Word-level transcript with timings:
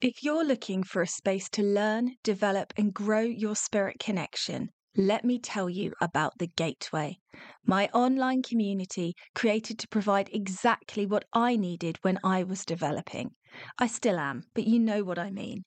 If 0.00 0.22
you're 0.22 0.44
looking 0.44 0.84
for 0.84 1.02
a 1.02 1.08
space 1.08 1.48
to 1.50 1.62
learn, 1.64 2.18
develop, 2.22 2.72
and 2.76 2.94
grow 2.94 3.22
your 3.22 3.56
spirit 3.56 3.98
connection, 3.98 4.70
let 4.96 5.24
me 5.24 5.40
tell 5.40 5.68
you 5.68 5.92
about 6.00 6.38
The 6.38 6.46
Gateway, 6.46 7.18
my 7.66 7.88
online 7.92 8.42
community 8.42 9.16
created 9.34 9.76
to 9.80 9.88
provide 9.88 10.30
exactly 10.32 11.04
what 11.04 11.24
I 11.32 11.56
needed 11.56 11.98
when 12.02 12.20
I 12.22 12.44
was 12.44 12.64
developing. 12.64 13.32
I 13.76 13.88
still 13.88 14.20
am, 14.20 14.44
but 14.54 14.68
you 14.68 14.78
know 14.78 15.02
what 15.02 15.18
I 15.18 15.32
mean. 15.32 15.64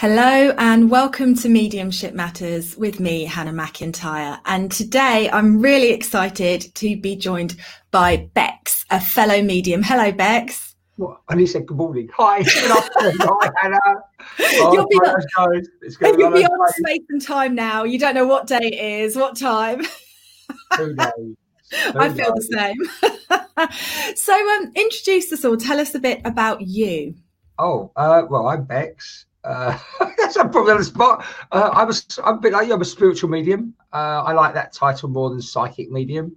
Hello 0.00 0.54
and 0.58 0.92
welcome 0.92 1.34
to 1.34 1.48
Mediumship 1.48 2.14
Matters 2.14 2.76
with 2.76 3.00
me, 3.00 3.24
Hannah 3.24 3.50
McIntyre. 3.50 4.38
And 4.44 4.70
today 4.70 5.28
I'm 5.32 5.60
really 5.60 5.90
excited 5.90 6.72
to 6.76 6.96
be 7.00 7.16
joined 7.16 7.56
by 7.90 8.30
Becs, 8.36 8.84
a 8.90 9.00
fellow 9.00 9.42
medium. 9.42 9.82
Hello, 9.82 10.12
Becs. 10.12 10.76
Well, 10.98 11.20
I 11.28 11.34
need 11.34 11.46
said 11.46 11.66
good 11.66 11.78
morning. 11.78 12.08
Hi, 12.16 12.42
good 12.44 12.70
afternoon. 12.70 13.16
Hi, 13.18 13.50
Hannah. 13.60 13.80
Oh, 14.60 14.72
You'll 14.72 14.86
be 14.86 14.94
on- 14.98 15.20
guys. 15.36 15.66
It's 15.82 15.96
going 15.96 16.16
You'll 16.16 16.30
be 16.30 16.44
on 16.44 16.72
space 16.74 17.02
and 17.08 17.20
time 17.20 17.56
now. 17.56 17.82
You 17.82 17.98
don't 17.98 18.14
know 18.14 18.26
what 18.26 18.46
day 18.46 18.60
it 18.62 19.02
is, 19.02 19.16
what 19.16 19.36
time. 19.36 19.82
Two 20.76 20.94
days. 20.94 21.10
Two 21.72 21.98
I 21.98 22.08
feel 22.10 22.32
days. 22.36 22.48
the 22.48 22.76
same. 23.66 24.14
so, 24.16 24.56
um, 24.58 24.70
introduce 24.76 25.32
us 25.32 25.44
all. 25.44 25.56
Tell 25.56 25.80
us 25.80 25.92
a 25.96 25.98
bit 25.98 26.20
about 26.24 26.60
you. 26.60 27.16
Oh, 27.58 27.90
uh, 27.96 28.22
well, 28.30 28.46
I'm 28.46 28.64
Becs. 28.64 29.24
Uh, 29.44 29.78
that's 30.18 30.36
probably 30.36 30.72
on 30.72 30.78
the 30.78 30.84
spot. 30.84 31.24
Uh, 31.52 31.70
I'm 31.72 31.90
a, 31.90 31.94
I'm 32.24 32.44
a. 32.44 32.74
I'm 32.74 32.80
a 32.80 32.84
spiritual 32.84 33.30
medium. 33.30 33.74
Uh, 33.92 34.22
I 34.26 34.32
like 34.32 34.54
that 34.54 34.72
title 34.72 35.08
more 35.08 35.30
than 35.30 35.40
psychic 35.40 35.90
medium. 35.90 36.36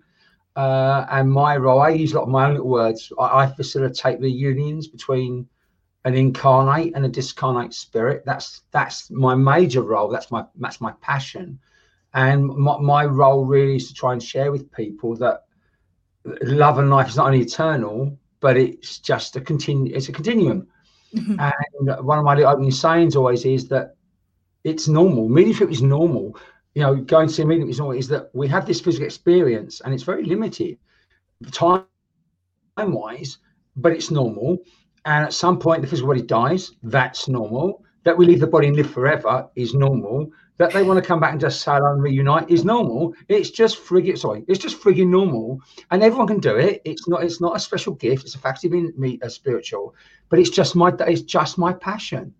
Uh, 0.55 1.05
and 1.09 1.31
my 1.31 1.55
role, 1.55 1.79
I 1.81 1.89
use 1.89 2.11
a 2.11 2.15
lot 2.15 2.23
of 2.23 2.29
my 2.29 2.45
own 2.45 2.53
little 2.53 2.67
words. 2.69 3.11
I, 3.17 3.43
I 3.43 3.47
facilitate 3.47 4.19
the 4.19 4.31
unions 4.31 4.87
between 4.87 5.47
an 6.03 6.15
incarnate 6.15 6.93
and 6.95 7.05
a 7.05 7.09
discarnate 7.09 7.73
spirit. 7.73 8.23
That's 8.25 8.63
that's 8.71 9.09
my 9.11 9.35
major 9.35 9.81
role. 9.81 10.09
That's 10.09 10.31
my 10.31 10.45
that's 10.55 10.81
my 10.81 10.93
passion. 11.01 11.59
And 12.13 12.47
my, 12.47 12.77
my 12.79 13.05
role 13.05 13.45
really 13.45 13.77
is 13.77 13.87
to 13.87 13.93
try 13.93 14.11
and 14.13 14.21
share 14.21 14.51
with 14.51 14.71
people 14.71 15.15
that 15.17 15.45
love 16.43 16.77
and 16.77 16.89
life 16.89 17.07
is 17.09 17.17
not 17.17 17.27
only 17.27 17.41
eternal, 17.41 18.17
but 18.41 18.57
it's 18.57 18.99
just 18.99 19.35
a 19.37 19.41
continu- 19.41 19.95
It's 19.95 20.09
a 20.09 20.11
continuum. 20.11 20.67
Mm-hmm. 21.15 21.39
And 21.39 22.05
one 22.05 22.19
of 22.19 22.25
my 22.25 22.41
opening 22.43 22.71
sayings 22.71 23.15
always 23.15 23.45
is 23.45 23.67
that 23.69 23.95
it's 24.63 24.87
normal. 24.87 25.27
Mediumship 25.27 25.71
is 25.71 25.81
normal. 25.81 26.37
You 26.75 26.83
know, 26.83 26.95
going 26.95 27.27
to 27.27 27.33
see 27.33 27.41
a 27.41 27.45
medium 27.45 27.69
is 27.69 27.79
normal. 27.79 27.97
Is 27.97 28.07
that 28.09 28.29
we 28.33 28.47
have 28.47 28.65
this 28.65 28.79
physical 28.79 29.05
experience 29.05 29.81
and 29.81 29.93
it's 29.93 30.03
very 30.03 30.23
limited, 30.23 30.77
time 31.51 31.85
wise, 32.77 33.39
but 33.75 33.91
it's 33.91 34.11
normal. 34.11 34.59
And 35.05 35.25
at 35.25 35.33
some 35.33 35.59
point, 35.59 35.81
the 35.81 35.87
physical 35.87 36.09
body 36.09 36.21
dies. 36.21 36.71
That's 36.83 37.27
normal. 37.27 37.83
That 38.03 38.17
we 38.17 38.25
leave 38.25 38.39
the 38.39 38.47
body 38.47 38.67
and 38.67 38.75
live 38.75 38.89
forever 38.89 39.49
is 39.55 39.73
normal. 39.73 40.31
That 40.61 40.73
they 40.73 40.83
want 40.83 41.03
to 41.03 41.07
come 41.07 41.19
back 41.19 41.31
and 41.31 41.41
just 41.41 41.61
sail 41.61 41.83
and 41.87 42.03
reunite 42.03 42.47
is 42.47 42.63
normal. 42.63 43.15
It's 43.29 43.49
just 43.49 43.83
friggin' 43.83 44.15
sorry, 44.15 44.45
it's 44.47 44.59
just 44.59 44.79
friggin' 44.79 45.07
normal, 45.07 45.59
and 45.89 46.03
everyone 46.03 46.27
can 46.27 46.39
do 46.39 46.55
it. 46.55 46.83
It's 46.85 47.07
not 47.07 47.23
it's 47.23 47.41
not 47.41 47.55
a 47.55 47.59
special 47.59 47.95
gift. 47.95 48.25
It's 48.25 48.35
a 48.35 48.37
fact 48.37 48.63
of 48.63 48.69
being 48.69 48.93
me 48.95 49.17
a 49.23 49.29
spiritual, 49.31 49.95
but 50.29 50.37
it's 50.37 50.51
just 50.51 50.75
my 50.75 50.93
it's 50.99 51.23
just 51.23 51.57
my 51.57 51.73
passion, 51.73 52.31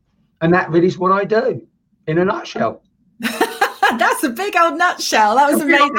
and 0.42 0.54
that 0.54 0.70
really 0.70 0.86
is 0.86 1.00
what 1.00 1.12
I 1.12 1.26
do, 1.26 1.66
in 2.06 2.20
a 2.20 2.26
nutshell. 2.26 2.84
That's 3.20 4.24
a 4.24 4.30
big 4.30 4.56
old 4.56 4.78
nutshell. 4.78 5.34
That 5.38 5.52
was 5.52 5.60
amazing. 5.60 5.96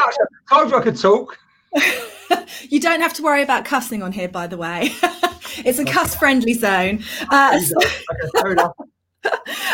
Told 0.48 0.70
you 0.70 0.76
I 0.76 0.80
could 0.80 1.00
talk. 1.00 1.36
you 2.70 2.78
don't 2.78 3.00
have 3.00 3.14
to 3.14 3.24
worry 3.24 3.42
about 3.42 3.64
cussing 3.64 4.00
on 4.00 4.12
here, 4.12 4.28
by 4.28 4.46
the 4.46 4.56
way. 4.56 4.92
it's 5.64 5.80
a 5.80 5.84
cuss 5.84 6.14
friendly 6.14 6.54
zone. 6.54 7.02
Uh, 7.30 7.58
so, 7.58 7.74
Okay, 7.78 8.40
fair 8.40 8.52
enough. 8.52 8.74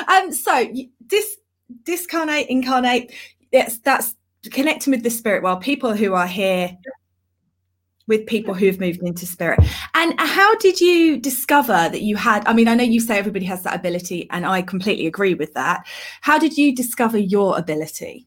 um, 0.08 0.32
so 0.32 0.66
this 1.08 1.36
discarnate, 1.84 2.48
incarnate, 2.48 3.12
it's, 3.52 3.78
that's 3.78 4.14
connecting 4.50 4.92
with 4.92 5.02
the 5.02 5.10
spirit 5.10 5.42
world. 5.42 5.60
People 5.60 5.94
who 5.94 6.14
are 6.14 6.26
here 6.26 6.76
with 8.06 8.26
people 8.26 8.54
who've 8.54 8.80
moved 8.80 9.02
into 9.02 9.26
spirit. 9.26 9.60
And 9.94 10.18
how 10.18 10.56
did 10.56 10.80
you 10.80 11.18
discover 11.18 11.72
that 11.72 12.00
you 12.00 12.16
had? 12.16 12.46
I 12.46 12.54
mean, 12.54 12.66
I 12.66 12.74
know 12.74 12.82
you 12.82 13.00
say 13.00 13.18
everybody 13.18 13.44
has 13.44 13.62
that 13.64 13.76
ability, 13.76 14.26
and 14.30 14.46
I 14.46 14.62
completely 14.62 15.06
agree 15.06 15.34
with 15.34 15.52
that. 15.54 15.86
How 16.22 16.38
did 16.38 16.56
you 16.56 16.74
discover 16.74 17.18
your 17.18 17.58
ability? 17.58 18.26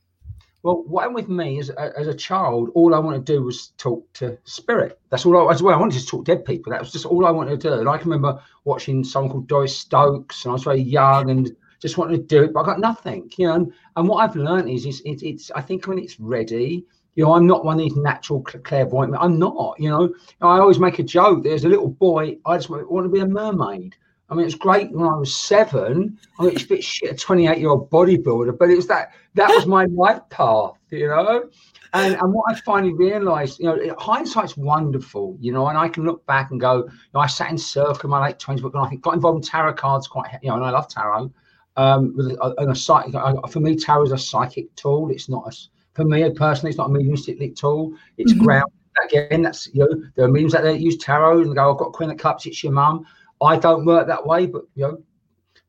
Well, 0.63 0.83
what 0.85 1.01
happened 1.01 1.15
with 1.15 1.29
me 1.29 1.57
is, 1.57 1.71
as 1.71 2.05
a 2.05 2.13
child, 2.13 2.69
all 2.75 2.93
I 2.93 2.99
wanted 2.99 3.25
to 3.25 3.33
do 3.33 3.41
was 3.41 3.69
talk 3.79 4.05
to 4.13 4.37
spirit. 4.43 4.99
That's 5.09 5.25
all 5.25 5.49
I, 5.49 5.51
as 5.51 5.63
well. 5.63 5.73
I 5.73 5.79
wanted 5.79 5.99
to 5.99 6.05
talk 6.05 6.25
to 6.25 6.35
dead 6.35 6.45
people. 6.45 6.71
That 6.71 6.81
was 6.81 6.91
just 6.91 7.07
all 7.07 7.25
I 7.25 7.31
wanted 7.31 7.59
to 7.59 7.69
do. 7.69 7.79
And 7.79 7.89
I 7.89 7.97
can 7.97 8.11
remember 8.11 8.39
watching 8.65 9.03
someone 9.03 9.31
called 9.31 9.47
Doris 9.47 9.75
Stokes, 9.75 10.45
and 10.45 10.51
I 10.51 10.53
was 10.53 10.63
very 10.63 10.81
young 10.81 11.31
and 11.31 11.55
just 11.81 11.97
wanted 11.97 12.17
to 12.17 12.23
do 12.23 12.43
it, 12.43 12.53
but 12.53 12.61
I 12.61 12.65
got 12.65 12.79
nothing, 12.79 13.31
you 13.37 13.47
know. 13.47 13.55
And, 13.55 13.73
and 13.95 14.07
what 14.07 14.17
I've 14.17 14.35
learned 14.35 14.69
is, 14.69 14.85
is 14.85 15.01
it, 15.01 15.23
it's, 15.23 15.51
I 15.51 15.61
think 15.61 15.87
when 15.87 15.99
it's 15.99 16.19
ready, 16.19 16.85
you 17.15 17.25
know, 17.25 17.33
I'm 17.33 17.47
not 17.47 17.65
one 17.65 17.79
of 17.79 17.83
these 17.83 17.95
natural 17.95 18.41
clairvoyant. 18.41 19.15
I'm 19.19 19.37
not, 19.37 19.79
you 19.79 19.89
know. 19.89 20.13
I 20.41 20.59
always 20.59 20.79
make 20.79 20.99
a 20.99 21.03
joke. 21.03 21.43
There's 21.43 21.65
a 21.65 21.69
little 21.69 21.89
boy. 21.89 22.37
I 22.45 22.57
just 22.57 22.69
want 22.69 23.05
to 23.05 23.09
be 23.09 23.19
a 23.19 23.27
mermaid. 23.27 23.95
I 24.29 24.33
mean, 24.33 24.45
it's 24.45 24.55
great 24.55 24.91
when 24.93 25.05
I 25.05 25.17
was 25.17 25.35
seven. 25.35 26.17
I 26.39 26.43
mean, 26.43 26.53
it's 26.53 26.63
a 26.63 26.67
bit 26.67 26.83
shit, 26.83 27.11
a 27.11 27.15
28 27.15 27.57
year 27.57 27.69
old 27.69 27.89
bodybuilder, 27.89 28.57
but 28.57 28.69
it 28.69 28.77
was 28.77 28.87
that 28.87 29.11
that 29.33 29.49
was 29.49 29.65
my 29.65 29.85
life 29.85 30.21
path, 30.29 30.75
you 30.89 31.07
know. 31.07 31.49
And 31.93 32.15
and 32.15 32.33
what 32.33 32.45
I 32.49 32.57
finally 32.61 32.93
realised, 32.93 33.59
you 33.59 33.65
know, 33.65 33.95
hindsight's 33.99 34.55
wonderful, 34.55 35.37
you 35.41 35.51
know, 35.51 35.67
and 35.67 35.77
I 35.77 35.89
can 35.89 36.05
look 36.05 36.25
back 36.27 36.51
and 36.51 36.61
go, 36.61 36.85
you 36.85 36.91
know, 37.13 37.19
I 37.19 37.27
sat 37.27 37.51
in 37.51 37.57
circle 37.57 38.05
in 38.05 38.09
my 38.09 38.25
late 38.25 38.39
twenties, 38.39 38.63
but 38.63 38.73
I 38.73 38.95
got 38.95 39.15
involved 39.15 39.43
in 39.43 39.49
tarot 39.49 39.73
cards 39.73 40.07
quite, 40.07 40.39
you 40.41 40.49
know, 40.49 40.55
and 40.55 40.63
I 40.63 40.69
love 40.69 40.87
tarot. 40.87 41.33
Um, 41.77 42.13
with 42.17 42.31
a, 42.31 42.53
and 42.57 42.71
a 42.71 42.75
psychic, 42.75 43.13
for 43.49 43.59
me, 43.61 43.77
tarot 43.77 44.03
is 44.03 44.11
a 44.11 44.17
psychic 44.17 44.75
tool. 44.75 45.09
It's 45.09 45.29
not 45.29 45.47
a 45.47 45.55
for 45.93 46.05
me 46.05 46.29
personally, 46.31 46.69
it's 46.69 46.77
not 46.77 46.89
a 46.89 46.93
mediumistic 46.93 47.55
tool. 47.55 47.93
It's 48.17 48.33
mm-hmm. 48.33 48.43
ground 48.43 48.71
again. 49.05 49.41
That's 49.41 49.67
you 49.73 49.81
know 49.81 50.03
there 50.15 50.25
are 50.25 50.29
mediums 50.29 50.55
out 50.55 50.63
there 50.63 50.73
that 50.73 50.81
use 50.81 50.97
tarot 50.97 51.41
and 51.41 51.55
go, 51.55 51.71
I've 51.71 51.77
got 51.77 51.93
Queen 51.93 52.11
of 52.11 52.17
Cups. 52.17 52.45
It's 52.45 52.63
your 52.63 52.73
mum. 52.73 53.05
I 53.41 53.57
don't 53.57 53.85
work 53.85 54.07
that 54.07 54.25
way, 54.25 54.45
but 54.45 54.63
you 54.75 54.83
know. 54.83 55.03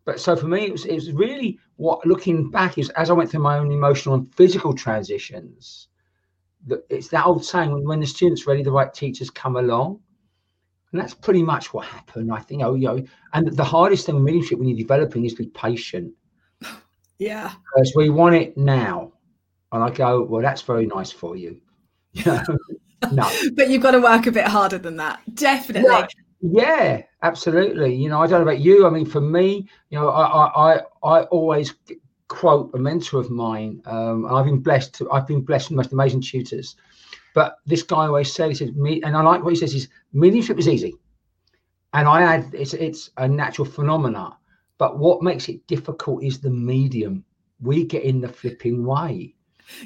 But 0.05 0.21
so 0.21 0.35
for 0.35 0.47
me, 0.47 0.67
it 0.67 0.73
was 0.73 0.85
it 0.85 0.95
was 0.95 1.13
really 1.13 1.59
what 1.77 2.05
looking 2.07 2.51
back 2.51 2.79
is 2.79 2.91
as 2.91 3.11
I 3.11 3.15
went 3.15 3.31
through 3.31 3.43
my 3.43 3.59
own 3.59 3.71
emotional 3.71 4.15
and 4.15 4.35
physical 4.35 4.75
transitions. 4.75 5.89
That 6.67 6.85
it's 6.89 7.09
that 7.09 7.27
old 7.27 7.45
saying 7.45 7.73
when, 7.73 7.85
when 7.85 8.01
the 8.01 8.07
student's 8.07 8.47
ready, 8.47 8.63
the 8.63 8.73
right 8.73 8.93
teachers 8.93 9.31
come 9.31 9.57
along. 9.57 10.01
And 10.93 11.01
that's 11.01 11.15
pretty 11.15 11.43
much 11.43 11.73
what 11.73 11.87
happened. 11.87 12.33
I 12.33 12.41
think, 12.41 12.63
oh, 12.63 12.75
you 12.75 12.87
know, 12.87 13.05
and 13.33 13.49
the 13.49 13.65
hardest 13.65 14.07
thing 14.07 14.17
in 14.17 14.25
mediumship 14.25 14.59
when 14.59 14.69
you're 14.69 14.77
developing 14.77 15.25
is 15.25 15.35
to 15.35 15.45
be 15.45 15.49
patient. 15.49 16.13
Yeah. 17.19 17.53
Because 17.75 17.93
we 17.97 18.11
want 18.11 18.35
it 18.35 18.57
now. 18.57 19.13
And 19.73 19.83
I 19.83 19.91
go, 19.91 20.23
well, 20.23 20.43
that's 20.43 20.63
very 20.63 20.87
nice 20.87 21.11
for 21.11 21.35
you. 21.35 21.61
no. 22.27 23.31
but 23.55 23.71
you've 23.71 23.83
got 23.83 23.93
to 23.93 24.01
work 24.01 24.27
a 24.27 24.33
bit 24.33 24.47
harder 24.47 24.77
than 24.77 24.97
that. 24.97 25.21
Definitely. 25.35 25.89
Yeah, 25.89 26.07
yeah, 26.43 27.03
absolutely. 27.23 27.95
You 27.95 28.11
know, 28.11 28.21
I 28.21 28.27
don't 28.27 28.41
know 28.41 28.51
about 28.51 28.61
you. 28.61 28.87
I 28.87 28.91
mean, 28.91 29.07
for 29.07 29.21
me, 29.21 29.69
you 29.89 29.99
know, 29.99 30.11
I 30.11 30.75
I, 30.75 30.81
I 31.03 31.23
always 31.25 31.75
quote 32.29 32.71
a 32.75 32.79
mentor 32.79 33.21
of 33.21 33.31
mine. 33.31 33.81
Um, 33.87 34.27
I've 34.27 34.45
been 34.45 34.59
blessed. 34.59 34.95
To, 34.95 35.11
I've 35.11 35.27
been 35.27 35.43
blessed 35.43 35.71
with 35.71 35.77
the 35.77 35.77
most 35.77 35.93
amazing 35.93 36.21
tutors. 36.21 36.77
But 37.35 37.57
this 37.67 37.83
guy 37.83 38.07
always 38.07 38.33
said, 38.33 38.51
he 38.51 38.55
said, 38.55 38.77
me, 38.77 39.01
and 39.03 39.17
I 39.17 39.23
like 39.23 39.43
what 39.43 39.53
he 39.53 39.59
says, 39.59 39.75
is 39.75 39.89
mediumship 40.13 40.59
is 40.59 40.69
easy. 40.69 40.95
And 41.95 42.09
I 42.09 42.23
add, 42.23 42.51
it's, 42.55 42.75
it's 42.75 43.11
a 43.17 43.29
natural 43.29 43.67
phenomena. 43.67 44.37
But 44.79 44.99
what 44.99 45.23
makes 45.23 45.49
it 45.49 45.67
difficult 45.67 46.23
is 46.23 46.41
the 46.41 46.51
medium. 46.51 47.25
We 47.61 47.85
get 47.85 48.03
in 48.03 48.21
the 48.21 48.29
flipping 48.29 48.85
way. 48.85 49.35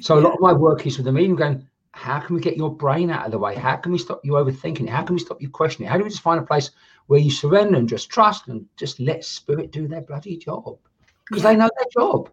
So 0.01 0.19
a 0.19 0.21
lot 0.21 0.35
of 0.35 0.41
my 0.41 0.53
work 0.53 0.87
is 0.87 0.97
with 0.97 1.07
the 1.07 1.13
medium 1.13 1.37
going, 1.37 1.69
how 1.93 2.21
can 2.21 2.37
we 2.37 2.43
get 2.43 2.57
your 2.57 2.75
brain 2.75 3.11
out 3.11 3.25
of 3.25 3.33
the 3.33 3.39
way? 3.39 3.55
How 3.55 3.77
can 3.77 3.91
we 3.91 3.99
stop 3.99 4.21
you 4.23 4.33
overthinking 4.33 4.83
it? 4.83 4.91
How 4.91 5.03
can 5.03 5.15
we 5.15 5.21
stop 5.21 5.41
you 5.41 5.49
questioning 5.49 5.89
it? 5.89 5.91
How 5.91 5.97
do 5.97 6.05
we 6.05 6.11
just 6.11 6.23
find 6.23 6.39
a 6.39 6.47
place 6.47 6.71
where 7.07 7.21
you 7.21 7.31
surrender 7.31 7.79
and 7.79 7.89
just 7.89 8.11
trust 8.11 8.49
and 8.49 8.67
just 8.77 9.01
let 9.01 9.25
spirit 9.25 9.73
do 9.73 9.89
their 9.89 10.03
bloody 10.03 10.37
job? 10.37 10.77
Because 11.29 11.43
yeah. 11.43 11.51
they 11.51 11.57
know 11.57 11.71
their 11.79 12.03
job. 12.03 12.31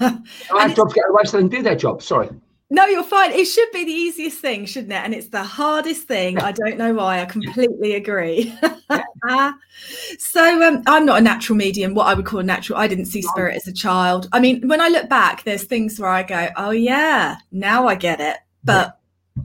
Our 0.50 0.68
job's 0.70 0.92
get 0.92 1.04
away 1.08 1.22
so 1.24 1.36
they 1.36 1.42
can 1.44 1.48
do 1.48 1.62
their 1.62 1.76
job. 1.76 2.02
Sorry. 2.02 2.28
No, 2.74 2.86
you're 2.86 3.04
fine. 3.04 3.30
It 3.30 3.44
should 3.44 3.70
be 3.72 3.84
the 3.84 3.92
easiest 3.92 4.40
thing, 4.40 4.66
shouldn't 4.66 4.92
it? 4.92 4.96
And 4.96 5.14
it's 5.14 5.28
the 5.28 5.44
hardest 5.44 6.08
thing. 6.08 6.38
I 6.38 6.50
don't 6.50 6.76
know 6.76 6.92
why. 6.92 7.20
I 7.20 7.24
completely 7.24 7.94
agree. 7.94 8.52
so 10.18 10.62
um, 10.62 10.82
I'm 10.88 11.06
not 11.06 11.18
a 11.18 11.20
natural 11.20 11.56
medium, 11.56 11.94
what 11.94 12.08
I 12.08 12.14
would 12.14 12.26
call 12.26 12.42
natural. 12.42 12.76
I 12.76 12.88
didn't 12.88 13.04
see 13.04 13.22
spirit 13.22 13.54
as 13.54 13.68
a 13.68 13.72
child. 13.72 14.28
I 14.32 14.40
mean, 14.40 14.66
when 14.66 14.80
I 14.80 14.88
look 14.88 15.08
back, 15.08 15.44
there's 15.44 15.62
things 15.62 16.00
where 16.00 16.10
I 16.10 16.24
go, 16.24 16.48
oh, 16.56 16.72
yeah, 16.72 17.36
now 17.52 17.86
I 17.86 17.94
get 17.94 18.20
it. 18.20 18.38
But 18.64 18.98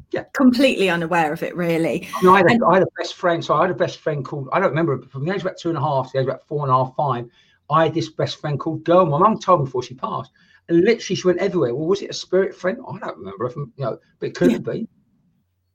yeah. 0.09 0.23
completely 0.33 0.89
unaware 0.89 1.31
of 1.31 1.43
it, 1.43 1.55
really. 1.55 2.09
I, 2.27 2.37
had 2.37 2.47
a, 2.47 2.49
and, 2.49 2.63
I 2.63 2.73
had 2.75 2.83
a 2.83 2.91
best 2.97 3.13
friend. 3.13 3.45
So 3.45 3.53
I 3.53 3.61
had 3.61 3.69
a 3.69 3.75
best 3.75 3.99
friend 3.99 4.25
called, 4.25 4.49
I 4.51 4.59
don't 4.59 4.69
remember, 4.69 5.03
from 5.03 5.25
the 5.25 5.31
age 5.31 5.41
of 5.41 5.45
about 5.45 5.59
two 5.59 5.69
and 5.69 5.77
a 5.77 5.81
half 5.81 6.07
to 6.07 6.13
the 6.13 6.17
age 6.17 6.23
of 6.23 6.29
about 6.29 6.47
four 6.47 6.63
and 6.63 6.71
a 6.71 6.73
half, 6.73 6.95
five, 6.97 7.29
I 7.69 7.83
had 7.83 7.93
this 7.93 8.09
best 8.09 8.41
friend 8.41 8.59
called 8.59 8.83
Girl. 8.85 9.05
My 9.05 9.19
mum 9.19 9.37
told 9.37 9.59
me 9.59 9.65
before 9.65 9.83
she 9.83 9.93
passed 9.93 10.31
and 10.69 10.81
literally, 10.81 11.15
she 11.15 11.27
went 11.27 11.39
everywhere. 11.39 11.73
Well, 11.73 11.87
was 11.87 12.01
it 12.01 12.11
a 12.11 12.13
spirit 12.13 12.55
friend? 12.55 12.77
I 12.87 12.99
don't 12.99 13.17
remember. 13.17 13.47
If, 13.47 13.55
you 13.55 13.71
know, 13.77 13.97
but 14.19 14.29
it 14.29 14.35
could 14.35 14.51
yeah. 14.51 14.57
be. 14.59 14.87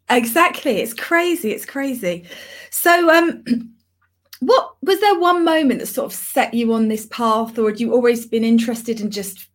Exactly. 0.09 0.79
It's 0.79 0.95
crazy. 0.95 1.51
It's 1.51 1.67
crazy. 1.67 2.25
So, 2.71 3.11
um, 3.11 3.45
what 4.41 4.77
was 4.83 5.01
there 5.01 5.19
one 5.19 5.45
moment 5.45 5.81
that 5.81 5.87
sort 5.87 6.07
of 6.07 6.13
set 6.13 6.55
you 6.55 6.73
on 6.73 6.89
this 6.89 7.07
path, 7.07 7.59
or 7.59 7.69
had 7.71 7.81
you 7.81 7.93
always 7.93 8.27
been 8.27 8.45
interested 8.45 9.01
in 9.01 9.11
just? 9.11 9.49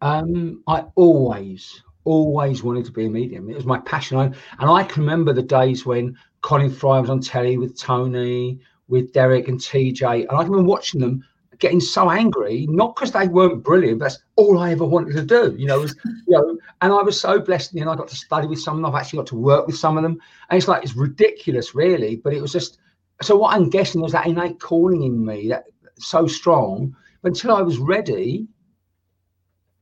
Um, 0.00 0.62
I 0.66 0.84
always, 0.96 1.82
always 2.04 2.62
wanted 2.62 2.86
to 2.86 2.92
be 2.92 3.06
a 3.06 3.10
medium. 3.10 3.50
It 3.50 3.56
was 3.56 3.66
my 3.66 3.78
passion. 3.80 4.18
I, 4.18 4.24
and 4.24 4.70
I 4.70 4.84
can 4.84 5.02
remember 5.02 5.32
the 5.32 5.42
days 5.42 5.84
when 5.84 6.16
Colin 6.40 6.70
Fry 6.70 7.00
was 7.00 7.10
on 7.10 7.20
telly 7.20 7.58
with 7.58 7.78
Tony, 7.78 8.60
with 8.88 9.12
Derek 9.12 9.48
and 9.48 9.58
TJ, 9.58 10.28
and 10.28 10.30
I 10.30 10.42
can 10.42 10.52
remember 10.52 10.70
watching 10.70 11.00
them 11.00 11.24
getting 11.58 11.80
so 11.80 12.10
angry, 12.10 12.66
not 12.68 12.94
because 12.94 13.12
they 13.12 13.28
weren't 13.28 13.62
brilliant, 13.62 14.00
that's 14.00 14.18
all 14.36 14.58
I 14.58 14.72
ever 14.72 14.84
wanted 14.84 15.14
to 15.14 15.24
do, 15.24 15.54
you 15.58 15.66
know, 15.66 15.80
was, 15.80 15.94
you 16.04 16.22
know, 16.28 16.58
and 16.80 16.92
I 16.92 17.02
was 17.02 17.20
so 17.20 17.40
blessed, 17.40 17.74
you 17.74 17.84
know, 17.84 17.92
I 17.92 17.96
got 17.96 18.08
to 18.08 18.16
study 18.16 18.46
with 18.46 18.60
some 18.60 18.76
of 18.76 18.82
them, 18.82 18.94
I've 18.94 19.00
actually 19.00 19.18
got 19.18 19.26
to 19.28 19.36
work 19.36 19.66
with 19.66 19.76
some 19.76 19.96
of 19.96 20.02
them. 20.02 20.20
And 20.50 20.58
it's 20.58 20.68
like, 20.68 20.82
it's 20.82 20.96
ridiculous, 20.96 21.74
really, 21.74 22.16
but 22.16 22.32
it 22.32 22.42
was 22.42 22.52
just, 22.52 22.78
so 23.22 23.36
what 23.36 23.54
I'm 23.54 23.70
guessing 23.70 24.00
was 24.00 24.12
that 24.12 24.26
innate 24.26 24.60
calling 24.60 25.02
in 25.02 25.24
me 25.24 25.48
that 25.48 25.64
so 25.98 26.26
strong, 26.26 26.96
but 27.22 27.28
until 27.28 27.54
I 27.54 27.62
was 27.62 27.78
ready, 27.78 28.46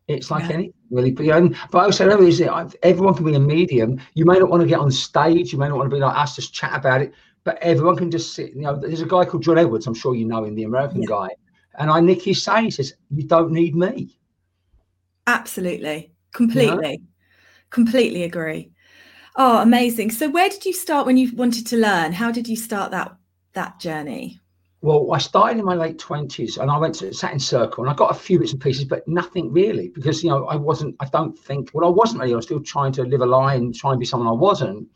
it's 0.08 0.30
like 0.30 0.44
yeah. 0.44 0.54
anything 0.54 0.74
really. 0.90 1.10
But, 1.10 1.24
you 1.24 1.32
know, 1.32 1.54
but 1.70 1.78
I 1.78 1.84
also 1.84 2.08
know 2.08 2.22
is 2.22 2.38
that 2.38 2.74
everyone 2.82 3.14
can 3.14 3.24
be 3.24 3.34
a 3.34 3.40
medium. 3.40 4.00
You 4.14 4.24
may 4.24 4.38
not 4.38 4.50
want 4.50 4.62
to 4.62 4.68
get 4.68 4.78
on 4.78 4.90
stage, 4.90 5.52
you 5.52 5.58
may 5.58 5.68
not 5.68 5.78
want 5.78 5.90
to 5.90 5.96
be 5.96 6.00
like 6.00 6.16
us, 6.16 6.36
just 6.36 6.52
chat 6.52 6.76
about 6.76 7.02
it, 7.02 7.14
but 7.44 7.58
everyone 7.62 7.96
can 7.96 8.10
just 8.10 8.34
sit. 8.34 8.54
You 8.54 8.62
know, 8.62 8.76
there's 8.76 9.00
a 9.00 9.06
guy 9.06 9.24
called 9.24 9.42
John 9.42 9.58
Edwards, 9.58 9.86
I'm 9.86 9.94
sure 9.94 10.14
you 10.14 10.26
know 10.26 10.44
him, 10.44 10.54
the 10.54 10.64
American 10.64 11.02
yeah. 11.02 11.08
guy 11.08 11.28
and 11.78 11.90
I 11.90 12.00
nick 12.00 12.22
his 12.22 12.42
say, 12.42 12.64
he 12.64 12.70
says, 12.70 12.94
You 13.10 13.24
don't 13.24 13.52
need 13.52 13.74
me. 13.74 14.18
Absolutely. 15.26 16.12
Completely. 16.32 16.92
You 16.92 16.98
know? 16.98 17.04
Completely 17.70 18.24
agree. 18.24 18.70
Oh, 19.36 19.62
amazing. 19.62 20.10
So 20.10 20.28
where 20.28 20.50
did 20.50 20.66
you 20.66 20.72
start 20.74 21.06
when 21.06 21.16
you 21.16 21.34
wanted 21.34 21.66
to 21.68 21.76
learn? 21.76 22.12
How 22.12 22.30
did 22.30 22.48
you 22.48 22.56
start 22.56 22.90
that 22.90 23.16
that 23.54 23.80
journey? 23.80 24.41
Well, 24.84 25.12
I 25.12 25.18
started 25.18 25.60
in 25.60 25.64
my 25.64 25.76
late 25.76 26.00
twenties, 26.00 26.58
and 26.58 26.68
I 26.68 26.76
went 26.76 26.96
to 26.96 27.14
sat 27.14 27.32
in 27.32 27.38
circle, 27.38 27.84
and 27.84 27.90
I 27.92 27.94
got 27.94 28.10
a 28.10 28.14
few 28.14 28.40
bits 28.40 28.50
and 28.50 28.60
pieces, 28.60 28.84
but 28.84 29.06
nothing 29.06 29.52
really, 29.52 29.90
because 29.90 30.24
you 30.24 30.30
know 30.30 30.44
I 30.46 30.56
wasn't. 30.56 30.96
I 30.98 31.04
don't 31.04 31.38
think. 31.38 31.70
Well, 31.72 31.86
I 31.86 31.90
wasn't 31.90 32.20
really. 32.20 32.32
I 32.32 32.36
was 32.36 32.46
still 32.46 32.60
trying 32.60 32.90
to 32.94 33.04
live 33.04 33.20
a 33.20 33.26
lie 33.26 33.54
and 33.54 33.72
try 33.72 33.92
and 33.92 34.00
be 34.00 34.06
someone 34.06 34.26
I 34.26 34.32
wasn't, 34.32 34.88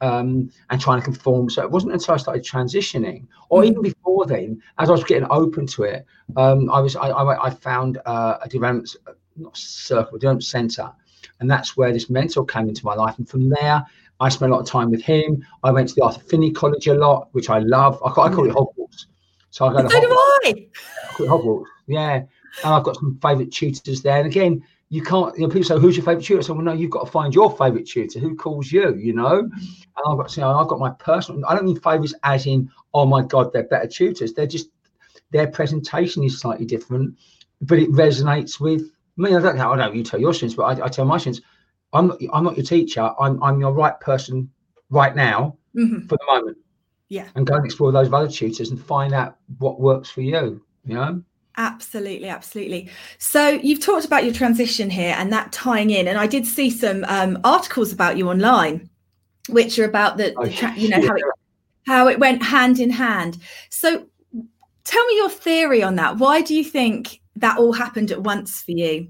um, 0.00 0.48
and 0.70 0.80
trying 0.80 1.00
to 1.00 1.04
conform. 1.04 1.50
So 1.50 1.60
it 1.60 1.72
wasn't 1.72 1.92
until 1.92 2.14
I 2.14 2.18
started 2.18 2.44
transitioning, 2.44 3.26
or 3.48 3.64
even 3.64 3.82
before 3.82 4.26
then, 4.26 4.62
as 4.78 4.88
I 4.88 4.92
was 4.92 5.02
getting 5.02 5.26
open 5.28 5.66
to 5.66 5.82
it, 5.82 6.06
um, 6.36 6.70
I 6.70 6.78
was. 6.78 6.94
I, 6.94 7.08
I, 7.08 7.46
I 7.46 7.50
found 7.50 7.98
uh, 8.06 8.38
a 8.42 8.48
development, 8.48 8.94
not 9.34 9.56
circle, 9.56 10.18
development 10.18 10.44
center, 10.44 10.88
and 11.40 11.50
that's 11.50 11.76
where 11.76 11.92
this 11.92 12.08
mentor 12.08 12.44
came 12.44 12.68
into 12.68 12.84
my 12.84 12.94
life, 12.94 13.18
and 13.18 13.28
from 13.28 13.48
there. 13.48 13.84
I 14.20 14.28
spent 14.28 14.52
a 14.52 14.54
lot 14.54 14.60
of 14.60 14.68
time 14.68 14.92
with 14.92 15.02
him. 15.02 15.44
I 15.64 15.72
went 15.72 15.88
to 15.88 15.94
the 15.96 16.04
Arthur 16.04 16.20
Findlay 16.20 16.52
College 16.52 16.86
a 16.86 16.94
lot, 16.94 17.30
which 17.32 17.50
I 17.50 17.58
love. 17.58 18.00
I 18.06 18.10
call, 18.10 18.24
I 18.24 18.32
call 18.32 18.48
it 18.48 18.54
Hogwarts 18.54 19.06
so 19.52 19.66
I 19.66 19.82
go 19.82 19.86
so 19.86 20.00
do 20.00 20.08
I. 20.10 20.66
Hogwarts. 21.18 21.66
Yeah. 21.86 22.22
And 22.64 22.74
I've 22.74 22.84
got 22.84 22.96
some 22.96 23.18
favourite 23.20 23.52
tutors 23.52 24.00
there. 24.00 24.16
And 24.16 24.26
again, 24.26 24.64
you 24.88 25.02
can't, 25.02 25.36
you 25.36 25.42
know, 25.42 25.48
people 25.48 25.64
say, 25.64 25.78
who's 25.78 25.94
your 25.94 26.06
favourite 26.06 26.24
tutor? 26.24 26.40
I 26.40 26.42
say, 26.42 26.52
well, 26.54 26.62
no, 26.62 26.72
you've 26.72 26.90
got 26.90 27.04
to 27.04 27.10
find 27.10 27.34
your 27.34 27.54
favourite 27.54 27.86
tutor. 27.86 28.18
Who 28.18 28.34
calls 28.34 28.72
you, 28.72 28.94
you 28.96 29.12
know? 29.12 29.40
And 29.40 30.04
I've 30.08 30.16
got, 30.16 30.34
you 30.34 30.40
know, 30.40 30.58
I've 30.58 30.68
got 30.68 30.78
my 30.78 30.90
personal, 30.92 31.44
I 31.46 31.54
don't 31.54 31.66
mean 31.66 31.78
favourites 31.78 32.14
as 32.22 32.46
in, 32.46 32.70
oh 32.94 33.04
my 33.04 33.22
God, 33.22 33.52
they're 33.52 33.64
better 33.64 33.86
tutors. 33.86 34.32
They're 34.32 34.46
just, 34.46 34.70
their 35.32 35.48
presentation 35.48 36.24
is 36.24 36.40
slightly 36.40 36.64
different, 36.64 37.14
but 37.60 37.78
it 37.78 37.92
resonates 37.92 38.58
with 38.58 38.90
me. 39.18 39.36
I 39.36 39.40
don't 39.40 39.58
know, 39.58 39.72
I 39.72 39.76
don't 39.76 39.94
you 39.94 40.02
tell 40.02 40.20
your 40.20 40.32
students, 40.32 40.54
but 40.54 40.62
I, 40.62 40.86
I 40.86 40.88
tell 40.88 41.04
my 41.04 41.18
students, 41.18 41.44
I'm 41.92 42.08
not, 42.08 42.18
I'm 42.32 42.44
not 42.44 42.56
your 42.56 42.64
teacher. 42.64 43.10
I'm, 43.20 43.42
I'm 43.42 43.60
your 43.60 43.72
right 43.72 44.00
person 44.00 44.50
right 44.88 45.14
now 45.14 45.58
mm-hmm. 45.76 46.06
for 46.06 46.16
the 46.16 46.26
moment 46.26 46.56
yeah 47.12 47.28
and 47.34 47.46
go 47.46 47.54
and 47.54 47.64
explore 47.64 47.92
those 47.92 48.12
other 48.12 48.28
tutors 48.28 48.70
and 48.70 48.80
find 48.84 49.12
out 49.12 49.36
what 49.58 49.80
works 49.80 50.10
for 50.10 50.22
you 50.22 50.62
you 50.84 50.94
know 50.94 51.22
Absolutely, 51.58 52.28
absolutely. 52.28 52.88
So 53.18 53.50
you've 53.50 53.80
talked 53.80 54.06
about 54.06 54.24
your 54.24 54.32
transition 54.32 54.88
here 54.88 55.14
and 55.18 55.30
that 55.34 55.52
tying 55.52 55.90
in, 55.90 56.08
and 56.08 56.16
I 56.16 56.26
did 56.26 56.46
see 56.46 56.70
some 56.70 57.04
um, 57.08 57.38
articles 57.44 57.92
about 57.92 58.16
you 58.16 58.30
online. 58.30 58.88
which 59.48 59.78
are 59.78 59.84
about 59.84 60.16
the, 60.16 60.34
the 60.42 60.50
tra- 60.50 60.74
you 60.76 60.88
know 60.88 61.00
how 61.00 61.14
it 61.14 61.22
how 61.86 62.08
it 62.08 62.18
went 62.18 62.42
hand 62.42 62.78
in 62.78 62.90
hand. 62.90 63.38
So 63.70 64.06
tell 64.84 65.06
me 65.06 65.16
your 65.16 65.30
theory 65.30 65.82
on 65.82 65.96
that. 65.96 66.18
Why 66.18 66.40
do 66.40 66.54
you 66.54 66.64
think 66.64 67.20
that 67.36 67.58
all 67.58 67.72
happened 67.72 68.10
at 68.10 68.22
once 68.22 68.62
for 68.62 68.70
you? 68.70 69.08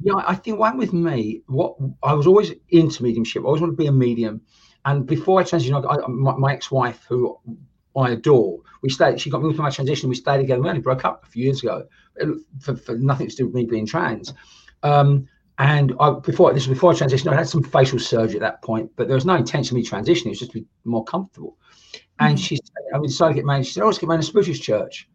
Yeah, 0.00 0.22
I 0.26 0.34
think 0.34 0.58
one 0.58 0.76
with 0.76 0.92
me, 0.92 1.42
what 1.46 1.76
I 2.02 2.14
was 2.14 2.26
always 2.26 2.52
into 2.68 3.02
mediumship. 3.02 3.42
I 3.42 3.46
always 3.46 3.60
wanted 3.60 3.72
to 3.72 3.76
be 3.76 3.86
a 3.86 3.92
medium. 3.92 4.42
And 4.84 5.06
before 5.06 5.40
I 5.40 5.44
transitioned, 5.44 5.84
I, 5.88 6.06
my, 6.08 6.36
my, 6.36 6.52
ex-wife, 6.52 7.04
who 7.08 7.38
I 7.96 8.10
adore, 8.10 8.60
we 8.82 8.90
stayed. 8.90 9.20
She 9.20 9.30
got 9.30 9.42
me 9.42 9.54
for 9.54 9.62
my 9.62 9.70
transition. 9.70 10.08
We 10.08 10.14
stayed 10.14 10.38
together. 10.38 10.60
We 10.60 10.68
only 10.68 10.80
broke 10.80 11.04
up 11.04 11.24
a 11.24 11.26
few 11.26 11.44
years 11.44 11.62
ago, 11.62 11.86
for, 12.60 12.76
for 12.76 12.96
nothing 12.96 13.28
to 13.28 13.36
do 13.36 13.46
with 13.46 13.54
me 13.54 13.64
being 13.64 13.86
trans. 13.86 14.34
Um, 14.82 15.26
and 15.58 15.94
I, 16.00 16.10
before 16.10 16.52
this 16.52 16.66
was 16.66 16.76
before 16.76 16.92
I 16.92 16.94
transitioned, 16.94 17.32
I 17.32 17.36
had 17.36 17.48
some 17.48 17.62
facial 17.62 17.98
surgery 17.98 18.36
at 18.36 18.40
that 18.40 18.62
point, 18.62 18.90
but 18.96 19.06
there 19.06 19.14
was 19.14 19.24
no 19.24 19.36
intention 19.36 19.76
of 19.76 19.82
me 19.82 19.88
transitioning. 19.88 20.26
It 20.26 20.30
was 20.30 20.38
just 20.40 20.52
to 20.52 20.60
be 20.60 20.66
more 20.84 21.04
comfortable. 21.04 21.56
And 22.18 22.38
she, 22.38 22.58
I 22.92 22.98
decided 22.98 23.34
to 23.34 23.34
get 23.36 23.46
married. 23.46 23.66
She 23.66 23.72
said, 23.72 23.82
"Oh, 23.82 23.86
let's 23.86 23.98
get 23.98 24.08
married 24.08 24.18
in 24.18 24.24
a 24.24 24.26
Spiritualist 24.26 24.62
church." 24.62 25.08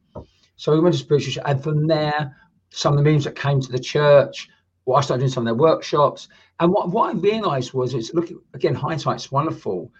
So 0.56 0.72
we 0.72 0.80
went 0.80 0.94
to 0.94 1.00
Spiritualist, 1.00 1.36
church, 1.38 1.46
and 1.46 1.62
from 1.62 1.88
there, 1.88 2.36
some 2.70 2.94
of 2.94 2.98
the 2.98 3.04
mediums 3.04 3.26
that 3.26 3.36
came 3.36 3.60
to 3.60 3.72
the 3.72 3.80
church, 3.80 4.50
well, 4.86 4.98
I 4.98 5.02
started 5.02 5.22
doing 5.22 5.32
some 5.32 5.44
of 5.44 5.46
their 5.46 5.62
workshops. 5.62 6.30
And 6.60 6.72
what, 6.72 6.90
what 6.90 7.16
I 7.16 7.18
realized 7.18 7.74
was, 7.74 7.94
it's 7.94 8.14
look 8.14 8.30
again, 8.54 8.76
hindsight's 8.76 9.32
wonderful. 9.32 9.92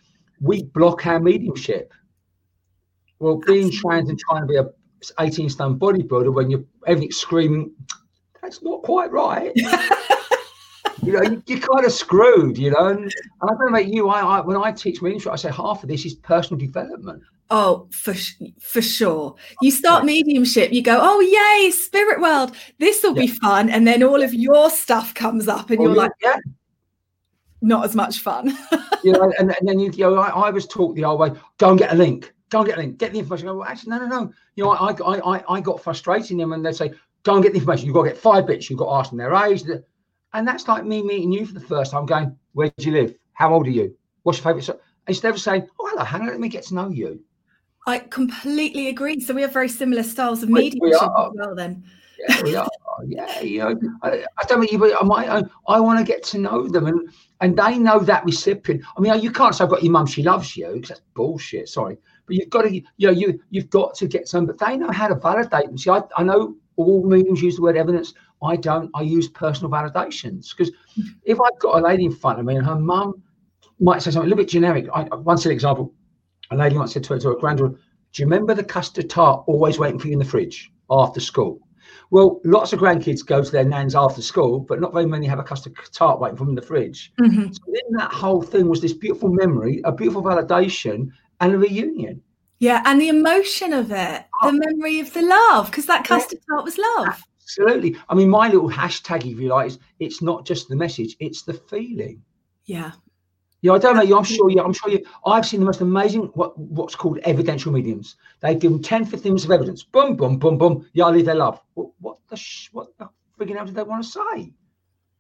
We 0.42 0.64
block 0.64 1.06
our 1.06 1.20
mediumship. 1.20 1.94
Well, 3.20 3.42
being 3.46 3.72
trans 3.72 4.10
and 4.10 4.20
trying 4.20 4.42
to 4.42 4.48
be 4.48 4.58
a 4.58 4.66
18 5.20 5.50
stone 5.50 5.80
bodybuilder 5.80 6.34
when 6.34 6.50
you're 6.50 6.64
everything's 6.88 7.18
screaming, 7.18 7.72
that's 8.42 8.62
not 8.62 8.84
quite 8.84 9.12
right. 9.12 9.52
you 11.04 11.14
know, 11.14 11.42
you, 11.46 11.58
are 11.58 11.60
kind 11.60 11.86
of 11.86 11.92
screwed, 11.92 12.58
you 12.58 12.72
know. 12.72 12.88
And, 12.88 13.14
I 13.42 13.48
don't 13.48 13.60
know 13.60 13.68
about 13.68 13.88
you. 13.88 14.10
I, 14.10 14.22
I 14.22 14.42
when 14.42 14.58
I 14.58 14.72
teach 14.72 15.02
mediumship, 15.02 15.32
I 15.32 15.38
say 15.38 15.52
half 15.52 15.84
of 15.84 15.90
this 15.90 16.06
is 16.06 16.16
personal 16.16 16.60
development. 16.60 17.24
Oh, 17.52 17.88
for 17.92 18.14
for 18.62 18.82
sure. 18.82 19.36
You 19.62 19.72
start 19.72 20.06
mediumship, 20.06 20.72
you 20.72 20.84
go, 20.84 21.00
oh 21.02 21.20
yay, 21.20 21.72
spirit 21.72 22.22
world, 22.22 22.56
this 22.78 23.02
will 23.02 23.16
yeah. 23.16 23.22
be 23.22 23.28
fun, 23.28 23.70
and 23.70 23.88
then 23.88 24.04
all 24.04 24.22
of 24.22 24.34
your 24.34 24.70
stuff 24.70 25.16
comes 25.16 25.48
up, 25.48 25.72
and 25.72 25.80
oh, 25.80 25.84
you're 25.84 25.96
yeah, 25.96 26.02
like, 26.02 26.12
yeah. 26.22 26.36
not 27.62 27.86
as 27.86 27.96
much 27.96 28.20
fun. 28.20 28.56
you 29.04 29.14
know, 29.14 29.34
and, 29.40 29.56
and 29.58 29.68
then 29.68 29.80
you, 29.80 29.90
you 29.92 30.04
know, 30.04 30.18
I, 30.18 30.30
I, 30.30 30.50
was 30.52 30.68
taught 30.68 30.96
the 30.96 31.06
old 31.06 31.20
way: 31.20 31.32
go 31.58 31.72
and 31.72 31.80
get 31.80 31.92
a 31.92 31.96
link, 31.96 32.32
go 32.50 32.60
and 32.60 32.68
get 32.68 32.78
a 32.78 32.82
link, 32.82 33.00
get 33.00 33.14
the 33.14 33.20
information. 33.20 33.48
I 33.48 33.52
go, 33.52 33.58
well, 33.58 33.68
actually, 33.68 33.92
no, 33.92 33.98
no, 33.98 34.08
no. 34.08 34.34
You 34.56 34.66
know, 34.66 34.72
I 34.72 34.92
I 34.92 35.38
I, 35.38 35.44
I 35.56 35.62
got 35.62 35.82
frustrated 35.82 36.32
in 36.32 36.38
them, 36.38 36.54
and 36.54 36.64
they 36.64 36.72
say, 36.72 36.92
go 37.24 37.34
and 37.34 37.44
get 37.44 37.54
the 37.54 37.60
information. 37.60 37.88
You've 37.88 37.96
got 37.96 38.04
to 38.04 38.10
get 38.10 38.18
five 38.20 38.46
bits. 38.46 38.70
You've 38.70 38.78
got 38.78 38.86
to 38.86 39.00
ask 39.00 39.10
them 39.10 39.18
their 39.18 39.34
age, 39.34 39.64
and 40.34 40.48
that's 40.48 40.68
like 40.68 40.86
me 40.86 41.02
meeting 41.02 41.32
you 41.32 41.48
for 41.48 41.56
the 41.56 41.62
first 41.62 41.94
time, 41.94 42.06
going, 42.06 42.38
where 42.54 42.72
do 42.78 42.86
you 42.86 42.92
live? 42.92 43.16
How 43.34 43.52
old 43.52 43.66
are 43.66 43.72
you? 43.72 43.96
What's 44.22 44.38
your 44.38 44.44
favorite? 44.44 44.66
So 44.66 44.80
instead 45.08 45.34
of 45.34 45.40
saying, 45.40 45.68
oh 45.80 45.88
hello, 45.90 46.04
Hannah, 46.04 46.26
let 46.26 46.40
me 46.40 46.50
get 46.50 46.64
to 46.66 46.76
know 46.76 46.90
you 46.90 47.24
I 47.88 48.00
completely 48.00 48.90
agree. 48.90 49.20
So 49.20 49.34
we 49.34 49.42
have 49.42 49.54
very 49.54 49.70
similar 49.70 50.04
styles 50.04 50.44
of 50.44 50.50
mediumship 50.50 51.02
as 51.02 51.32
well. 51.34 51.56
Then. 51.56 51.84
Yeah, 52.28 52.44
we 52.44 52.56
are. 52.56 52.70
yeah, 53.08 53.40
you 53.40 53.60
know, 53.60 53.80
I, 54.04 54.26
I 54.38 54.46
don't 54.48 54.60
mean 54.60 54.70
you, 54.72 54.78
but 54.78 54.92
I, 54.94 55.40
I, 55.40 55.44
I 55.68 55.80
want 55.80 56.00
to 56.00 56.06
get 56.06 56.24
to 56.26 56.38
know 56.38 56.68
them, 56.68 56.88
and 56.88 57.10
and 57.42 57.58
they 57.58 57.78
know 57.78 58.00
that 58.00 58.26
recipient. 58.26 58.84
I 58.98 59.02
mean, 59.02 59.20
you 59.22 59.32
can't 59.32 59.56
say 59.56 59.64
I've 59.64 59.70
got 59.70 59.84
your 59.84 59.94
mum; 59.94 60.06
she 60.06 60.24
loves 60.24 60.58
you 60.58 60.68
because 60.74 60.90
that's 60.90 61.02
bullshit. 61.14 61.70
Sorry, 61.70 61.98
but 62.26 62.36
you've 62.36 62.50
got 62.50 62.64
to, 62.64 62.74
you 62.76 62.84
know, 63.08 63.12
you 63.12 63.40
you've 63.50 63.70
got 63.70 63.96
to 63.96 64.08
get 64.08 64.28
some. 64.28 64.46
But 64.46 64.60
they 64.60 64.76
know 64.76 64.92
how 64.92 65.08
to 65.08 65.16
validate 65.16 65.68
them. 65.68 65.78
See, 65.78 65.90
I, 65.90 66.02
I 66.18 66.24
know 66.24 66.56
all 66.76 67.06
mediums 67.06 67.42
use 67.42 67.56
the 67.56 67.62
word 67.62 67.78
evidence. 67.78 68.14
I 68.44 68.56
don't. 68.58 68.92
I 68.94 69.02
use 69.02 69.30
personal 69.30 69.72
validations 69.72 70.50
because 70.56 70.74
if 71.24 71.40
I've 71.40 71.60
got 71.60 71.80
a 71.80 71.82
lady 71.82 72.06
in 72.06 72.12
front 72.12 72.40
of 72.40 72.46
me 72.46 72.56
and 72.58 72.66
her 72.66 72.76
mum 72.76 73.22
might 73.80 74.02
say 74.02 74.12
something 74.12 74.28
a 74.28 74.30
little 74.30 74.44
bit 74.44 74.50
generic. 74.50 74.88
I, 74.94 75.04
one 75.04 75.38
silly 75.38 75.56
example 75.56 75.94
a 76.52 76.56
lady 76.56 76.78
once 76.78 76.94
said 76.94 77.04
to 77.06 77.14
her, 77.14 77.20
to 77.20 77.30
her 77.30 77.36
granddaughter, 77.36 77.76
Do 78.12 78.22
you 78.22 78.26
remember 78.26 78.54
the 78.54 78.64
custard 78.64 79.10
tart 79.10 79.44
always 79.48 79.80
waiting 79.80 80.00
for 80.00 80.08
you 80.08 80.14
in 80.14 80.20
the 80.20 80.26
fridge 80.26 80.72
after 80.90 81.20
school? 81.20 81.60
Well, 82.12 82.42
lots 82.44 82.74
of 82.74 82.80
grandkids 82.80 83.26
go 83.26 83.44
to 83.44 83.52
their 83.52 83.64
nans 83.64 83.96
after 83.96 84.22
school, 84.22 84.60
but 84.60 84.82
not 84.82 84.94
very 84.94 85.06
many 85.06 85.28
have 85.28 85.40
a 85.40 85.44
custard 85.44 85.76
tart 85.92 86.20
waiting 86.20 86.38
for 86.38 86.44
them 86.44 86.50
in 86.50 86.56
the 86.56 86.62
fridge. 86.62 87.14
Mm-hmm. 87.20 87.52
So 87.52 87.62
then 87.68 87.98
that 87.98 88.12
whole 88.12 88.42
thing 88.42 88.68
was 88.68 88.82
this 88.82 88.94
beautiful 88.94 89.30
memory, 89.30 89.82
a 89.86 89.92
beautiful 89.92 90.24
validation, 90.24 91.10
and 91.40 91.54
a 91.54 91.58
reunion. 91.58 92.22
Yeah, 92.60 92.82
and 92.86 93.00
the 93.00 93.10
emotion 93.10 93.74
of 93.74 93.92
it, 93.92 94.26
the 94.42 94.50
oh. 94.50 94.52
memory 94.52 95.00
of 95.00 95.14
the 95.14 95.22
love, 95.22 95.68
because 95.68 95.86
that 95.86 96.04
custard 96.04 96.40
tart 96.50 96.66
was 96.66 96.78
love. 96.78 97.24
Absolutely. 97.42 97.96
I 98.10 98.16
mean, 98.16 98.30
my 98.30 98.48
little 98.50 98.70
hashtag, 98.70 99.26
if 99.26 99.40
you 99.40 99.48
like, 99.48 99.68
is 99.68 99.80
it's 100.00 100.22
not 100.22 100.46
just 100.46 100.68
the 100.68 100.76
message, 100.76 101.16
it's 101.20 101.44
the 101.44 101.54
feeling. 101.54 102.22
Yeah, 102.66 102.92
yeah, 103.62 103.74
I 103.74 103.78
don't 103.78 103.96
know. 103.96 104.18
I'm 104.18 104.24
sure 104.24 104.50
you. 104.50 104.62
I'm 104.62 104.74
sure 104.74 104.90
you. 104.90 105.04
I've 105.26 105.46
seen 105.46 105.60
the 105.60 105.66
most 105.66 105.82
amazing 105.82 106.24
what 106.34 106.58
what's 106.58 106.96
called 106.96 107.20
evidential 107.20 107.72
mediums. 107.72 108.16
They 108.40 108.56
give 108.56 108.72
them 108.72 108.82
10 108.82 109.06
things 109.06 109.44
of 109.44 109.52
evidence. 109.52 109.84
Boom, 109.84 110.16
boom, 110.16 110.38
boom, 110.38 110.58
boom. 110.58 110.88
Yeah, 110.94 111.06
I 111.06 111.12
leave 111.12 111.26
their 111.26 111.36
love. 111.36 111.62
What, 111.74 111.90
what 112.00 112.18
the 112.30 112.38
sh- 112.38 112.70
what 112.72 112.98
the 112.98 113.10
frigging 113.38 113.56
hell 113.56 113.66
do 113.66 113.74
they 113.74 113.84
want 113.84 114.04
to 114.04 114.10
say? 114.10 114.54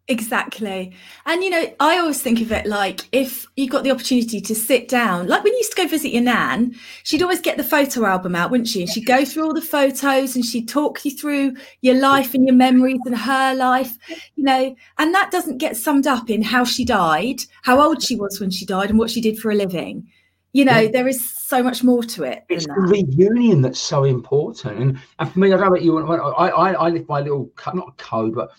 Exactly. 0.09 0.91
And, 1.27 1.43
you 1.43 1.51
know, 1.51 1.71
I 1.79 1.99
always 1.99 2.19
think 2.19 2.41
of 2.41 2.51
it 2.51 2.65
like 2.65 3.01
if 3.11 3.45
you 3.55 3.69
got 3.69 3.83
the 3.83 3.91
opportunity 3.91 4.41
to 4.41 4.55
sit 4.55 4.87
down, 4.87 5.27
like 5.27 5.43
when 5.43 5.53
you 5.53 5.59
used 5.59 5.75
to 5.75 5.83
go 5.83 5.87
visit 5.87 6.11
your 6.11 6.23
nan, 6.23 6.73
she'd 7.03 7.21
always 7.21 7.41
get 7.41 7.57
the 7.57 7.63
photo 7.63 8.07
album 8.07 8.35
out, 8.35 8.49
wouldn't 8.49 8.67
she? 8.67 8.81
And 8.81 8.89
she'd 8.89 9.05
go 9.05 9.23
through 9.23 9.43
all 9.43 9.53
the 9.53 9.61
photos 9.61 10.35
and 10.35 10.43
she'd 10.43 10.67
talk 10.67 11.05
you 11.05 11.11
through 11.11 11.53
your 11.81 11.93
life 11.93 12.33
and 12.33 12.43
your 12.47 12.55
memories 12.55 12.99
and 13.05 13.15
her 13.15 13.53
life, 13.53 13.99
you 14.35 14.43
know, 14.43 14.75
and 14.97 15.13
that 15.13 15.29
doesn't 15.29 15.59
get 15.59 15.77
summed 15.77 16.07
up 16.07 16.27
in 16.27 16.41
how 16.41 16.63
she 16.63 16.83
died, 16.83 17.41
how 17.61 17.79
old 17.79 18.01
she 18.01 18.15
was 18.15 18.39
when 18.39 18.49
she 18.49 18.65
died, 18.65 18.89
and 18.89 18.97
what 18.97 19.11
she 19.11 19.21
did 19.21 19.37
for 19.37 19.51
a 19.51 19.55
living. 19.55 20.09
You 20.53 20.65
know, 20.65 20.87
there 20.87 21.07
is 21.07 21.37
so 21.37 21.61
much 21.61 21.83
more 21.83 22.01
to 22.01 22.23
it. 22.23 22.45
It's 22.49 22.65
the 22.65 22.73
reunion 22.73 23.61
that's 23.61 23.79
so 23.79 24.05
important. 24.05 24.81
And, 24.81 24.99
and 25.19 25.31
for 25.31 25.37
me, 25.37 25.49
I 25.49 25.51
don't 25.51 25.61
know 25.61 25.67
about 25.67 25.83
you, 25.83 25.99
I, 25.99 26.47
I, 26.47 26.71
I 26.71 26.89
live 26.89 27.05
by 27.05 27.19
a 27.19 27.23
little, 27.23 27.51
not 27.75 27.89
a 27.89 28.03
code, 28.03 28.33
but 28.33 28.49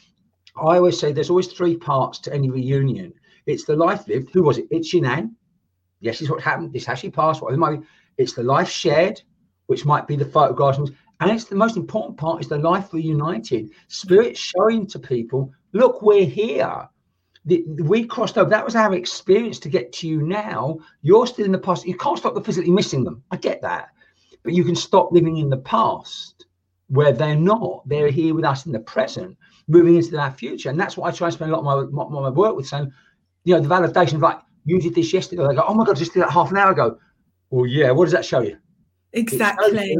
I 0.60 0.76
always 0.76 0.98
say 0.98 1.12
there's 1.12 1.30
always 1.30 1.48
three 1.48 1.76
parts 1.76 2.18
to 2.20 2.34
any 2.34 2.50
reunion. 2.50 3.12
It's 3.46 3.64
the 3.64 3.76
life 3.76 4.06
lived. 4.06 4.30
Who 4.32 4.42
was 4.42 4.58
it? 4.58 4.66
It's 4.70 4.92
your 4.92 5.02
nan. 5.02 5.36
Yes, 6.00 6.20
is 6.20 6.30
what 6.30 6.42
happened. 6.42 6.72
This 6.72 6.88
actually 6.88 7.10
passed. 7.10 7.42
What 7.42 7.52
it 7.52 7.58
might 7.58 7.80
be. 7.80 7.86
It's 8.18 8.34
the 8.34 8.42
life 8.42 8.68
shared, 8.68 9.20
which 9.66 9.84
might 9.84 10.06
be 10.06 10.16
the 10.16 10.24
photographs, 10.24 10.78
and 11.20 11.30
it's 11.30 11.44
the 11.44 11.54
most 11.54 11.76
important 11.76 12.18
part 12.18 12.40
is 12.40 12.48
the 12.48 12.58
life 12.58 12.92
reunited. 12.92 13.70
Spirit 13.88 14.36
showing 14.36 14.86
to 14.86 14.98
people, 14.98 15.52
look, 15.72 16.00
we're 16.00 16.24
here. 16.24 16.88
The, 17.44 17.64
we 17.82 18.04
crossed 18.04 18.38
over. 18.38 18.48
That 18.48 18.64
was 18.64 18.74
our 18.74 18.94
experience 18.94 19.58
to 19.60 19.68
get 19.68 19.92
to 19.94 20.08
you 20.08 20.22
now. 20.22 20.78
You're 21.02 21.26
still 21.26 21.44
in 21.44 21.52
the 21.52 21.58
past. 21.58 21.86
You 21.86 21.96
can't 21.96 22.18
stop 22.18 22.34
the 22.34 22.42
physically 22.42 22.70
missing 22.70 23.04
them. 23.04 23.22
I 23.30 23.36
get 23.36 23.60
that. 23.62 23.90
But 24.42 24.54
you 24.54 24.64
can 24.64 24.74
stop 24.74 25.12
living 25.12 25.36
in 25.36 25.50
the 25.50 25.58
past 25.58 26.46
where 26.88 27.12
they're 27.12 27.36
not. 27.36 27.86
They're 27.86 28.10
here 28.10 28.34
with 28.34 28.44
us 28.44 28.64
in 28.64 28.72
the 28.72 28.80
present 28.80 29.36
moving 29.68 29.96
into 29.96 30.10
that 30.12 30.38
future. 30.38 30.70
And 30.70 30.78
that's 30.78 30.96
what 30.96 31.12
I 31.12 31.16
try 31.16 31.28
and 31.28 31.34
spend 31.34 31.50
a 31.50 31.56
lot 31.56 31.60
of 31.60 31.92
my, 31.92 32.04
my, 32.04 32.20
my 32.20 32.30
work 32.30 32.56
with 32.56 32.66
saying, 32.66 32.92
you 33.44 33.54
know, 33.54 33.60
the 33.60 33.68
validation 33.68 34.14
of 34.14 34.22
like, 34.22 34.38
you 34.64 34.80
did 34.80 34.94
this 34.94 35.12
yesterday. 35.12 35.46
They 35.46 35.54
go, 35.54 35.64
oh 35.66 35.74
my 35.74 35.84
God, 35.84 35.96
just 35.96 36.12
did 36.12 36.22
that 36.22 36.30
half 36.30 36.50
an 36.50 36.58
hour 36.58 36.72
ago. 36.72 36.98
Well, 37.50 37.66
yeah, 37.66 37.90
what 37.90 38.04
does 38.04 38.12
that 38.12 38.24
show 38.24 38.40
you? 38.40 38.58
Exactly. 39.12 39.96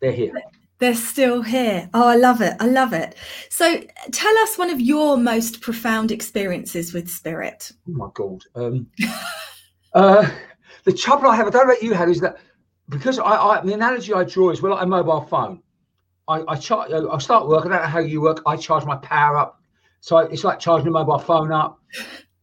They're 0.00 0.12
here. 0.12 0.32
They're 0.78 0.94
still 0.94 1.42
here. 1.42 1.88
Oh, 1.94 2.08
I 2.08 2.16
love 2.16 2.40
it. 2.40 2.56
I 2.58 2.66
love 2.66 2.92
it. 2.92 3.14
So 3.50 3.80
tell 4.10 4.36
us 4.38 4.58
one 4.58 4.68
of 4.68 4.80
your 4.80 5.16
most 5.16 5.60
profound 5.60 6.10
experiences 6.10 6.92
with 6.92 7.08
spirit. 7.08 7.70
Oh 7.88 7.92
my 7.92 8.08
God. 8.14 8.42
Um, 8.56 8.88
uh, 9.94 10.28
the 10.84 10.92
trouble 10.92 11.28
I 11.28 11.36
have, 11.36 11.46
I 11.46 11.50
don't 11.50 11.66
know 11.66 11.72
about 11.72 11.82
you, 11.82 11.94
had, 11.94 12.08
is 12.08 12.20
that 12.20 12.38
because 12.88 13.18
I, 13.18 13.24
I 13.24 13.60
the 13.64 13.74
analogy 13.74 14.12
I 14.12 14.24
draw 14.24 14.50
is 14.50 14.60
well, 14.60 14.74
like 14.74 14.82
a 14.82 14.86
mobile 14.86 15.22
phone. 15.22 15.62
I, 16.32 16.52
I 16.52 16.56
charge. 16.56 16.92
I 16.92 17.18
start 17.18 17.48
work. 17.48 17.66
I 17.66 17.68
don't 17.68 17.82
know 17.82 17.88
how 17.88 17.98
you 17.98 18.20
work. 18.20 18.42
I 18.46 18.56
charge 18.56 18.84
my 18.84 18.96
power 18.96 19.36
up, 19.36 19.60
so 20.00 20.18
it's 20.18 20.44
like 20.44 20.58
charging 20.58 20.88
a 20.88 20.90
mobile 20.90 21.18
phone 21.18 21.52
up. 21.52 21.78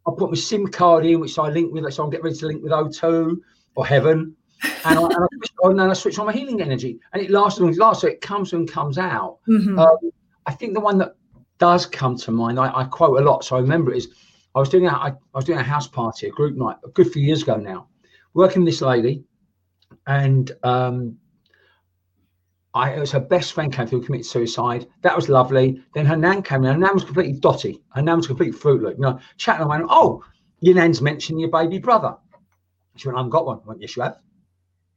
I 0.08 0.12
put 0.18 0.30
my 0.30 0.36
SIM 0.38 0.68
card 0.68 1.06
in, 1.06 1.20
which 1.20 1.38
I 1.38 1.50
link 1.50 1.74
with. 1.74 1.92
So 1.94 2.04
I'm 2.04 2.10
getting 2.10 2.26
ready 2.26 2.38
to 2.38 2.48
link 2.48 2.64
with 2.64 2.72
O2 2.72 3.38
or 3.76 3.86
Heaven, 3.86 4.36
and 4.64 5.00
I, 5.00 5.02
and 5.02 5.14
I, 5.14 5.28
switch, 5.36 5.52
on, 5.64 5.80
and 5.80 5.92
I 5.92 5.94
switch 5.94 6.20
on 6.20 6.26
my 6.28 6.34
healing 6.34 6.62
energy, 6.62 7.00
and 7.14 7.22
it 7.22 7.32
lasts 7.32 7.60
and 7.60 7.76
lasts. 7.78 8.02
So 8.02 8.08
it 8.08 8.22
comes 8.22 8.54
and 8.54 8.70
comes 8.70 8.98
out. 8.98 9.40
Mm-hmm. 9.48 9.80
Um, 9.80 9.98
I 10.46 10.54
think 10.54 10.74
the 10.74 10.80
one 10.80 10.98
that 11.00 11.16
does 11.58 11.86
come 11.86 12.16
to 12.18 12.32
mind, 12.32 12.60
I, 12.60 12.72
I, 12.74 12.84
quote 12.86 13.20
a 13.20 13.24
lot, 13.24 13.44
so 13.44 13.58
I 13.58 13.60
remember 13.60 13.92
it 13.94 13.98
is. 13.98 14.08
I 14.56 14.60
was 14.60 14.70
doing 14.70 14.88
a, 14.88 14.92
I, 14.92 15.10
I 15.10 15.16
was 15.34 15.46
doing 15.46 15.60
a 15.60 15.64
house 15.64 15.88
party, 15.88 16.28
a 16.28 16.32
group 16.32 16.56
night, 16.56 16.78
a 16.84 16.90
good 16.90 17.12
few 17.12 17.22
years 17.22 17.44
ago 17.44 17.58
now, 17.58 17.88
working 18.34 18.64
with 18.64 18.74
this 18.74 18.82
lady, 18.82 19.24
and 20.08 20.52
um, 20.64 21.18
I, 22.74 22.92
it 22.92 23.00
was 23.00 23.12
her 23.12 23.20
best 23.20 23.54
friend 23.54 23.74
came 23.74 23.88
through, 23.88 24.04
committed 24.04 24.28
suicide. 24.28 24.88
That 25.02 25.16
was 25.16 25.28
lovely. 25.28 25.82
Then 25.94 26.06
her 26.06 26.16
nan 26.16 26.44
came 26.44 26.64
in. 26.64 26.72
Her 26.72 26.78
nan 26.78 26.94
was 26.94 27.04
completely 27.04 27.40
dotty. 27.40 27.82
Her 27.96 28.02
nan 28.02 28.18
was 28.18 28.28
completely 28.28 28.58
fruit 28.58 28.84
loop. 28.84 28.98
You 28.98 29.02
know, 29.02 29.20
chatting. 29.38 29.68
Went, 29.68 29.86
"Oh, 29.90 30.24
your 30.60 30.76
nan's 30.76 31.02
mentioned 31.02 31.40
your 31.40 31.50
baby 31.50 31.80
brother." 31.80 32.16
She 32.96 33.08
went, 33.08 33.18
"I 33.18 33.22
haven't 33.22 33.32
got 33.32 33.46
one." 33.46 33.60
I 33.64 33.68
went, 33.68 33.82
"Yes, 33.82 33.96
you 33.96 34.04
have." 34.04 34.20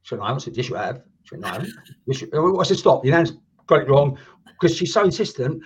She 0.02 0.14
went, 0.14 0.24
"I 0.24 0.26
haven't." 0.28 0.40
Said, 0.40 0.56
"Yes, 0.56 0.68
you 0.68 0.76
have." 0.76 1.02
She 1.24 1.34
went, 1.34 1.42
"No, 1.42 1.48
I 1.48 1.52
haven't." 1.52 1.74
Yes, 2.06 2.20
you... 2.20 2.28
Oh, 2.34 2.60
I 2.60 2.64
said, 2.64 2.76
"Stop. 2.76 3.04
Your 3.04 3.14
nan's 3.14 3.32
got 3.66 3.80
it 3.80 3.88
wrong," 3.88 4.18
because 4.44 4.76
she's 4.76 4.92
so 4.92 5.04
insistent. 5.04 5.62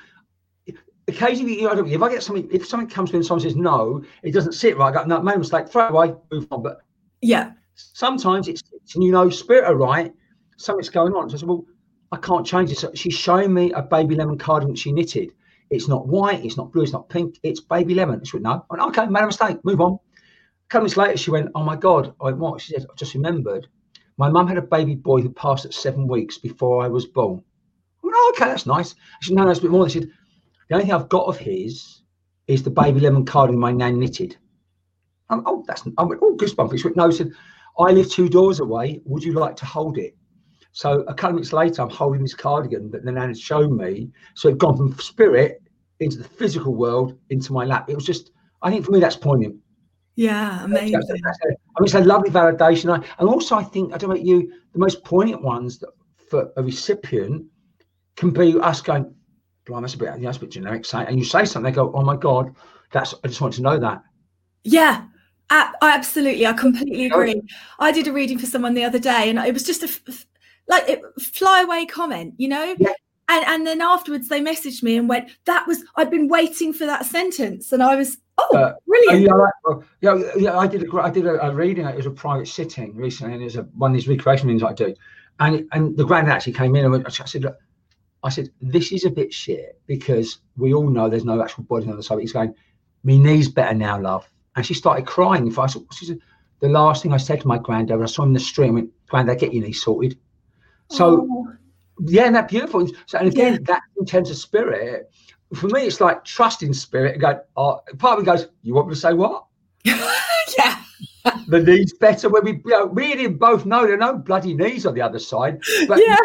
Occasionally, 1.08 1.60
you 1.60 1.62
know, 1.62 1.86
if 1.86 2.02
I 2.02 2.10
get 2.10 2.22
something, 2.22 2.48
if 2.52 2.66
something 2.66 2.88
comes 2.88 3.10
to 3.10 3.14
me 3.14 3.18
and 3.18 3.26
someone 3.26 3.42
says 3.42 3.56
no, 3.56 4.04
it 4.22 4.32
doesn't 4.32 4.52
sit 4.52 4.76
right. 4.76 4.94
I 4.94 5.02
go, 5.02 5.04
"No, 5.06 5.22
made 5.22 5.36
a 5.36 5.38
mistake. 5.38 5.68
Throw 5.68 5.86
it 5.86 5.90
away. 5.90 6.14
Move 6.30 6.46
on." 6.50 6.62
But 6.62 6.82
Yeah. 7.20 7.52
Sometimes 7.74 8.48
it's, 8.48 8.62
and 8.94 9.04
you 9.04 9.12
know, 9.12 9.28
spirit 9.28 9.64
are 9.64 9.76
right, 9.76 10.10
something's 10.56 10.88
going 10.88 11.12
on. 11.12 11.28
So 11.28 11.36
I 11.36 11.38
said, 11.40 11.48
well, 11.48 11.64
I 12.12 12.18
can't 12.18 12.46
change 12.46 12.70
this. 12.70 12.84
She's 12.94 13.14
showing 13.14 13.52
me 13.52 13.72
a 13.72 13.82
baby 13.82 14.14
lemon 14.14 14.38
cardigan 14.38 14.74
she 14.76 14.92
knitted. 14.92 15.32
It's 15.70 15.88
not 15.88 16.06
white, 16.06 16.44
it's 16.44 16.56
not 16.56 16.72
blue, 16.72 16.82
it's 16.82 16.92
not 16.92 17.08
pink, 17.08 17.40
it's 17.42 17.60
baby 17.60 17.94
lemon. 17.94 18.24
She 18.24 18.36
went, 18.36 18.44
no. 18.44 18.64
I 18.70 18.76
went, 18.76 18.82
okay, 18.98 19.06
made 19.10 19.22
a 19.24 19.26
mistake, 19.26 19.64
move 19.64 19.80
on. 19.80 19.94
A 19.94 20.68
couple 20.68 20.84
minutes 20.84 20.96
later, 20.96 21.16
she 21.16 21.30
went, 21.30 21.50
oh 21.54 21.64
my 21.64 21.76
God. 21.76 22.14
I 22.20 22.26
went, 22.26 22.38
what? 22.38 22.60
She 22.60 22.72
said, 22.72 22.86
I 22.88 22.94
just 22.94 23.14
remembered. 23.14 23.66
My 24.16 24.28
mum 24.28 24.46
had 24.46 24.56
a 24.56 24.62
baby 24.62 24.94
boy 24.94 25.20
who 25.20 25.30
passed 25.30 25.64
at 25.64 25.74
seven 25.74 26.06
weeks 26.06 26.38
before 26.38 26.84
I 26.84 26.88
was 26.88 27.06
born. 27.06 27.42
I 28.02 28.06
went, 28.06 28.16
oh, 28.16 28.32
okay, 28.34 28.46
that's 28.46 28.66
nice. 28.66 28.94
She 29.20 29.28
said, 29.28 29.36
no, 29.36 29.44
no, 29.44 29.50
it's 29.50 29.58
a 29.58 29.62
bit 29.62 29.70
more. 29.72 29.88
She 29.88 30.00
said, 30.00 30.10
the 30.68 30.74
only 30.74 30.86
thing 30.86 30.94
I've 30.94 31.08
got 31.08 31.26
of 31.26 31.38
his 31.38 32.02
is 32.46 32.62
the 32.62 32.70
baby 32.70 33.00
lemon 33.00 33.24
cardigan 33.24 33.58
my 33.58 33.72
nan 33.72 33.98
knitted. 33.98 34.36
I'm, 35.28 35.42
oh, 35.46 35.64
that's, 35.66 35.82
I 35.98 36.04
went, 36.04 36.20
oh, 36.22 36.36
goosebumps. 36.36 36.78
She 36.78 36.84
went, 36.84 36.96
no, 36.96 37.10
she 37.10 37.18
said, 37.18 37.32
I 37.78 37.90
live 37.90 38.08
two 38.08 38.28
doors 38.28 38.60
away. 38.60 39.00
Would 39.04 39.24
you 39.24 39.32
like 39.32 39.56
to 39.56 39.66
hold 39.66 39.98
it? 39.98 40.16
So 40.76 41.00
a 41.08 41.14
couple 41.14 41.30
of 41.30 41.34
minutes 41.36 41.54
later, 41.54 41.80
I'm 41.80 41.88
holding 41.88 42.20
this 42.20 42.34
cardigan 42.34 42.90
that 42.90 43.02
the 43.02 43.10
nan 43.10 43.28
had 43.28 43.38
shown 43.38 43.78
me. 43.78 44.10
So 44.34 44.50
it 44.50 44.58
gone 44.58 44.76
from 44.76 44.94
spirit 44.98 45.62
into 46.00 46.18
the 46.18 46.24
physical 46.24 46.74
world 46.74 47.18
into 47.30 47.54
my 47.54 47.64
lap. 47.64 47.88
It 47.88 47.94
was 47.94 48.04
just, 48.04 48.32
I 48.60 48.70
think 48.70 48.84
for 48.84 48.92
me, 48.92 49.00
that's 49.00 49.16
poignant. 49.16 49.56
Yeah, 50.16 50.64
amazing. 50.64 50.96
I 50.96 51.12
mean, 51.14 51.24
it's 51.80 51.94
a 51.94 52.00
lovely 52.00 52.28
validation. 52.28 52.94
and 52.94 53.26
also, 53.26 53.56
I 53.56 53.62
think, 53.62 53.94
I 53.94 53.96
don't 53.96 54.10
know 54.10 54.16
about 54.16 54.26
you, 54.26 54.52
the 54.74 54.78
most 54.78 55.02
poignant 55.02 55.40
ones 55.40 55.78
that 55.78 55.88
for 56.28 56.52
a 56.58 56.62
recipient 56.62 57.46
can 58.16 58.30
be 58.30 58.60
us 58.60 58.82
going, 58.82 59.14
blimey, 59.64 59.80
that's 59.80 59.94
a 59.94 59.96
bit, 59.96 60.20
that's 60.20 60.36
a 60.36 60.40
bit 60.40 60.50
generic. 60.50 60.84
Say, 60.84 61.06
and 61.08 61.18
you 61.18 61.24
say 61.24 61.46
something, 61.46 61.72
they 61.72 61.74
go, 61.74 61.90
oh 61.94 62.02
my 62.02 62.16
God, 62.16 62.54
that's, 62.92 63.14
I 63.24 63.28
just 63.28 63.40
want 63.40 63.54
to 63.54 63.62
know 63.62 63.78
that. 63.78 64.02
Yeah, 64.62 65.06
I, 65.48 65.72
absolutely. 65.80 66.46
I 66.46 66.52
completely 66.52 67.06
agree. 67.06 67.40
I 67.78 67.92
did 67.92 68.08
a 68.08 68.12
reading 68.12 68.38
for 68.38 68.44
someone 68.44 68.74
the 68.74 68.84
other 68.84 68.98
day 68.98 69.30
and 69.30 69.38
it 69.38 69.54
was 69.54 69.62
just 69.62 69.82
a 69.82 69.88
like 70.68 70.88
it, 70.88 71.02
flyaway 71.20 71.84
comment, 71.86 72.34
you 72.36 72.48
know? 72.48 72.74
Yeah. 72.78 72.92
And, 73.28 73.44
and 73.46 73.66
then 73.66 73.80
afterwards 73.80 74.28
they 74.28 74.40
messaged 74.40 74.82
me 74.82 74.96
and 74.96 75.08
went, 75.08 75.30
that 75.46 75.66
was, 75.66 75.82
I'd 75.96 76.10
been 76.10 76.28
waiting 76.28 76.72
for 76.72 76.86
that 76.86 77.06
sentence. 77.06 77.72
And 77.72 77.82
I 77.82 77.96
was, 77.96 78.18
oh, 78.38 78.56
uh, 78.56 78.74
brilliant. 78.86 79.22
Yeah, 79.22 79.50
well, 79.64 79.84
yeah, 80.00 80.16
yeah, 80.36 80.56
I 80.56 80.66
did 80.66 80.84
a, 80.84 80.96
I 80.98 81.10
did 81.10 81.26
a, 81.26 81.44
a 81.46 81.52
reading. 81.52 81.86
It 81.86 81.96
was 81.96 82.06
a 82.06 82.10
private 82.10 82.46
sitting 82.46 82.94
recently 82.94 83.34
and 83.34 83.42
it 83.42 83.46
was 83.46 83.56
a, 83.56 83.62
one 83.62 83.90
of 83.90 83.94
these 83.96 84.08
recreation 84.08 84.46
meetings 84.46 84.62
I 84.62 84.72
do. 84.72 84.94
And, 85.40 85.68
and 85.72 85.96
the 85.96 86.04
grand 86.04 86.28
actually 86.30 86.52
came 86.52 86.76
in 86.76 86.84
and 86.84 86.92
went, 86.92 87.06
I 87.06 87.10
said, 87.10 87.42
look, 87.42 87.56
I 88.22 88.28
said, 88.28 88.48
this 88.60 88.92
is 88.92 89.04
a 89.04 89.10
bit 89.10 89.32
shit 89.32 89.80
because 89.86 90.38
we 90.56 90.72
all 90.72 90.88
know 90.88 91.08
there's 91.08 91.24
no 91.24 91.42
actual 91.42 91.64
body 91.64 91.88
on 91.88 91.96
the 91.96 92.02
side. 92.02 92.20
He's 92.20 92.32
going, 92.32 92.54
me 93.04 93.18
knee's 93.18 93.48
better 93.48 93.74
now, 93.74 94.00
love. 94.00 94.28
And 94.56 94.64
she 94.64 94.74
started 94.74 95.06
crying. 95.06 95.52
I 95.58 95.66
said, 95.66 95.82
the 96.60 96.68
last 96.68 97.02
thing 97.02 97.12
I 97.12 97.18
said 97.18 97.40
to 97.42 97.48
my 97.48 97.58
granddad, 97.58 98.00
I 98.00 98.06
saw 98.06 98.22
him 98.22 98.30
in 98.30 98.34
the 98.34 98.40
street, 98.40 98.68
I 98.68 98.70
went, 98.70 98.90
granddad, 99.08 99.38
get 99.38 99.52
your 99.52 99.64
knees 99.64 99.82
sorted. 99.82 100.18
So, 100.90 101.26
oh. 101.30 101.52
yeah, 102.00 102.26
and 102.26 102.36
that 102.36 102.48
beautiful. 102.48 102.88
So, 103.06 103.18
and 103.18 103.28
again, 103.28 103.54
yeah. 103.54 103.58
that 103.66 103.82
intense 103.98 104.30
of 104.30 104.36
spirit, 104.36 105.10
for 105.54 105.68
me, 105.68 105.82
it's 105.82 106.00
like 106.00 106.24
trusting 106.24 106.72
spirit 106.72 107.12
and 107.12 107.20
going, 107.20 107.38
oh, 107.56 107.80
part 107.98 108.18
of 108.18 108.24
me 108.24 108.32
goes, 108.32 108.48
you 108.62 108.74
want 108.74 108.88
me 108.88 108.94
to 108.94 109.00
say 109.00 109.12
what? 109.12 109.44
yeah. 109.84 110.82
the 111.48 111.60
knees 111.60 111.92
better 111.94 112.28
when 112.28 112.44
we, 112.44 112.52
you 112.52 112.62
know, 112.66 112.86
we 112.86 113.24
and 113.24 113.38
both 113.38 113.66
know 113.66 113.82
there 113.82 113.94
are 113.94 113.98
no 113.98 114.16
bloody 114.16 114.54
knees 114.54 114.86
on 114.86 114.94
the 114.94 115.02
other 115.02 115.18
side. 115.18 115.60
But, 115.88 115.98
yeah. 116.04 116.16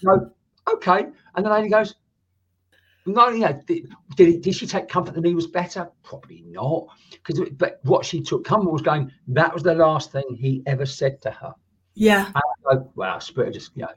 You 0.00 0.08
know, 0.08 0.32
okay. 0.74 1.06
And 1.34 1.46
the 1.46 1.50
lady 1.50 1.68
goes, 1.68 1.94
no, 3.06 3.30
you 3.30 3.40
know, 3.40 3.60
did, 3.66 3.88
did, 4.16 4.42
did, 4.42 4.54
she 4.54 4.66
take 4.66 4.88
comfort 4.88 5.14
that 5.14 5.24
he 5.24 5.34
was 5.34 5.46
better? 5.46 5.90
Probably 6.02 6.44
not. 6.46 6.88
Because, 7.10 7.48
but 7.56 7.80
what 7.82 8.04
she 8.04 8.20
took 8.20 8.44
comfort 8.44 8.70
was 8.70 8.82
going. 8.82 9.10
That 9.28 9.52
was 9.52 9.62
the 9.62 9.74
last 9.74 10.12
thing 10.12 10.24
he 10.38 10.62
ever 10.66 10.84
said 10.84 11.22
to 11.22 11.30
her. 11.30 11.54
Yeah. 11.94 12.30
And 12.66 12.86
wow, 12.94 13.18
spirit 13.18 13.54
just 13.54 13.72
you 13.74 13.82
know. 13.82 13.92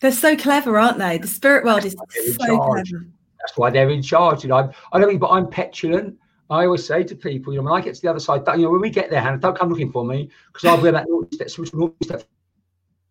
They're 0.00 0.12
so 0.12 0.36
clever, 0.36 0.78
aren't 0.78 0.98
they? 0.98 1.18
The 1.18 1.26
spirit 1.26 1.64
world 1.64 1.84
is 1.84 1.96
so 2.38 2.58
clever. 2.58 3.06
That's 3.40 3.56
why 3.56 3.70
they're 3.70 3.90
in 3.90 4.02
charge. 4.02 4.42
You 4.42 4.50
know, 4.50 4.56
I, 4.56 4.70
I 4.92 4.98
don't 4.98 5.08
mean, 5.08 5.18
but 5.18 5.30
I'm 5.30 5.48
petulant. 5.48 6.18
I 6.48 6.64
always 6.64 6.86
say 6.86 7.02
to 7.02 7.16
people, 7.16 7.52
you 7.52 7.58
know, 7.58 7.64
when 7.64 7.80
I 7.80 7.84
get 7.84 7.94
to 7.94 8.02
the 8.02 8.10
other 8.10 8.20
side, 8.20 8.42
you 8.56 8.64
know, 8.64 8.70
when 8.70 8.80
we 8.80 8.90
get 8.90 9.10
there, 9.10 9.20
Hannah, 9.20 9.38
don't 9.38 9.58
come 9.58 9.68
looking 9.68 9.90
for 9.90 10.04
me 10.04 10.30
because 10.52 10.68
I'll 10.68 10.80
be 10.80 11.48
switch 11.48 11.70
step 12.02 12.20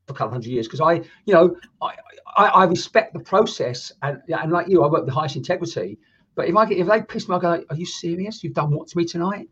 for 0.08 0.13
a 0.13 0.13
couple 0.13 0.32
hundred 0.32 0.50
years 0.50 0.67
because 0.67 0.82
I, 0.82 0.93
you 1.26 1.34
know, 1.34 1.56
I, 1.82 1.95
I, 2.38 2.45
I, 2.45 2.63
respect 2.65 3.13
the 3.13 3.19
process 3.19 3.91
and 4.04 4.21
and 4.28 4.52
like 4.52 4.67
you, 4.67 4.84
I 4.84 4.88
work 4.88 5.02
with 5.02 5.08
the 5.08 5.13
highest 5.13 5.36
integrity. 5.36 5.98
But 6.36 6.48
if 6.48 6.56
I 6.56 6.65
get 6.65 6.78
if 6.78 6.88
they 6.88 7.02
piss 7.02 7.28
me, 7.28 7.36
I 7.36 7.39
go, 7.39 7.63
"Are 7.69 7.76
you 7.76 7.86
serious? 7.86 8.43
You've 8.43 8.54
done 8.54 8.71
what 8.71 8.88
to 8.89 8.98
me 8.98 9.06
tonight?" 9.06 9.50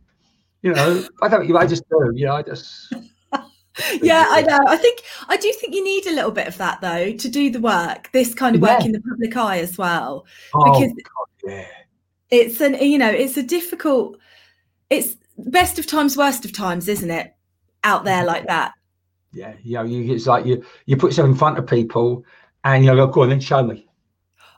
You 0.61 0.73
know, 0.73 1.05
I 1.21 1.27
don't. 1.27 1.53
I 1.55 1.65
just 1.65 1.83
do. 1.89 2.11
You 2.13 2.27
know, 2.27 2.35
I 2.35 2.41
just. 2.41 2.93
Yeah, 4.01 4.25
I 4.29 4.41
know. 4.41 4.59
I 4.67 4.77
think 4.77 5.01
I 5.27 5.37
do 5.37 5.51
think 5.53 5.73
you 5.73 5.83
need 5.83 6.05
a 6.07 6.13
little 6.13 6.31
bit 6.31 6.47
of 6.47 6.57
that 6.57 6.81
though 6.81 7.11
to 7.13 7.29
do 7.29 7.49
the 7.49 7.59
work. 7.59 8.11
This 8.11 8.33
kind 8.33 8.55
of 8.55 8.61
work 8.61 8.81
yeah. 8.81 8.85
in 8.85 8.91
the 8.91 9.01
public 9.01 9.35
eye 9.35 9.59
as 9.59 9.77
well, 9.77 10.25
oh, 10.53 10.63
because 10.63 10.93
God, 10.93 11.51
yeah. 11.51 11.65
it's 12.29 12.61
an 12.61 12.75
you 12.75 12.97
know 12.97 13.09
it's 13.09 13.37
a 13.37 13.43
difficult. 13.43 14.17
It's 14.89 15.15
best 15.37 15.79
of 15.79 15.87
times, 15.87 16.15
worst 16.15 16.45
of 16.45 16.53
times, 16.53 16.87
isn't 16.87 17.09
it? 17.09 17.33
Out 17.83 18.03
there 18.05 18.19
mm-hmm. 18.19 18.27
like 18.27 18.47
that. 18.47 18.73
Yeah, 19.31 19.53
you 19.63 19.73
know, 19.73 19.83
you 19.83 20.13
it's 20.13 20.27
like 20.27 20.45
you 20.45 20.63
you 20.85 20.95
put 20.95 21.11
yourself 21.11 21.29
in 21.29 21.35
front 21.35 21.57
of 21.57 21.65
people 21.65 22.23
and 22.63 22.85
you 22.85 22.91
go, 22.95 23.03
oh, 23.03 23.07
go 23.07 23.23
on, 23.23 23.29
then 23.29 23.39
show 23.39 23.63
me. 23.63 23.87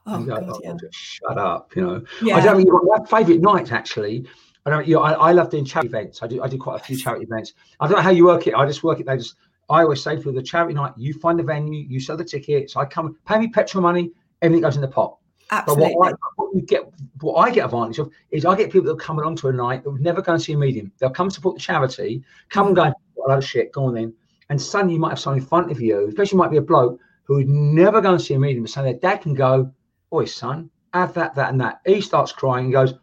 Oh, 0.06 0.24
go, 0.24 0.36
God, 0.36 0.50
oh, 0.50 0.60
yeah. 0.64 0.74
shut 0.92 1.38
up, 1.38 1.76
you 1.76 1.82
know. 1.82 2.04
Yeah. 2.22 2.36
I 2.36 2.42
don't 2.42 2.64
know, 2.64 2.82
my 2.84 3.06
favourite 3.06 3.42
night 3.42 3.72
actually. 3.72 4.28
I 4.66 4.72
don't, 4.72 4.88
you 4.88 4.96
know, 4.96 5.02
I, 5.02 5.12
I 5.14 5.32
love 5.32 5.50
doing 5.50 5.66
charity 5.66 5.90
events. 5.90 6.24
I 6.24 6.28
do, 6.28 6.42
I 6.42 6.48
do 6.48 6.58
quite 6.58 6.82
a 6.82 6.84
few 6.84 6.98
charity 6.98 7.26
events. 7.26 7.54
I 7.80 7.88
don't 7.88 7.98
know 7.98 8.04
how 8.04 8.10
you 8.10 8.26
work 8.26 8.48
it. 8.48 8.56
I 8.56 8.66
just 8.66 8.84
work 8.84 9.00
it. 9.00 9.06
They 9.06 9.18
just, 9.18 9.36
I 9.70 9.82
always 9.82 10.02
say 10.02 10.20
for 10.20 10.32
the 10.32 10.42
charity 10.42 10.74
night, 10.74 10.94
you 10.98 11.14
find 11.14 11.38
the 11.38 11.44
venue, 11.44 11.86
you 11.88 12.00
sell 12.00 12.18
the 12.18 12.26
tickets. 12.26 12.76
I 12.76 12.86
come, 12.86 13.18
pay 13.28 13.38
me 13.38 13.48
petrol 13.48 13.84
money, 13.84 14.12
everything 14.42 14.62
goes 14.62 14.76
in 14.76 14.82
the 14.82 14.88
pot. 14.88 15.18
Absolutely. 15.52 15.90
But 15.90 15.98
what, 15.98 16.14
I, 16.14 16.16
what 16.36 16.56
you 16.56 16.62
get, 16.62 16.82
what 17.22 17.36
I 17.36 17.52
get 17.52 17.66
advantage 17.66 18.00
of 18.00 18.12
is 18.32 18.46
I 18.46 18.56
get 18.56 18.72
people 18.72 18.92
that 18.94 19.00
come 19.00 19.20
along 19.20 19.36
to 19.38 19.50
a 19.50 19.54
night 19.54 19.84
that 19.84 19.92
would 19.92 20.02
never 20.02 20.22
go 20.22 20.34
and 20.34 20.42
see 20.42 20.54
a 20.54 20.58
medium. 20.58 20.92
They'll 20.98 21.12
come 21.12 21.30
support 21.30 21.56
the 21.56 21.62
charity, 21.62 22.24
come 22.50 22.68
and 22.68 22.76
go, 22.76 22.86
oh, 22.86 22.94
well, 23.16 23.38
of 23.38 23.46
shit, 23.46 23.72
go 23.72 23.86
on 23.86 23.94
then. 23.94 24.14
And 24.50 24.60
suddenly 24.60 24.96
you 24.96 25.00
might 25.00 25.10
have 25.10 25.20
someone 25.20 25.40
in 25.40 25.46
front 25.46 25.72
of 25.72 25.80
you, 25.80 26.08
especially 26.08 26.38
might 26.38 26.52
be 26.52 26.58
a 26.58 26.62
bloke 26.62 27.00
who 27.24 27.36
would 27.36 27.50
never 27.50 28.02
go 28.02 28.14
and 28.14 28.22
see 28.22 28.34
a 28.34 28.40
medium, 28.40 28.64
but 28.64 28.72
so 28.72 28.84
their 28.84 28.94
dad 28.94 29.18
can 29.18 29.34
go, 29.34 29.72
Oi, 30.14 30.26
son, 30.26 30.70
have 30.94 31.14
that, 31.14 31.36
that, 31.36 31.50
and 31.52 31.60
that. 31.62 31.82
He 31.86 32.02
starts 32.02 32.32
crying 32.32 32.66
and 32.66 32.74
goes, 32.74 32.94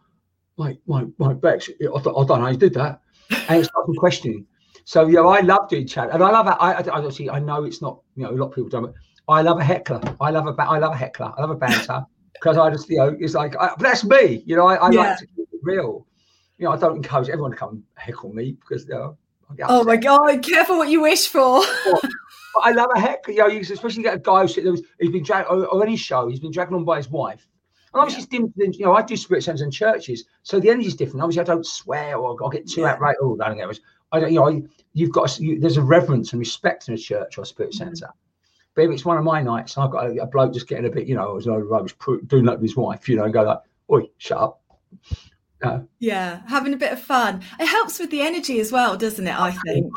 Wait, 0.57 0.81
my 0.87 1.07
my 1.19 1.35
Becs, 1.35 1.69
I, 1.69 1.87
I 1.87 2.03
don't 2.03 2.29
know 2.29 2.37
how 2.37 2.49
you 2.49 2.57
did 2.57 2.75
that. 2.75 3.01
And 3.49 3.61
it 3.61 3.65
starts 3.65 3.99
questioning. 3.99 4.47
So, 4.85 5.07
yeah, 5.07 5.21
I 5.21 5.41
love 5.41 5.69
doing 5.69 5.87
chat. 5.87 6.11
And 6.13 6.23
I 6.23 6.31
love 6.31 6.47
it. 6.47 6.57
I, 6.61 6.73
I, 6.73 7.01
I, 7.01 7.37
I 7.37 7.39
know 7.39 7.65
it's 7.65 7.81
not, 7.81 8.01
you 8.17 8.25
know, 8.25 8.31
a 8.31 8.33
lot 8.33 8.47
of 8.49 8.55
people 8.55 8.69
don't, 8.69 8.93
but 9.27 9.33
I 9.33 9.43
love 9.43 9.59
a 9.59 9.65
heckler. 9.65 10.01
I 10.21 10.31
love 10.31 10.47
a, 10.47 10.63
I 10.63 10.79
love 10.79 10.93
a 10.93 10.97
heckler. 10.97 11.33
I 11.37 11.41
love 11.41 11.51
a 11.51 11.55
banter 11.55 12.05
because 12.35 12.59
I 12.59 12.71
just, 12.71 12.91
you 12.91 12.99
know, 12.99 13.17
it's 13.19 13.35
like, 13.35 13.55
I, 13.57 13.71
that's 13.79 14.05
me. 14.05 14.43
You 14.45 14.57
know, 14.57 14.67
I, 14.67 14.75
I 14.75 14.91
yeah. 14.91 15.01
like 15.01 15.19
to 15.19 15.27
keep 15.27 15.49
it 15.53 15.61
real. 15.63 16.07
You 16.59 16.67
know, 16.67 16.73
I 16.73 16.77
don't 16.77 16.97
encourage 16.97 17.29
everyone 17.29 17.53
to 17.53 17.57
come 17.57 17.85
heckle 17.95 18.33
me 18.33 18.57
because, 18.61 18.85
you 18.89 18.95
know, 18.95 19.17
Oh 19.65 19.85
my 19.85 19.97
god! 19.97 20.43
Careful 20.43 20.79
what 20.79 20.89
you 20.89 21.03
wish 21.03 21.29
for. 21.29 21.63
I 22.63 22.73
love 22.73 22.89
a 22.95 23.01
heck. 23.01 23.27
You 23.29 23.35
know, 23.35 23.47
especially 23.47 23.55
you 23.55 23.75
especially 23.75 24.03
get 24.03 24.15
a 24.15 24.19
guy 24.19 24.47
who's, 24.47 24.83
he's 24.99 25.11
been 25.11 25.23
dragged 25.23 25.49
or 25.51 25.83
any 25.83 25.97
show. 25.97 26.29
He's 26.29 26.41
been 26.41 26.53
dragged 26.53 26.73
on 26.73 26.85
by 26.85 26.97
his 26.97 27.11
wife. 27.11 27.47
And 27.95 28.01
obviously, 28.01 28.27
yeah. 28.31 28.45
it's 28.45 28.55
different. 28.55 28.79
You 28.79 28.87
know, 28.87 28.95
I 28.95 29.03
do 29.03 29.17
spirit 29.17 29.45
centers 29.45 29.61
in 29.61 29.71
churches, 29.71 30.25
so 30.43 30.59
the 30.59 30.71
energy 30.71 30.89
is 30.89 30.97
different. 30.97 31.23
Obviously, 31.23 31.43
I 31.43 31.45
don't 31.45 31.67
swear 31.67 32.17
or 32.17 32.37
I 32.45 32.51
get 32.51 32.69
too 32.69 32.83
yeah. 32.83 32.93
outright. 32.93 33.17
Oh, 33.21 33.39
I 33.41 33.49
don't 33.49 33.59
get 33.59 33.71
it. 33.71 33.81
I 34.13 34.21
don't. 34.21 34.33
You 34.33 34.41
know, 34.41 34.69
you've 34.95 35.13
got 35.13 35.39
you, 35.39 35.61
there's 35.61 35.77
a 35.77 35.83
reverence 35.83 36.33
and 36.33 36.41
respect 36.41 36.89
in 36.89 36.95
a 36.95 36.99
church 36.99 37.39
or 37.39 37.43
a 37.43 37.47
spirit 37.47 37.73
mm-hmm. 37.73 37.95
center. 37.95 38.13
But 38.75 38.85
if 38.85 38.91
it's 38.91 39.05
one 39.05 39.19
of 39.19 39.25
my 39.25 39.43
nights, 39.43 39.77
I've 39.77 39.91
got 39.91 40.07
a, 40.07 40.23
a 40.23 40.27
bloke 40.27 40.55
just 40.55 40.67
getting 40.67 40.87
a 40.87 40.91
bit, 40.91 41.07
you 41.07 41.15
know, 41.15 41.37
as 41.37 41.47
I 41.47 41.57
was 41.57 41.93
doing 42.27 42.47
that 42.47 42.55
with 42.55 42.63
his 42.63 42.77
wife, 42.77 43.09
you 43.09 43.17
know, 43.17 43.25
and 43.25 43.33
go 43.33 43.43
like, 43.43 43.61
"Oi, 43.91 44.09
shut 44.19 44.39
up." 44.39 44.63
Yeah, 45.99 46.43
having 46.47 46.73
a 46.75 46.77
bit 46.77 46.93
of 46.93 47.01
fun. 47.01 47.43
It 47.61 47.67
helps 47.67 47.99
with 47.99 48.11
the 48.11 48.23
energy 48.23 48.59
as 48.61 48.73
well, 48.73 48.97
doesn't 48.97 49.27
it? 49.27 49.39
I, 49.39 49.49
I 49.49 49.53
think. 49.53 49.93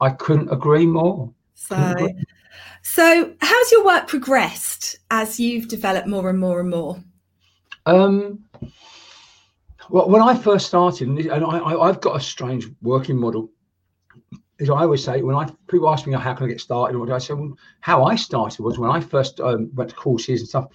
I 0.00 0.10
couldn't 0.10 0.50
agree 0.50 0.86
more. 0.86 1.32
So, 1.54 2.08
so 2.82 3.34
how's 3.40 3.72
your 3.72 3.84
work 3.84 4.06
progressed 4.06 4.96
as 5.10 5.40
you've 5.40 5.68
developed 5.68 6.06
more 6.06 6.30
and 6.30 6.38
more 6.38 6.60
and 6.60 6.70
more? 6.70 7.02
Um, 7.88 8.44
well, 9.88 10.10
when 10.10 10.20
I 10.20 10.36
first 10.36 10.66
started, 10.66 11.08
and 11.08 11.44
I, 11.44 11.86
have 11.86 12.02
got 12.02 12.16
a 12.16 12.20
strange 12.20 12.66
working 12.82 13.16
model. 13.16 13.50
is 14.58 14.68
I 14.68 14.82
always 14.82 15.02
say, 15.02 15.22
when 15.22 15.34
I 15.34 15.48
people 15.68 15.88
ask 15.88 16.06
me 16.06 16.12
how 16.12 16.34
can 16.34 16.46
I 16.46 16.50
get 16.50 16.60
started, 16.60 16.92
do 16.92 17.12
I 17.12 17.18
say? 17.18 17.32
Well, 17.32 17.56
how 17.80 18.04
I 18.04 18.14
started 18.14 18.62
was 18.62 18.78
when 18.78 18.90
I 18.90 19.00
first 19.00 19.40
um, 19.40 19.70
went 19.74 19.90
to 19.90 19.96
courses 19.96 20.40
and 20.40 20.48
stuff. 20.48 20.66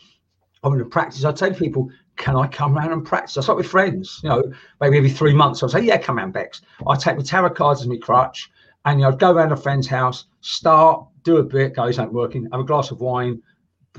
I 0.63 0.69
went 0.69 0.80
to 0.80 0.86
practice. 0.86 1.23
I'd 1.23 1.38
say 1.38 1.49
to 1.49 1.56
people, 1.56 1.89
can 2.15 2.36
I 2.36 2.47
come 2.47 2.76
around 2.76 2.91
and 2.91 3.06
practice? 3.06 3.38
I 3.38 3.41
start 3.41 3.58
with 3.58 3.67
friends, 3.67 4.19
you 4.23 4.30
know, 4.30 4.43
maybe 4.82 4.97
every 4.97 5.10
three 5.12 5.34
months. 5.34 5.62
I'd 5.62 5.71
say, 5.71 5.82
yeah, 5.82 5.97
come 5.97 6.17
around, 6.17 6.34
Becs. 6.34 6.62
I'd 6.88 6.99
take 6.99 7.17
my 7.17 7.23
tarot 7.23 7.52
cards 7.52 7.82
as 7.82 7.88
my 7.88 7.97
crutch 7.97 8.49
and 8.86 8.99
you 8.99 9.06
know, 9.06 9.12
I'd 9.12 9.19
go 9.19 9.32
around 9.32 9.52
a 9.52 9.58
friend's 9.58 9.88
house, 9.88 10.26
start, 10.41 11.06
do 11.23 11.38
a 11.38 11.43
bit, 11.43 11.76
go, 11.76 11.86
this 11.86 11.99
ain't 11.99 12.13
working, 12.13 12.47
have 12.52 12.62
a 12.62 12.65
glass 12.65 12.91
of 12.91 13.02
wine, 13.02 13.41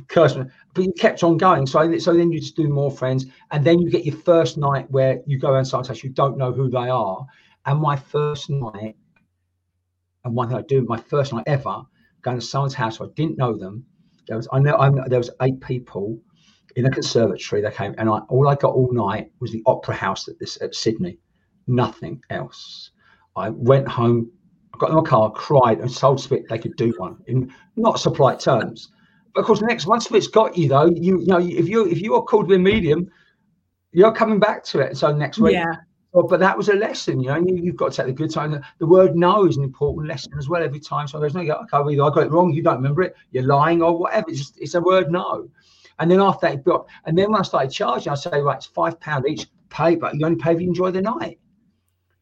curse 0.09 0.37
me. 0.37 0.45
But 0.75 0.85
you 0.85 0.93
kept 0.93 1.23
on 1.23 1.37
going. 1.39 1.67
So, 1.67 1.99
so 1.99 2.15
then 2.15 2.33
you 2.33 2.41
just 2.41 2.57
do 2.57 2.69
more 2.69 2.91
friends. 2.91 3.27
And 3.53 3.65
then 3.65 3.81
you 3.81 3.91
get 3.91 4.05
your 4.05 4.17
first 4.17 4.59
night 4.59 4.91
where 4.91 5.21
you 5.27 5.39
go 5.39 5.53
around 5.53 5.67
someone's 5.67 5.89
house, 5.89 6.03
you 6.05 6.11
don't 6.11 6.37
know 6.37 6.53
who 6.53 6.69
they 6.69 6.89
are. 6.91 7.25
And 7.67 7.81
my 7.81 7.97
first 7.97 8.51
night, 8.51 8.97
And 10.25 10.35
one 10.35 10.49
thing 10.49 10.59
I 10.59 10.63
do, 10.63 10.83
my 10.85 10.97
first 10.99 11.33
night 11.33 11.45
ever, 11.47 11.83
going 12.23 12.39
to 12.39 12.45
someone's 12.45 12.75
house, 12.75 13.01
I 13.01 13.07
didn't 13.15 13.39
know 13.39 13.57
them. 13.57 13.85
There 14.27 14.37
was 14.37 14.49
I 14.53 14.59
know 14.59 14.77
I 14.79 14.91
there 15.09 15.19
was 15.19 15.31
eight 15.43 15.61
people 15.61 16.19
in 16.77 16.87
a 16.87 16.91
conservatory. 16.91 17.63
They 17.63 17.71
came, 17.71 17.95
and 17.99 18.09
I, 18.09 18.19
all 18.29 18.49
I 18.49 18.55
got 18.55 18.75
all 18.75 18.93
night 18.93 19.31
was 19.41 19.53
the 19.53 19.63
opera 19.67 19.95
house 19.95 20.29
at 20.29 20.39
this 20.39 20.61
at 20.63 20.75
Sydney, 20.75 21.19
nothing 21.67 22.23
else. 22.31 22.91
I 23.37 23.51
went 23.51 23.87
home, 23.89 24.31
got 24.79 24.91
in 24.91 24.97
my 24.97 25.03
car, 25.03 25.31
cried, 25.31 25.81
and 25.81 25.95
told 25.95 26.21
Spit 26.21 26.49
they 26.49 26.59
could 26.59 26.77
do 26.77 26.95
one 26.97 27.19
in 27.27 27.53
not 27.77 28.01
supply 28.01 28.35
terms. 28.37 28.91
But 29.35 29.41
of 29.41 29.47
course, 29.47 29.61
next 29.61 29.87
once 29.87 30.11
it's 30.11 30.29
got 30.29 30.57
you 30.57 30.69
though, 30.69 30.87
you, 30.87 31.21
you 31.21 31.27
know 31.27 31.39
if 31.39 31.69
you 31.69 31.87
if 31.87 32.01
you 32.01 32.15
are 32.15 32.23
called 32.23 32.51
a 32.53 32.59
medium, 32.59 33.11
you're 33.93 34.13
coming 34.13 34.39
back 34.39 34.65
to 34.65 34.79
it. 34.79 34.97
So 34.97 35.15
next 35.15 35.39
week, 35.39 35.55
yeah. 35.55 35.75
Well, 36.13 36.29
but 36.29 36.39
that 36.39 36.57
was 36.57 36.69
a 36.69 36.75
lesson, 36.75 37.19
you 37.21 37.29
know. 37.29 37.45
You, 37.45 37.67
have 37.67 37.77
got 37.77 37.91
to 37.91 37.97
take 37.97 38.07
the 38.07 38.13
good 38.13 38.31
time. 38.31 38.65
The 38.79 38.87
word 38.87 39.17
"no" 39.17 39.47
is 39.47 39.57
an 39.57 39.65
important 39.65 40.07
lesson 40.07 40.33
as 40.39 40.49
well. 40.49 40.63
Every 40.63 40.79
time 40.79 41.09
someone 41.09 41.29
goes, 41.29 41.35
"No," 41.35 41.45
go, 41.45 41.67
okay, 41.73 41.93
either 41.93 42.05
I 42.05 42.15
got 42.15 42.27
it 42.27 42.31
wrong, 42.31 42.53
you 42.53 42.63
don't 42.63 42.77
remember 42.77 43.03
it, 43.03 43.17
you're 43.33 43.43
lying, 43.43 43.83
or 43.83 43.99
whatever. 43.99 44.27
It's 44.29 44.39
just 44.39 44.61
it's 44.61 44.75
a 44.75 44.81
word 44.81 45.11
"no." 45.11 45.49
And 45.99 46.09
then 46.09 46.21
after 46.21 46.49
that, 46.49 46.85
and 47.05 47.19
then 47.19 47.33
when 47.33 47.41
I 47.41 47.43
started 47.43 47.71
charging, 47.71 48.13
I 48.13 48.17
say, 48.17 48.41
right, 48.41 48.57
it's 48.57 48.67
five 48.67 48.99
pound 49.01 49.27
each. 49.29 49.47
Pay, 49.71 49.97
but 49.97 50.15
you 50.15 50.25
only 50.25 50.39
pay 50.39 50.53
if 50.53 50.61
you 50.61 50.69
enjoy 50.69 50.93
the 50.93 51.03
night. 51.03 51.41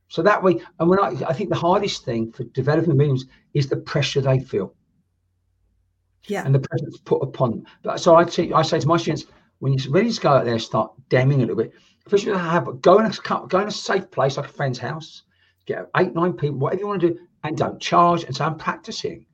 So 0.08 0.22
that 0.22 0.42
way, 0.42 0.58
and 0.78 0.88
when 0.88 0.98
I, 0.98 1.08
I 1.28 1.34
think 1.34 1.50
the 1.50 1.56
hardest 1.56 2.04
thing 2.04 2.32
for 2.32 2.44
developing 2.44 2.96
mediums 2.96 3.26
is 3.52 3.68
the 3.68 3.76
pressure 3.76 4.22
they 4.22 4.38
feel. 4.40 4.74
Yeah. 6.26 6.44
And 6.44 6.54
the 6.54 6.60
pressure 6.60 6.86
put 7.04 7.22
upon 7.22 7.50
them. 7.50 7.64
But 7.82 7.98
so 8.00 8.14
I, 8.14 8.26
say, 8.26 8.52
I 8.52 8.62
say 8.62 8.78
to 8.78 8.86
my 8.86 8.96
students, 8.96 9.26
when 9.58 9.72
you're 9.72 9.92
ready 9.92 10.12
to 10.12 10.20
go 10.20 10.30
out 10.30 10.44
there, 10.44 10.58
start 10.58 10.92
damning 11.08 11.38
a 11.38 11.46
little 11.46 11.56
bit 11.56 11.72
First, 12.08 12.24
you 12.24 12.34
have 12.34 12.80
go 12.80 12.98
in 12.98 13.06
a 13.06 13.46
go 13.46 13.60
in 13.60 13.68
a 13.68 13.70
safe 13.70 14.10
place 14.10 14.36
like 14.36 14.46
a 14.46 14.52
friend's 14.52 14.78
house, 14.78 15.22
get 15.66 15.88
eight, 15.96 16.14
nine 16.14 16.32
people, 16.32 16.58
whatever 16.58 16.80
you 16.80 16.86
want 16.88 17.00
to 17.02 17.10
do, 17.10 17.18
and 17.44 17.56
don't 17.56 17.80
charge 17.80 18.24
and 18.24 18.34
say 18.34 18.44
I'm 18.44 18.56
practicing. 18.56 19.24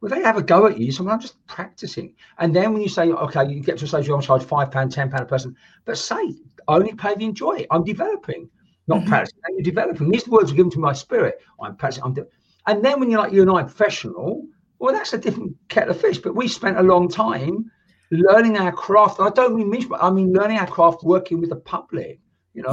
Well, 0.00 0.10
they 0.10 0.22
have 0.22 0.36
a 0.36 0.42
go 0.42 0.66
at 0.66 0.78
you, 0.78 0.92
so 0.92 1.08
I'm 1.08 1.20
just 1.20 1.44
practicing. 1.46 2.14
And 2.38 2.54
then 2.54 2.72
when 2.72 2.82
you 2.82 2.88
say, 2.88 3.10
okay, 3.10 3.48
you 3.48 3.60
get 3.60 3.78
to 3.78 3.86
a 3.86 3.88
stage 3.88 4.08
where 4.08 4.16
I'm 4.16 4.22
charge 4.22 4.44
five 4.44 4.70
pound, 4.70 4.92
ten 4.92 5.10
pound 5.10 5.22
a 5.22 5.26
person, 5.26 5.56
but 5.86 5.98
say 5.98 6.34
only 6.68 6.92
pay 6.92 7.14
the 7.14 7.24
enjoy 7.24 7.60
it. 7.60 7.66
I'm 7.70 7.82
developing, 7.82 8.48
not 8.86 9.00
mm-hmm. 9.00 9.08
practicing. 9.08 9.40
You're 9.48 9.62
developing. 9.62 10.10
These 10.10 10.28
words 10.28 10.52
are 10.52 10.54
given 10.54 10.70
to 10.72 10.78
my 10.78 10.92
spirit. 10.92 11.40
I'm 11.60 11.76
practicing. 11.76 12.04
I'm 12.04 12.14
de- 12.14 12.26
and 12.66 12.84
then 12.84 13.00
when 13.00 13.10
you're 13.10 13.20
like 13.20 13.32
you 13.32 13.40
and 13.40 13.50
I 13.50 13.62
professional, 13.62 14.46
well, 14.78 14.94
that's 14.94 15.12
a 15.12 15.18
different 15.18 15.56
kettle 15.68 15.90
of 15.90 16.00
fish. 16.00 16.18
But 16.18 16.34
we 16.34 16.48
spent 16.48 16.78
a 16.78 16.82
long 16.82 17.08
time 17.08 17.70
learning 18.10 18.56
our 18.56 18.72
craft. 18.72 19.20
I 19.20 19.30
don't 19.30 19.56
mean 19.56 19.88
but 19.88 20.02
I 20.02 20.10
mean 20.10 20.32
learning 20.32 20.58
our 20.58 20.66
craft 20.66 21.02
working 21.02 21.40
with 21.40 21.50
the 21.50 21.56
public, 21.56 22.20
you 22.54 22.62
know. 22.62 22.72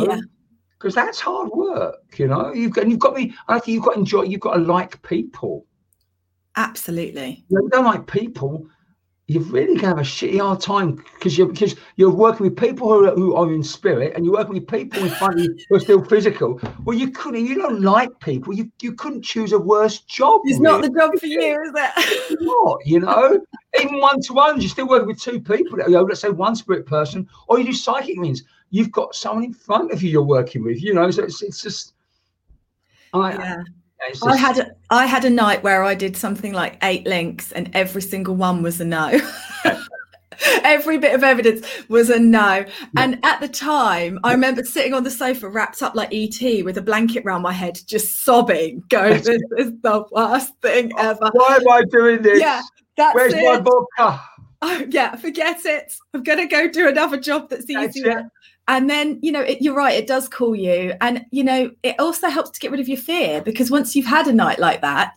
Because 0.77 0.95
yeah. 0.95 1.05
that's 1.05 1.19
hard 1.19 1.49
work, 1.49 2.17
you 2.17 2.27
know. 2.27 2.53
You've 2.53 2.73
got 2.73 2.87
you've 2.87 2.99
got 2.99 3.11
to 3.11 3.15
be, 3.15 3.33
I 3.47 3.59
think 3.59 3.75
you've 3.75 3.83
got 3.83 3.93
to 3.93 3.99
enjoy 3.99 4.23
you've 4.23 4.41
got 4.41 4.55
to 4.55 4.61
like 4.61 5.01
people. 5.01 5.65
Absolutely. 6.57 7.43
You, 7.49 7.57
know, 7.57 7.63
you 7.63 7.69
don't 7.69 7.85
like 7.85 8.07
people, 8.07 8.67
you're 9.27 9.41
really 9.43 9.75
going 9.75 9.79
to 9.79 9.87
have 9.87 9.97
a 9.97 10.01
shitty 10.01 10.39
hard 10.39 10.61
time 10.61 11.03
because 11.15 11.35
you're 11.35 11.47
because 11.47 11.75
you're 11.95 12.11
working 12.11 12.45
with 12.45 12.55
people 12.55 12.87
who 12.87 13.07
are, 13.07 13.15
who 13.15 13.33
are 13.33 13.51
in 13.51 13.63
spirit 13.63 14.13
and 14.15 14.23
you're 14.23 14.35
working 14.35 14.53
with 14.53 14.67
people 14.67 15.03
in 15.03 15.09
front 15.09 15.39
of 15.39 15.45
you 15.45 15.57
who 15.67 15.75
are 15.75 15.79
still 15.79 16.03
physical. 16.03 16.61
Well, 16.83 16.95
you 16.95 17.09
couldn't. 17.09 17.43
You 17.43 17.55
don't 17.55 17.81
like 17.81 18.19
people. 18.19 18.53
You 18.53 18.71
you 18.81 18.93
couldn't 18.93 19.23
choose 19.23 19.51
a 19.51 19.57
worse 19.57 20.01
job. 20.01 20.41
It's 20.43 20.59
really. 20.59 20.81
not 20.81 20.81
the 20.83 20.99
job 20.99 21.19
for 21.19 21.25
you, 21.25 21.39
is 21.63 21.71
it? 21.75 22.37
not. 22.41 22.85
You 22.85 22.99
know, 22.99 23.39
even 23.79 23.99
one 23.99 24.21
to 24.21 24.33
ones, 24.33 24.63
you're 24.63 24.69
still 24.69 24.87
working 24.87 25.07
with 25.07 25.19
two 25.19 25.39
people. 25.39 25.79
You 25.79 25.89
know, 25.89 26.03
let's 26.03 26.21
say 26.21 26.29
one 26.29 26.55
spirit 26.55 26.85
person, 26.85 27.27
or 27.47 27.57
you 27.57 27.65
do 27.65 27.73
psychic 27.73 28.17
means 28.17 28.43
you've 28.69 28.91
got 28.91 29.15
someone 29.15 29.45
in 29.45 29.53
front 29.53 29.91
of 29.91 30.03
you 30.03 30.11
you're 30.11 30.21
working 30.21 30.63
with. 30.63 30.83
You 30.83 30.93
know, 30.93 31.09
so 31.09 31.23
it's 31.23 31.41
it's 31.41 31.63
just. 31.63 31.93
I, 33.11 33.31
yeah. 33.31 33.63
Just... 34.09 34.25
I 34.25 34.35
had 34.35 34.57
a, 34.59 34.75
I 34.89 35.05
had 35.05 35.25
a 35.25 35.29
night 35.29 35.63
where 35.63 35.83
I 35.83 35.95
did 35.95 36.15
something 36.15 36.53
like 36.53 36.77
eight 36.83 37.05
links, 37.05 37.51
and 37.51 37.69
every 37.73 38.01
single 38.01 38.35
one 38.35 38.61
was 38.61 38.79
a 38.79 38.85
no. 38.85 39.19
every 40.63 40.97
bit 40.97 41.15
of 41.15 41.23
evidence 41.23 41.65
was 41.87 42.09
a 42.09 42.19
no. 42.19 42.65
And 42.97 43.19
at 43.23 43.39
the 43.39 43.47
time, 43.47 44.19
I 44.23 44.31
remember 44.33 44.63
sitting 44.63 44.93
on 44.93 45.03
the 45.03 45.11
sofa, 45.11 45.49
wrapped 45.49 45.81
up 45.81 45.95
like 45.95 46.13
ET, 46.13 46.63
with 46.63 46.77
a 46.77 46.81
blanket 46.81 47.23
around 47.25 47.41
my 47.41 47.53
head, 47.53 47.79
just 47.85 48.23
sobbing, 48.23 48.83
going, 48.89 49.21
"This 49.23 49.41
is 49.57 49.71
the 49.81 50.05
worst 50.11 50.53
thing 50.61 50.91
oh, 50.97 51.09
ever." 51.09 51.29
Why 51.33 51.55
am 51.55 51.69
I 51.69 51.83
doing 51.89 52.21
this? 52.21 52.39
Yeah, 52.39 52.61
that's 52.97 53.15
Where's 53.15 53.33
it. 53.33 53.43
my 53.43 53.59
vodka? 53.59 54.23
Oh, 54.61 54.85
yeah, 54.89 55.15
forget 55.15 55.65
it. 55.65 55.93
I'm 56.13 56.23
gonna 56.23 56.47
go 56.47 56.67
do 56.67 56.87
another 56.87 57.17
job 57.17 57.49
that's 57.49 57.69
easier 57.69 58.29
and 58.67 58.89
then 58.89 59.19
you 59.21 59.31
know 59.31 59.41
it, 59.41 59.61
you're 59.61 59.75
right 59.75 59.95
it 59.95 60.07
does 60.07 60.27
call 60.27 60.55
you. 60.55 60.93
And 61.01 61.25
you 61.31 61.43
know 61.43 61.71
it 61.83 61.95
also 61.99 62.29
helps 62.29 62.51
to 62.51 62.59
get 62.59 62.71
rid 62.71 62.79
of 62.79 62.87
your 62.87 62.97
fear 62.97 63.41
because 63.41 63.71
once 63.71 63.95
you've 63.95 64.05
had 64.05 64.27
a 64.27 64.33
night 64.33 64.59
like 64.59 64.81
that 64.81 65.13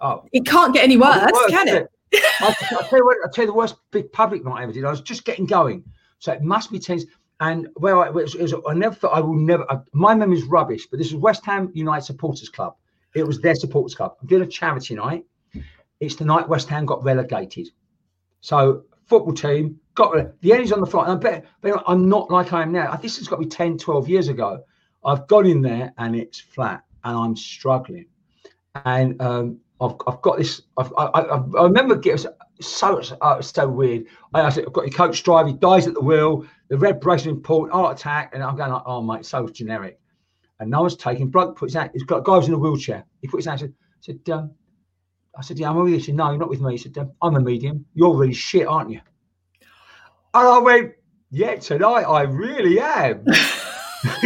oh. 0.00 0.24
it 0.32 0.46
can't 0.46 0.74
get 0.74 0.84
any 0.84 0.96
oh, 0.96 1.00
worse, 1.00 1.32
worse 1.32 1.50
can 1.50 1.68
it, 1.68 1.88
it? 2.12 2.24
I'll, 2.40 2.54
I'll, 2.78 2.88
tell 2.88 2.98
you 2.98 3.04
what 3.04 3.16
i'll 3.24 3.30
tell 3.30 3.44
you 3.44 3.50
the 3.50 3.54
worst 3.54 3.76
big 3.90 4.10
public 4.12 4.44
night 4.44 4.60
i 4.60 4.62
ever 4.62 4.72
did. 4.72 4.84
I 4.84 4.90
was 4.90 5.00
just 5.00 5.24
getting 5.24 5.46
going. 5.46 5.84
So 6.20 6.32
it 6.32 6.42
must 6.42 6.72
be 6.72 6.78
tense. 6.78 7.04
And 7.40 7.68
well 7.76 8.02
it 8.02 8.12
was, 8.12 8.34
was, 8.34 8.54
i 8.68 8.74
never 8.74 8.94
thought 8.94 9.12
i 9.12 9.20
will 9.20 9.34
never 9.34 9.70
I, 9.70 9.78
my 9.92 10.14
memory 10.14 10.38
is 10.38 10.44
rubbish 10.44 10.86
but 10.86 10.98
this 10.98 11.08
is 11.08 11.14
west 11.14 11.44
ham 11.44 11.70
united 11.74 12.04
supporters 12.04 12.48
club. 12.48 12.74
It 13.14 13.26
was 13.26 13.40
their 13.40 13.54
supporters 13.54 13.94
club. 13.94 14.16
I'm 14.20 14.28
doing 14.28 14.42
a 14.42 14.46
charity 14.46 14.94
night. 14.94 15.24
It's 16.00 16.14
the 16.14 16.24
night 16.24 16.48
west 16.48 16.68
ham 16.68 16.86
got 16.86 17.02
relegated. 17.02 17.68
So 18.40 18.84
football 19.08 19.34
team 19.34 19.80
got 19.94 20.40
the 20.40 20.52
Eddie's 20.52 20.72
on 20.72 20.80
the 20.80 20.86
front. 20.86 21.08
I 21.08 21.14
bet, 21.16 21.44
I'm 21.86 22.08
not 22.08 22.30
like 22.30 22.52
I 22.52 22.62
am 22.62 22.72
now. 22.72 22.94
This 22.96 23.18
has 23.18 23.26
got 23.26 23.36
to 23.36 23.42
be 23.42 23.48
10, 23.48 23.78
12 23.78 24.08
years 24.08 24.28
ago. 24.28 24.62
I've 25.04 25.26
got 25.26 25.46
in 25.46 25.62
there 25.62 25.92
and 25.98 26.14
it's 26.14 26.38
flat 26.38 26.84
and 27.04 27.16
I'm 27.16 27.36
struggling. 27.36 28.06
And 28.84 29.20
um, 29.20 29.58
I've, 29.80 29.94
I've 30.06 30.20
got 30.22 30.38
this. 30.38 30.62
I've, 30.76 30.92
I, 30.96 31.04
I, 31.04 31.20
I 31.36 31.62
remember 31.64 31.96
getting 31.96 32.30
so 32.60 33.00
uh, 33.20 33.40
so 33.40 33.68
weird. 33.68 34.06
I, 34.34 34.50
said, 34.50 34.66
I've 34.66 34.72
got 34.72 34.86
your 34.86 34.94
coach 34.94 35.22
drive. 35.22 35.46
He 35.46 35.52
dies 35.54 35.86
at 35.86 35.94
the 35.94 36.00
wheel. 36.00 36.44
The 36.68 36.76
red 36.76 37.00
bracelet 37.00 37.34
important 37.34 37.72
heart 37.72 37.98
attack, 37.98 38.32
and 38.34 38.42
I'm 38.42 38.56
going 38.56 38.70
like, 38.70 38.82
oh 38.84 39.02
mate, 39.02 39.24
so 39.24 39.48
generic. 39.48 39.98
And 40.60 40.70
no 40.70 40.80
one's 40.82 40.96
taking. 40.96 41.28
Bloke 41.28 41.56
puts 41.56 41.76
out. 41.76 41.90
He's 41.92 42.02
got 42.02 42.24
guy 42.24 42.36
was 42.36 42.48
in 42.48 42.54
a 42.54 42.58
wheelchair. 42.58 43.04
He 43.22 43.28
puts 43.28 43.46
out. 43.46 43.60
Said, 43.60 43.72
said 44.00 44.20
um, 44.30 44.50
I 45.38 45.42
said, 45.42 45.58
yeah, 45.58 45.70
I'm 45.70 45.76
with 45.76 45.90
you. 45.90 45.98
He 45.98 46.02
said, 46.02 46.16
no, 46.16 46.30
you're 46.30 46.38
not 46.38 46.48
with 46.48 46.60
me. 46.60 46.72
He 46.72 46.78
said, 46.78 46.96
I'm 47.22 47.36
a 47.36 47.40
medium. 47.40 47.86
You're 47.94 48.14
really 48.14 48.34
shit, 48.34 48.66
aren't 48.66 48.90
you? 48.90 49.00
And 50.34 50.48
I 50.48 50.58
went, 50.58 50.94
yeah, 51.30 51.54
tonight 51.56 52.02
I 52.02 52.22
really 52.22 52.80
am. 52.80 53.24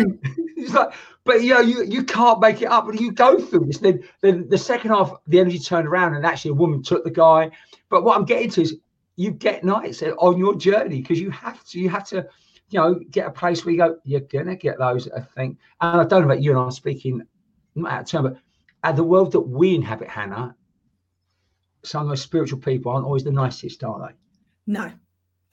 He's 0.57 0.75
like, 0.75 0.93
but 1.25 1.43
you 1.43 1.55
know, 1.55 1.61
you, 1.61 1.85
you 1.85 2.05
can't 2.05 2.41
make 2.41 2.63
it 2.63 2.67
up. 2.67 2.87
But 2.87 3.01
you 3.01 3.13
go 3.13 3.39
through 3.39 3.67
this. 3.67 3.79
Then, 3.79 4.03
then 4.21 4.49
the 4.49 4.59
second 4.59 4.91
half, 4.91 5.13
the 5.27 5.41
energy 5.41 5.59
turned 5.59 5.87
around, 5.87 6.15
and 6.15 6.27
actually 6.27 6.53
a 6.53 6.55
woman 6.55 6.83
took 6.83 7.05
the 7.05 7.11
guy. 7.11 7.51
But 7.89 8.05
what 8.05 8.17
I'm 8.17 8.25
getting 8.25 8.51
to 8.51 8.63
is, 8.63 8.77
you 9.17 9.31
get 9.31 9.63
nights 9.63 10.03
on 10.03 10.39
your 10.39 10.55
journey 10.55 11.03
because 11.03 11.21
you 11.21 11.31
have 11.31 11.63
to. 11.65 11.79
You 11.79 11.89
have 11.91 12.07
to, 12.09 12.27
you 12.71 12.79
know, 12.79 12.99
get 13.11 13.27
a 13.27 13.31
place 13.31 13.65
where 13.65 13.73
you 13.73 13.79
go. 13.79 13.97
You're 14.05 14.21
gonna 14.21 14.57
get 14.57 14.79
those. 14.79 15.09
I 15.11 15.21
think, 15.21 15.59
and 15.81 16.01
I 16.01 16.05
don't 16.05 16.23
know 16.23 16.27
about 16.27 16.43
you, 16.43 16.51
and 16.53 16.61
I'm 16.61 16.71
speaking 16.71 17.23
not 17.75 17.93
out 17.93 18.01
of 18.01 18.07
turn, 18.07 18.23
but 18.23 18.37
at 18.83 18.97
the 18.97 19.05
world 19.05 19.33
that 19.33 19.41
we 19.41 19.75
inhabit, 19.75 20.09
Hannah, 20.09 20.57
some 21.85 22.03
of 22.03 22.09
those 22.09 22.23
spiritual 22.23 22.59
people 22.59 22.93
aren't 22.93 23.05
always 23.05 23.25
the 23.25 23.33
nicest, 23.33 23.85
are 23.85 24.09
they? 24.09 24.15
No, 24.67 24.91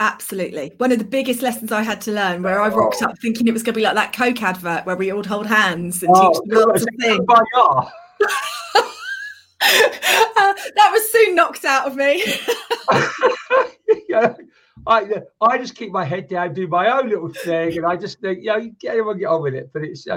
Absolutely. 0.01 0.71
One 0.77 0.93
of 0.93 0.99
the 0.99 1.05
biggest 1.05 1.41
lessons 1.41 1.73
I 1.73 1.81
had 1.81 1.99
to 2.01 2.13
learn 2.13 2.41
where 2.41 2.61
I 2.61 2.69
rocked 2.69 3.01
up 3.01 3.19
thinking 3.19 3.47
it 3.47 3.51
was 3.51 3.63
going 3.63 3.73
to 3.73 3.79
be 3.79 3.83
like 3.83 3.95
that 3.95 4.13
Coke 4.13 4.41
advert 4.41 4.85
where 4.85 4.95
we 4.95 5.11
all 5.11 5.23
hold 5.23 5.45
hands 5.45 6.01
and 6.01 6.11
oh, 6.15 6.31
teach 6.31 6.41
the 6.45 6.55
world 6.55 6.77
to 6.77 6.87
sing. 7.01 7.19
uh, 7.29 7.89
that 9.61 10.89
was 10.93 11.11
soon 11.11 11.35
knocked 11.35 11.65
out 11.65 11.85
of 11.85 11.97
me. 11.97 12.23
yeah, 14.07 14.35
I, 14.87 15.21
I 15.41 15.57
just 15.57 15.75
keep 15.75 15.91
my 15.91 16.05
head 16.05 16.29
down, 16.29 16.53
do 16.53 16.65
my 16.65 16.97
own 16.97 17.09
little 17.09 17.33
thing, 17.33 17.75
and 17.75 17.85
I 17.85 17.97
just 17.97 18.21
think, 18.21 18.39
you 18.39 18.45
know, 18.45 18.57
you 18.57 18.69
get 18.79 18.91
everyone 18.91 19.17
get 19.17 19.25
on 19.25 19.41
with 19.41 19.53
it. 19.53 19.69
But 19.73 19.83
it's 19.83 20.07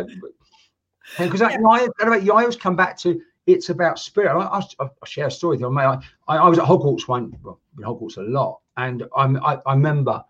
because 1.18 1.42
uh, 1.42 1.48
yeah. 1.48 1.58
I, 1.68 1.88
I 2.02 2.28
always 2.28 2.54
come 2.54 2.76
back 2.76 2.96
to 2.98 3.20
it's 3.46 3.68
about 3.68 3.98
spirit. 3.98 4.30
I, 4.30 4.58
I, 4.58 4.84
I 4.84 5.06
share 5.06 5.26
a 5.26 5.30
story 5.30 5.56
with 5.56 5.60
you. 5.60 5.78
I, 5.78 5.98
I, 6.28 6.36
I 6.36 6.48
was 6.48 6.58
at 6.58 6.64
Hogwarts 6.64 7.08
one, 7.08 7.36
well, 7.42 7.60
Hogwarts 7.78 8.16
a 8.16 8.22
lot, 8.22 8.60
and 8.76 9.04
I'm, 9.16 9.36
I, 9.44 9.58
I 9.66 9.74
remember 9.74 10.24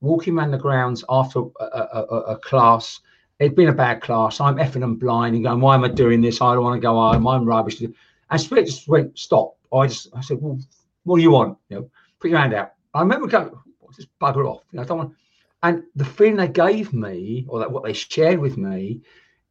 walking 0.00 0.38
around 0.38 0.52
the 0.52 0.58
grounds 0.58 1.04
after 1.08 1.40
a, 1.40 1.64
a, 1.64 2.06
a, 2.10 2.16
a, 2.32 2.38
class. 2.38 3.00
It'd 3.38 3.56
been 3.56 3.68
a 3.68 3.72
bad 3.72 4.00
class. 4.00 4.40
I'm 4.40 4.56
effing 4.56 4.84
and 4.84 4.98
blind 4.98 5.34
and 5.34 5.44
going, 5.44 5.60
why 5.60 5.74
am 5.74 5.84
I 5.84 5.88
doing 5.88 6.20
this? 6.20 6.40
I 6.40 6.54
don't 6.54 6.62
want 6.62 6.76
to 6.76 6.80
go 6.80 6.94
home. 6.94 7.26
I'm 7.26 7.44
rubbish. 7.44 7.80
And 7.80 8.40
Spirit 8.40 8.66
just 8.66 8.88
went, 8.88 9.18
stop. 9.18 9.56
I 9.72 9.86
just, 9.86 10.08
I 10.14 10.20
said, 10.20 10.38
well, 10.40 10.58
what 11.04 11.16
do 11.16 11.22
you 11.22 11.30
want? 11.30 11.58
You 11.68 11.76
know, 11.76 11.90
put 12.20 12.30
your 12.30 12.38
hand 12.38 12.54
out. 12.54 12.72
I 12.94 13.00
remember 13.00 13.26
going, 13.26 13.50
just 13.96 14.08
bugger 14.20 14.46
off. 14.48 14.62
You 14.70 14.76
know, 14.76 14.82
I 14.82 14.86
don't 14.86 14.98
want. 14.98 15.14
And 15.62 15.82
the 15.96 16.04
feeling 16.04 16.36
they 16.36 16.48
gave 16.48 16.92
me, 16.92 17.44
or 17.48 17.58
that 17.58 17.70
what 17.70 17.84
they 17.84 17.92
shared 17.92 18.38
with 18.38 18.56
me, 18.56 19.00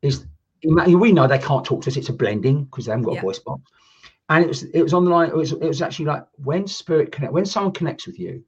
is 0.02 0.26
we 0.64 1.12
know 1.12 1.28
they 1.28 1.40
can't 1.40 1.66
talk 1.66 1.82
to 1.84 1.90
us. 1.90 1.98
It's 1.98 2.10
a 2.10 2.14
blending 2.14 2.66
because 2.66 2.86
they 2.86 2.92
haven't 2.92 3.06
got 3.06 3.14
yeah. 3.14 3.20
a 3.20 3.24
voice 3.24 3.40
box 3.40 3.72
and 4.30 4.44
it 4.44 4.48
was 4.48 4.64
it 4.64 4.82
was 4.82 4.94
on 4.94 5.06
the 5.06 5.12
line. 5.12 5.30
It 5.30 5.36
was 5.36 5.54
it 5.54 5.62
was 5.62 5.82
actually 5.82 6.06
like 6.06 6.26
when 6.44 6.68
spirit 6.68 7.12
connect 7.12 7.34
when 7.34 7.46
someone 7.46 7.74
connects 7.74 8.08
with 8.08 8.20
you, 8.20 8.44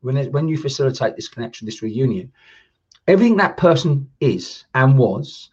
when 0.00 0.30
when 0.32 0.48
you 0.48 0.58
facilitate 0.58 1.16
this 1.16 1.28
connection, 1.28 1.66
this 1.66 1.82
reunion, 1.82 2.32
everything 3.06 3.36
that 3.36 3.56
person 3.56 4.10
is 4.20 4.64
and 4.74 4.98
was, 4.98 5.50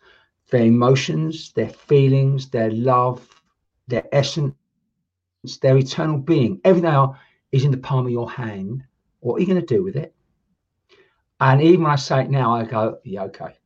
their 0.50 0.64
emotions, 0.64 1.52
their 1.54 1.70
feelings, 1.70 2.50
their 2.50 2.72
love, 2.72 3.28
their 3.88 4.06
essence, 4.12 4.56
their 5.62 5.78
eternal 5.78 6.18
being, 6.18 6.60
everything 6.64 6.90
they 6.90 6.96
are 6.96 7.20
is 7.52 7.64
in 7.64 7.72
the 7.72 7.78
palm 7.78 8.06
of 8.06 8.12
your 8.12 8.30
hand. 8.30 8.84
What 9.20 9.36
are 9.36 9.40
you 9.40 9.48
going 9.48 9.62
to 9.62 9.76
do 9.76 9.84
with 9.84 9.96
it? 9.96 10.14
And 11.40 11.62
even 11.62 11.84
when 11.84 11.92
I 11.92 11.98
say 11.98 12.22
it 12.22 12.32
now, 12.32 12.56
I 12.56 12.66
go, 12.66 12.98
yeah, 13.04 13.24
okay. 13.24 13.57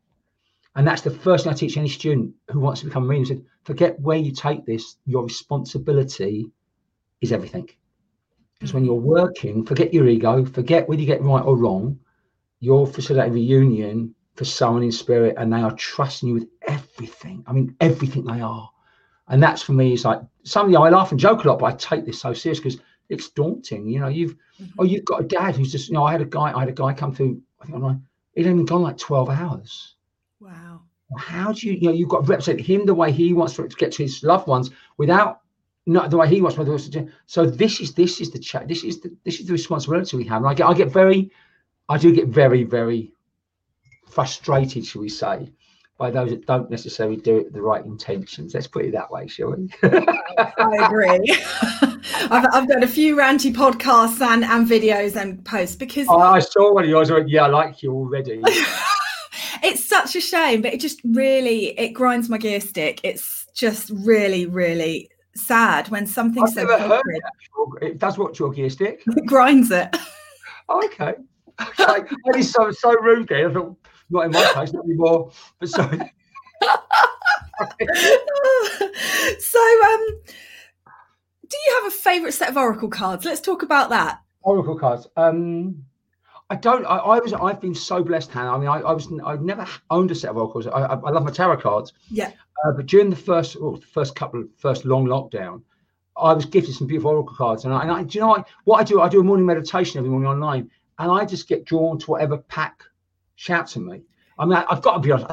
And 0.75 0.88
that's 0.88 1.01
the 1.01 1.12
first 1.12 1.43
thing 1.43 1.53
I 1.53 1.55
teach 1.55 1.77
any 1.77 1.89
student 1.89 2.34
who 2.49 2.60
wants 2.60 2.81
to 2.81 2.88
become 2.88 3.03
a 3.03 3.07
medium. 3.07 3.25
Said, 3.25 3.45
forget 3.63 3.99
where 3.99 4.17
you 4.17 4.31
take 4.31 4.65
this. 4.65 4.95
Your 5.05 5.23
responsibility 5.23 6.49
is 7.19 7.31
everything. 7.31 7.69
Because 8.53 8.73
when 8.73 8.86
you're 8.86 8.95
working, 8.95 9.65
forget 9.65 9.93
your 9.93 10.07
ego, 10.07 10.45
forget 10.45 10.88
whether 10.88 11.01
you 11.01 11.07
get 11.07 11.21
right 11.21 11.43
or 11.43 11.57
wrong. 11.57 11.99
You're 12.60 12.88
facilitating 12.88 13.34
reunion 13.34 14.15
for 14.36 14.45
someone 14.45 14.84
in 14.84 14.91
spirit, 14.91 15.36
and 15.38 15.51
they 15.51 15.62
are 15.62 15.75
trusting 15.75 16.29
you 16.29 16.36
with 16.36 16.47
everything. 16.67 17.43
I 17.47 17.53
mean, 17.53 17.75
everything 17.81 18.23
they 18.23 18.39
are. 18.39 18.69
And 19.27 19.41
that's 19.41 19.62
for 19.62 19.73
me 19.73 19.93
is 19.93 20.05
like 20.05 20.21
something 20.43 20.75
I 20.75 20.89
laugh 20.89 21.12
and 21.12 21.19
joke 21.19 21.43
a 21.43 21.47
lot, 21.47 21.60
but 21.60 21.65
I 21.65 21.75
take 21.75 22.05
this 22.05 22.19
so 22.19 22.34
serious 22.34 22.60
because 22.60 22.79
it's 23.10 23.29
daunting. 23.29 23.88
You 23.88 23.99
know, 23.99 24.07
you've 24.07 24.36
mm-hmm. 24.60 24.65
oh, 24.79 24.84
you've 24.84 25.05
got 25.05 25.21
a 25.21 25.27
dad 25.27 25.55
who's 25.55 25.71
just 25.71 25.89
you 25.89 25.95
know, 25.95 26.03
I 26.03 26.12
had 26.12 26.21
a 26.21 26.25
guy, 26.25 26.55
I 26.55 26.60
had 26.60 26.69
a 26.69 26.73
guy 26.73 26.93
come 26.93 27.13
through. 27.13 27.41
I 27.62 27.65
think 27.65 27.75
online, 27.75 28.03
he'd 28.36 28.47
only 28.47 28.63
gone 28.63 28.81
like 28.81 28.97
twelve 28.97 29.29
hours. 29.29 29.95
How 31.17 31.52
do 31.52 31.67
you 31.67 31.74
you 31.74 31.88
know 31.88 31.93
you've 31.93 32.10
got 32.10 32.26
to 32.26 32.30
represent 32.30 32.62
him 32.62 32.86
the 32.86 32.93
way 32.93 33.12
he 33.12 33.34
wants 33.34 33.56
to 33.56 33.67
get 33.67 33.91
to 33.93 34.04
his 34.04 34.24
loved 34.24 34.47
ones 34.47 34.71
without 34.97 35.41
not 35.86 36.10
the 36.10 36.17
way 36.17 36.28
he 36.28 36.41
wants 36.41 36.58
to. 36.58 37.08
So 37.26 37.45
this 37.45 37.80
is 37.80 37.93
this 37.93 38.21
is 38.21 38.32
the 38.32 38.39
chat. 38.39 38.67
This 38.67 38.84
is 38.84 39.02
the 39.02 39.15
this 39.24 39.39
is 39.39 39.47
the 39.47 39.54
responsibility 39.54 40.17
we 40.17 40.26
have. 40.26 40.38
And 40.38 40.47
I 40.47 40.54
get 40.54 40.67
I 40.67 40.74
get 40.74 40.91
very, 40.91 41.32
I 41.89 41.97
do 41.97 42.13
get 42.13 42.28
very 42.28 42.63
very 42.63 43.12
frustrated, 44.08 44.86
shall 44.86 45.02
we 45.02 45.10
say, 45.10 45.52
by 45.97 46.12
those 46.12 46.30
that 46.30 46.45
don't 46.45 46.69
necessarily 46.69 47.17
do 47.17 47.38
it 47.38 47.45
with 47.45 47.54
the 47.54 47.62
right 47.62 47.84
intentions. 47.84 48.54
Let's 48.54 48.67
put 48.67 48.86
it 48.86 48.91
that 48.91 49.12
way, 49.12 49.28
shall 49.28 49.56
we? 49.56 49.69
I 49.84 50.86
agree. 50.86 51.38
I've, 52.30 52.45
I've 52.54 52.67
done 52.67 52.84
a 52.84 52.88
few 52.88 53.15
ranty 53.15 53.54
podcasts 53.54 54.21
and, 54.21 54.43
and 54.43 54.67
videos 54.67 55.15
and 55.15 55.43
posts 55.43 55.76
because 55.76 56.08
oh, 56.10 56.19
I 56.19 56.39
saw 56.39 56.74
one 56.74 56.84
of 56.84 56.89
yours. 56.89 57.10
I 57.10 57.15
went, 57.15 57.30
yeah, 57.30 57.45
I 57.45 57.47
like 57.47 57.82
you 57.82 57.93
already. 57.93 58.41
such 59.91 60.15
a 60.15 60.21
shame, 60.21 60.62
but 60.62 60.73
it 60.73 60.80
just 60.80 61.01
really 61.04 61.77
it 61.77 61.89
grinds 61.89 62.30
my 62.30 62.38
gear 62.38 62.62
stick. 62.62 63.01
It's 63.04 63.45
just 63.54 63.91
really, 63.93 64.45
really 64.45 65.10
sad 65.36 65.89
when 65.89 66.08
something 66.08 66.47
so 66.47 66.63
never 66.63 66.80
heard 66.80 67.01
it 67.82 67.97
does 67.97 68.17
what 68.17 68.39
your 68.39 68.51
gear 68.51 68.69
stick. 68.69 69.04
It 69.08 69.25
grinds 69.25 69.69
it. 69.71 69.95
Oh, 70.69 70.82
okay. 70.86 71.13
Okay. 71.62 72.01
That 72.25 72.38
is 72.38 72.49
so 72.49 72.71
so 72.71 72.91
rude. 73.01 73.32
I 73.32 73.54
thought 73.54 73.77
not 74.10 74.25
in 74.25 74.32
my 74.32 74.43
place, 74.54 74.73
not 74.73 74.86
anymore. 74.86 75.32
But 75.60 75.69
sorry. 75.69 75.97
so, 79.39 79.60
um, 79.91 80.06
do 81.47 81.58
you 81.65 81.71
have 81.75 81.86
a 81.88 81.95
favourite 81.95 82.34
set 82.34 82.49
of 82.49 82.58
oracle 82.58 82.89
cards? 82.89 83.25
Let's 83.25 83.41
talk 83.41 83.62
about 83.62 83.91
that. 83.91 84.21
Oracle 84.41 84.80
cards. 84.80 85.08
Um, 85.17 85.86
I 86.52 86.56
don't. 86.56 86.86
I, 86.86 86.98
I, 86.98 87.20
was. 87.20 87.32
I've 87.32 87.62
been 87.62 87.74
so 87.74 88.04
blessed, 88.04 88.30
Hannah. 88.30 88.54
I 88.54 88.58
mean, 88.58 88.68
I, 88.68 88.82
I 88.82 88.92
was. 88.92 89.08
I've 89.26 89.42
never 89.42 89.66
owned 89.90 90.12
a 90.12 90.16
set 90.16 90.32
of 90.32 90.36
oracles. 90.36 90.68
I, 90.68 90.72
I, 90.72 90.96
I 90.96 91.10
love 91.10 91.24
my 91.24 91.32
tarot 91.32 91.62
cards. 91.62 91.94
Yeah. 92.10 92.34
Uh, 92.66 92.74
but 92.74 92.88
during 92.88 93.10
the 93.10 93.16
first, 93.16 93.60
well, 93.60 93.80
first 93.94 94.18
couple, 94.18 94.44
first 94.58 94.84
long 94.84 95.06
lockdown, 95.06 95.62
I 96.18 96.34
was 96.34 96.44
gifted 96.44 96.76
some 96.76 96.88
beautiful 96.88 97.12
oracle 97.12 97.38
cards, 97.38 97.64
and 97.64 97.74
I, 97.74 97.84
and 97.84 97.92
I 97.92 98.04
do 98.04 98.18
you 98.18 98.20
know 98.20 98.28
what, 98.28 98.50
what 98.66 98.82
I 98.82 98.84
do? 98.84 99.00
I 99.00 99.08
do 99.08 99.22
a 99.22 99.24
morning 99.24 99.46
meditation 99.46 99.98
every 99.98 100.10
morning 100.10 100.28
online, 100.28 100.70
and 101.00 101.10
I 101.10 101.24
just 101.24 101.48
get 101.48 101.64
drawn 101.64 101.98
to 102.00 102.12
whatever 102.12 102.38
pack 102.38 102.84
shouts 103.36 103.78
at 103.78 103.84
me. 103.84 104.02
I 104.38 104.44
mean, 104.44 104.56
I, 104.56 104.66
have 104.70 104.82
got 104.82 104.96
to 104.96 105.00
be 105.00 105.14
honest. 105.14 105.32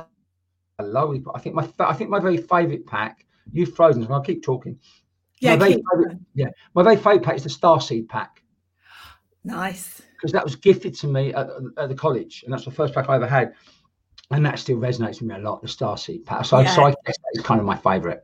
I 0.79 0.83
love 0.85 1.17
it. 1.17 1.23
I 1.35 1.41
think 1.41 1.57
my 1.57 1.69
I 1.81 1.95
think 1.95 2.11
my 2.11 2.21
very 2.21 2.37
favourite 2.37 2.87
pack. 2.87 3.27
You've 3.51 3.75
frozen, 3.75 4.07
so 4.07 4.13
I'll 4.13 4.21
keep 4.21 4.45
talking. 4.45 4.79
Yeah, 5.41 5.57
my 5.57 5.57
very 5.57 5.83
favorite, 5.91 6.19
yeah. 6.37 6.51
My 6.75 6.85
very 6.85 6.97
favourite 6.97 7.25
pack 7.25 7.35
is 7.35 7.43
the 7.43 7.51
Starseed 7.51 8.09
pack. 8.09 8.41
Nice. 9.43 10.03
Because 10.19 10.33
that 10.33 10.45
was 10.45 10.57
gifted 10.57 10.95
to 10.97 11.07
me 11.07 11.33
at, 11.33 11.49
at, 11.77 11.89
the 11.89 11.95
college, 11.95 12.43
and 12.43 12.53
that's 12.53 12.65
the 12.65 12.73
first 12.73 12.93
pack 12.93 13.09
I 13.09 13.15
ever 13.15 13.27
had, 13.27 13.55
and 14.33 14.45
that 14.45 14.59
still 14.59 14.77
resonates 14.77 15.21
with 15.21 15.29
me 15.29 15.37
a 15.37 15.39
lot. 15.39 15.63
The 15.63 15.69
Starseed 15.69 16.25
pack. 16.25 16.45
So, 16.45 16.59
yeah. 16.59 16.75
so 16.75 16.85
I 16.85 16.91
guess 17.07 17.17
that 17.17 17.31
is 17.35 17.43
kind 17.43 17.61
of 17.61 17.67
my 17.67 17.77
favourite. 17.77 18.21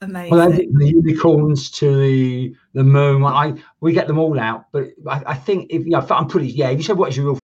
Amazing. 0.00 0.30
Well, 0.30 0.50
the 0.50 0.66
unicorns 0.66 1.70
to 1.72 1.96
the 1.96 2.56
the 2.72 2.84
moon. 2.84 3.22
I 3.24 3.54
we 3.80 3.92
get 3.92 4.06
them 4.06 4.18
all 4.18 4.38
out, 4.40 4.66
but 4.72 4.88
I, 5.06 5.22
I 5.26 5.34
think 5.34 5.66
if 5.70 5.84
you 5.84 5.90
know, 5.90 6.06
I'm 6.10 6.26
pretty. 6.26 6.48
Yeah, 6.48 6.70
if 6.70 6.78
you 6.78 6.84
said 6.84 6.96
what 6.96 7.10
is 7.10 7.16
your 7.16 7.26
real 7.26 7.38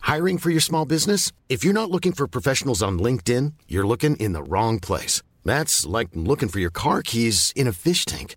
Hiring 0.00 0.36
for 0.36 0.50
your 0.50 0.60
small 0.60 0.84
business? 0.84 1.32
If 1.48 1.64
you're 1.64 1.72
not 1.72 1.90
looking 1.90 2.12
for 2.12 2.28
professionals 2.28 2.82
on 2.82 2.98
LinkedIn, 2.98 3.54
you're 3.66 3.86
looking 3.86 4.16
in 4.16 4.34
the 4.34 4.42
wrong 4.42 4.78
place. 4.78 5.22
That's 5.44 5.86
like 5.86 6.08
looking 6.12 6.50
for 6.50 6.60
your 6.60 6.70
car 6.70 7.02
keys 7.02 7.52
in 7.56 7.66
a 7.66 7.72
fish 7.72 8.04
tank. 8.04 8.36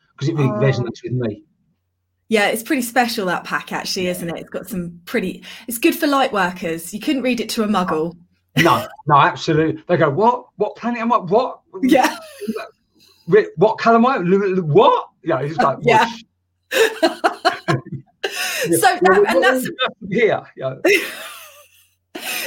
because 0.21 0.29
it 0.29 0.37
really 0.37 0.51
oh. 0.51 0.61
resonates 0.61 1.03
with 1.03 1.13
me. 1.13 1.43
Yeah, 2.29 2.47
it's 2.47 2.63
pretty 2.63 2.83
special 2.83 3.25
that 3.25 3.43
pack 3.43 3.73
actually, 3.73 4.07
isn't 4.07 4.29
it? 4.29 4.37
It's 4.37 4.49
got 4.49 4.67
some 4.67 5.01
pretty. 5.05 5.43
It's 5.67 5.77
good 5.77 5.95
for 5.95 6.07
light 6.07 6.31
workers. 6.31 6.93
You 6.93 6.99
couldn't 6.99 7.23
read 7.23 7.41
it 7.41 7.49
to 7.49 7.63
a 7.63 7.67
muggle. 7.67 8.15
No, 8.57 8.87
no, 9.07 9.15
absolutely. 9.17 9.83
They 9.87 9.97
go, 9.97 10.09
what? 10.09 10.45
What 10.55 10.75
planet 10.75 11.01
am 11.01 11.11
I? 11.11 11.17
What? 11.17 11.59
Yeah. 11.81 12.15
What 13.57 13.77
color 13.79 13.97
am 13.97 14.05
I? 14.05 14.19
What? 14.19 15.09
Yeah, 15.23 15.41
it's 15.41 15.57
like 15.57 15.79
yeah. 15.81 16.09
so 16.71 16.79
that, 19.01 19.25
and 19.27 19.43
that's 19.43 19.69
here. 20.09 20.41
Yeah 20.55 20.75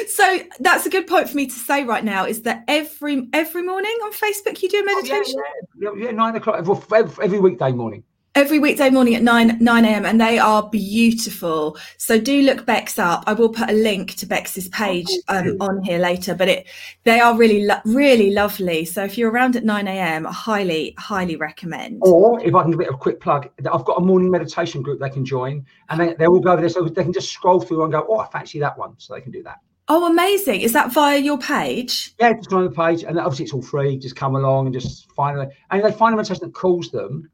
so 0.09 0.39
that's 0.61 0.87
a 0.87 0.91
good 0.91 1.07
point 1.07 1.29
for 1.29 1.37
me 1.37 1.47
to 1.47 1.55
say 1.55 1.85
right 1.85 2.05
now 2.05 2.25
is 2.25 2.43
that 2.43 2.65
every 2.69 3.29
every 3.33 3.63
morning 3.63 3.97
on 4.05 4.13
Facebook 4.13 4.63
you 4.63 4.69
do 4.69 4.79
a 4.79 4.83
oh, 4.83 4.95
meditation. 4.95 5.35
Oh, 5.39 5.45
yeah, 5.79 5.91
yeah. 5.97 6.05
yeah, 6.07 6.11
nine 6.11 6.37
o'clock 6.37 6.57
every, 6.59 6.77
every 7.23 7.41
weekday 7.41 7.73
morning 7.73 8.05
every 8.37 8.59
weekday 8.59 8.91
morning 8.91 9.15
at 9.15 9.23
9 9.23 9.59
9 9.61 9.85
a.m 9.85 10.05
and 10.05 10.21
they 10.21 10.41
are 10.41 10.69
beautiful 10.69 11.79
so 11.99 12.19
do 12.19 12.43
look 12.43 12.67
becs 12.67 12.99
up 12.99 13.23
i 13.29 13.33
will 13.33 13.49
put 13.49 13.71
a 13.71 13.73
link 13.73 14.17
to 14.17 14.27
becs's 14.27 14.69
page 14.71 15.07
oh, 15.29 15.39
um, 15.39 15.57
on 15.61 15.83
here 15.85 15.99
later 15.99 16.35
but 16.35 16.49
it 16.49 16.67
they 17.05 17.21
are 17.21 17.37
really 17.37 17.65
lo- 17.65 17.81
really 17.85 18.33
lovely 18.33 18.85
so 18.85 19.05
if 19.05 19.17
you're 19.17 19.31
around 19.31 19.55
at 19.55 19.63
9 19.65 19.87
a.m 19.87 20.27
i 20.27 20.33
highly 20.33 20.95
highly 20.99 21.37
recommend 21.37 22.01
or 22.03 22.45
if 22.45 22.53
i 22.57 22.63
can 22.63 22.73
give 22.73 22.81
it 22.81 22.89
a 22.89 22.97
quick 22.97 23.21
plug 23.21 23.49
i've 23.73 23.85
got 23.85 23.99
a 23.99 24.05
morning 24.05 24.33
meditation 24.33 24.83
group 24.83 24.99
they 24.99 25.11
can 25.11 25.25
join 25.25 25.65
and 25.91 26.01
they, 26.01 26.15
they 26.15 26.27
will 26.27 26.41
go 26.41 26.53
over 26.53 26.61
there 26.61 26.69
so 26.69 26.83
they 26.83 27.05
can 27.05 27.13
just 27.13 27.31
scroll 27.31 27.61
through 27.61 27.85
and 27.85 27.93
go 27.93 28.05
oh 28.09 28.19
i 28.19 28.27
fancy 28.27 28.59
that 28.59 28.77
one 28.77 28.95
so 28.99 29.15
they 29.15 29.21
can 29.21 29.33
do 29.33 29.43
that 29.45 29.59
Oh, 29.87 30.11
amazing! 30.11 30.63
Is 30.63 30.73
that 30.73 30.95
via 30.95 31.19
your 31.19 31.37
page? 31.37 32.15
Yeah, 32.19 32.33
just 32.33 32.51
on 32.55 32.65
the 32.65 32.71
page, 32.71 33.05
and 33.05 33.19
obviously 33.19 33.45
it's 33.45 33.53
all 33.53 33.61
free. 33.61 33.99
Just 33.99 34.17
come 34.17 34.35
along 34.35 34.65
and 34.65 34.73
just 34.73 35.13
find 35.13 35.39
it. 35.39 35.51
And 35.71 35.85
they 35.85 35.93
find 35.93 36.15
a 36.15 36.17
meditation 36.17 36.47
that 36.47 36.55
calls 36.55 36.91
them, 36.91 37.29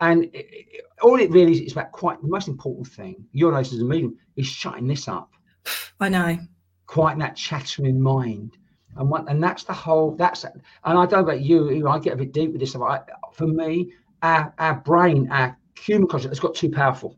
and 0.00 0.24
it, 0.32 0.84
all 1.02 1.18
it 1.18 1.30
really 1.30 1.52
is, 1.52 1.60
is 1.60 1.72
about 1.72 1.92
quite 1.92 2.20
the 2.20 2.28
most 2.28 2.48
important 2.48 2.86
thing. 2.86 3.24
Your 3.32 3.52
notice 3.52 3.72
as 3.72 3.80
a 3.80 3.84
medium 3.84 4.16
is 4.36 4.46
shutting 4.46 4.86
this 4.86 5.08
up. 5.08 5.30
I 6.00 6.08
know. 6.08 6.38
Quite 6.86 7.18
that 7.18 7.36
chattering 7.36 8.00
mind. 8.00 8.56
And 8.96 9.10
what, 9.10 9.28
and 9.28 9.42
that's 9.42 9.64
the 9.64 9.72
whole 9.72 10.16
that's 10.16 10.44
and 10.44 10.62
I 10.84 10.92
don't 10.92 11.12
know 11.12 11.18
about 11.20 11.42
you, 11.42 11.86
I 11.86 11.98
get 11.98 12.14
a 12.14 12.16
bit 12.16 12.32
deep 12.32 12.52
with 12.52 12.60
this. 12.60 12.74
I, 12.74 13.00
for 13.32 13.46
me, 13.46 13.92
our, 14.22 14.54
our 14.58 14.76
brain, 14.76 15.30
our 15.30 15.56
human 15.78 16.08
consciousness 16.08 16.38
has 16.38 16.40
got 16.40 16.54
too 16.54 16.70
powerful. 16.70 17.16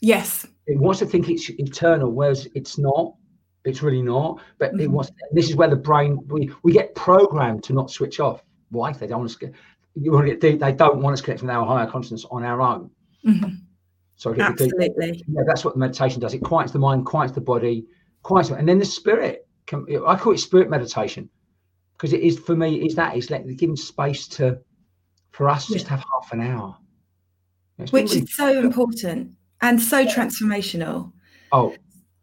Yes. 0.00 0.46
It 0.66 0.78
wants 0.78 1.00
to 1.00 1.06
think 1.06 1.28
it's 1.28 1.50
eternal, 1.50 2.10
whereas 2.10 2.48
it's 2.54 2.78
not. 2.78 3.14
It's 3.64 3.82
really 3.82 4.02
not. 4.02 4.40
But 4.58 4.72
mm-hmm. 4.72 4.80
it 4.80 4.90
wants 4.90 5.10
this 5.32 5.48
is 5.48 5.56
where 5.56 5.68
the 5.68 5.76
brain 5.76 6.20
we, 6.28 6.50
we 6.62 6.72
get 6.72 6.94
programmed 6.94 7.64
to 7.64 7.72
not 7.72 7.90
switch 7.90 8.20
off. 8.20 8.42
Why? 8.70 8.92
They 8.92 9.06
don't 9.06 9.20
want 9.20 9.38
to 9.38 9.52
you 10.00 10.12
want 10.12 10.26
to 10.26 10.32
get 10.32 10.40
deep. 10.40 10.60
They 10.60 10.72
don't 10.72 11.00
want 11.00 11.14
us 11.14 11.20
connecting 11.20 11.46
with 11.46 11.56
our 11.56 11.66
higher 11.66 11.86
consciousness 11.86 12.24
on 12.30 12.44
our 12.44 12.60
own. 12.60 12.90
Mm-hmm. 13.26 13.54
So 14.16 14.34
absolutely, 14.34 15.24
yeah, 15.28 15.42
that's 15.46 15.64
what 15.64 15.74
the 15.74 15.80
meditation 15.80 16.20
does. 16.20 16.34
It 16.34 16.42
quiets 16.42 16.72
the 16.72 16.78
mind, 16.78 17.06
quiets 17.06 17.32
the 17.32 17.40
body, 17.40 17.86
quiets, 18.22 18.50
and 18.50 18.68
then 18.68 18.78
the 18.78 18.84
spirit. 18.84 19.46
Can, 19.66 19.86
I 20.06 20.16
call 20.16 20.32
it 20.32 20.38
spirit 20.38 20.70
meditation 20.70 21.28
because 21.92 22.12
it 22.12 22.20
is 22.20 22.38
for 22.38 22.56
me. 22.56 22.84
Is 22.84 22.94
that 22.96 23.16
is 23.16 23.30
like 23.30 23.46
giving 23.56 23.76
space 23.76 24.26
to 24.28 24.58
for 25.30 25.48
us 25.48 25.70
yeah. 25.70 25.76
just 25.76 25.88
have 25.88 26.04
half 26.12 26.32
an 26.32 26.40
hour, 26.40 26.76
which 27.76 27.92
really 27.92 28.22
is 28.22 28.34
so 28.34 28.58
important 28.58 29.32
and 29.60 29.80
so 29.80 30.04
transformational. 30.04 31.12
Oh, 31.52 31.76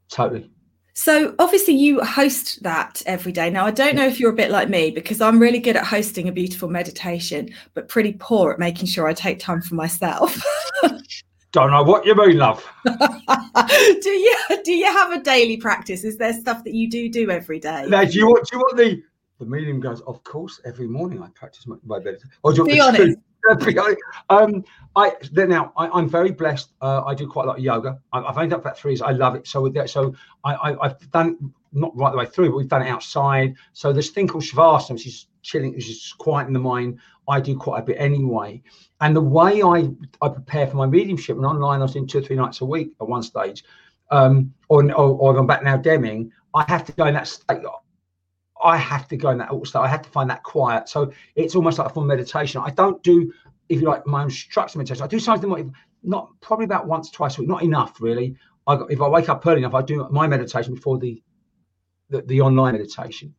totally. 0.09 0.49
So 0.97 1.36
obviously 1.39 1.73
you 1.73 2.01
host 2.01 2.63
that 2.63 3.03
every 3.05 3.34
day. 3.34 3.49
Now 3.49 3.65
I 3.65 3.71
don't 3.71 3.95
know 3.95 4.08
if 4.08 4.17
you're 4.17 4.31
a 4.31 4.36
bit 4.36 4.49
like 4.49 4.69
me 4.69 4.91
because 4.91 5.19
I'm 5.19 5.39
really 5.39 5.60
good 5.60 5.75
at 5.75 5.86
hosting 5.86 6.29
a 6.29 6.31
beautiful 6.31 6.69
meditation, 6.69 7.49
but 7.73 7.89
pretty 7.89 8.13
poor 8.17 8.53
at 8.53 8.60
making 8.60 8.88
sure 8.88 9.05
I 9.05 9.13
take 9.13 9.39
time 9.39 9.62
for 9.62 9.75
myself. 9.75 10.41
don't 11.51 11.71
know 11.71 11.84
what 11.84 12.05
you 12.05 12.15
mean, 12.15 12.38
love. 12.38 12.65
do 12.86 14.10
you 14.10 14.38
do 14.63 14.71
you 14.71 14.86
have 14.86 15.12
a 15.12 15.21
daily 15.21 15.58
practice? 15.58 16.05
Is 16.05 16.17
there 16.17 16.31
stuff 16.31 16.63
that 16.63 16.73
you 16.73 16.89
do 16.89 17.10
do 17.10 17.29
every 17.29 17.60
day? 17.60 17.86
Now, 17.89 18.05
do 18.05 18.17
you 18.17 18.27
want 18.27 18.47
do 18.47 18.55
you 18.55 18.60
want 18.60 18.77
the 18.77 19.03
the 19.39 19.45
medium 19.45 19.81
goes? 19.81 19.99
Of 20.01 20.23
course, 20.23 20.62
every 20.63 20.88
morning 20.88 21.21
I 21.21 21.27
practice 21.36 21.67
my, 21.67 21.75
my 21.84 21.99
meditation. 21.99 22.29
Or 22.41 22.53
do 22.53 22.62
you 22.62 22.67
Be 22.67 22.79
honest. 22.79 23.17
um, 24.29 24.63
I 24.95 25.13
now 25.34 25.73
I, 25.77 25.99
am 25.99 26.10
very 26.10 26.31
blessed. 26.31 26.71
Uh, 26.81 27.03
I 27.05 27.13
do 27.13 27.27
quite 27.27 27.43
a 27.43 27.47
lot 27.47 27.58
of 27.58 27.63
yoga. 27.63 27.99
I, 28.13 28.21
have 28.21 28.38
only 28.38 28.49
done 28.49 28.60
about 28.60 28.77
three 28.77 28.91
years. 28.91 29.01
I 29.01 29.12
love 29.12 29.36
it. 29.36 29.47
So 29.47 29.62
with 29.62 29.73
that, 29.75 29.89
so 29.89 30.15
I 30.43 30.75
have 30.81 31.12
done 31.12 31.53
not 31.73 31.95
right 31.95 32.12
the 32.12 32.17
way 32.17 32.25
through, 32.25 32.49
but 32.51 32.58
we've 32.58 32.69
done 32.69 32.81
it 32.81 32.89
outside. 32.89 33.55
So 33.73 33.91
this 33.91 34.10
thing 34.10 34.27
called 34.27 34.43
Shavasana, 34.43 34.93
which 34.93 35.08
is 35.08 35.27
chilling, 35.41 35.73
which 35.73 35.89
is 35.89 36.13
quieting 36.17 36.53
the 36.53 36.60
mind. 36.60 36.99
I 37.27 37.39
do 37.39 37.58
quite 37.58 37.79
a 37.79 37.84
bit 37.84 37.97
anyway. 37.99 38.63
And 39.01 39.15
the 39.15 39.21
way 39.21 39.62
I 39.62 39.89
I 40.21 40.29
prepare 40.29 40.67
for 40.67 40.77
my 40.77 40.86
mediumship 40.86 41.36
and 41.38 41.45
online, 41.45 41.81
I 41.81 41.84
was 41.84 41.95
in 41.95 42.08
two 42.08 42.19
or 42.19 42.21
three 42.21 42.36
nights 42.36 42.62
a 42.62 42.65
week 42.65 42.93
at 43.01 43.08
one 43.08 43.23
stage. 43.23 43.63
Um, 44.12 44.53
or, 44.69 44.84
or, 44.93 45.17
or 45.17 45.38
I'm 45.38 45.47
back 45.47 45.63
now 45.63 45.77
Deming. 45.77 46.31
I 46.53 46.63
have 46.67 46.86
to 46.86 46.91
go 46.93 47.05
in 47.05 47.15
that 47.15 47.27
state. 47.27 47.62
I 48.65 48.78
have 48.78 49.08
to 49.10 49.17
go 49.17 49.30
in 49.30 49.38
that 49.38 49.49
state. 49.65 49.80
I 49.80 49.88
have 49.88 50.01
to 50.01 50.10
find 50.10 50.30
that 50.30 50.43
quiet. 50.43 50.89
So 50.89 51.12
it's 51.36 51.56
almost 51.56 51.78
like 51.78 51.88
a 51.89 51.93
form 51.93 52.10
of 52.10 52.17
meditation. 52.17 52.62
I 52.65 52.71
don't 52.71 53.01
do, 53.04 53.32
if 53.69 53.80
you 53.82 53.88
like, 53.88 54.06
my 54.08 54.23
own 54.23 54.32
structured 54.32 54.78
meditation. 54.78 55.04
I 55.04 55.08
do 55.08 55.19
something 55.19 55.49
like, 55.49 55.67
not 56.04 56.30
probably 56.41 56.65
about 56.65 56.88
once, 56.88 57.10
twice 57.10 57.38
a 57.38 57.41
week, 57.41 57.49
not 57.49 57.63
enough 57.63 58.01
really. 58.01 58.36
I, 58.67 58.80
if 58.89 59.01
I 59.01 59.08
wake 59.08 59.30
up 59.30 59.45
early 59.45 59.60
enough, 59.60 59.73
I 59.73 59.82
do 59.82 60.08
my 60.10 60.28
meditation 60.28 60.73
before 60.73 60.97
the 60.97 61.21
the, 62.10 62.21
the 62.21 62.41
online 62.41 62.73
meditation. 62.73 63.34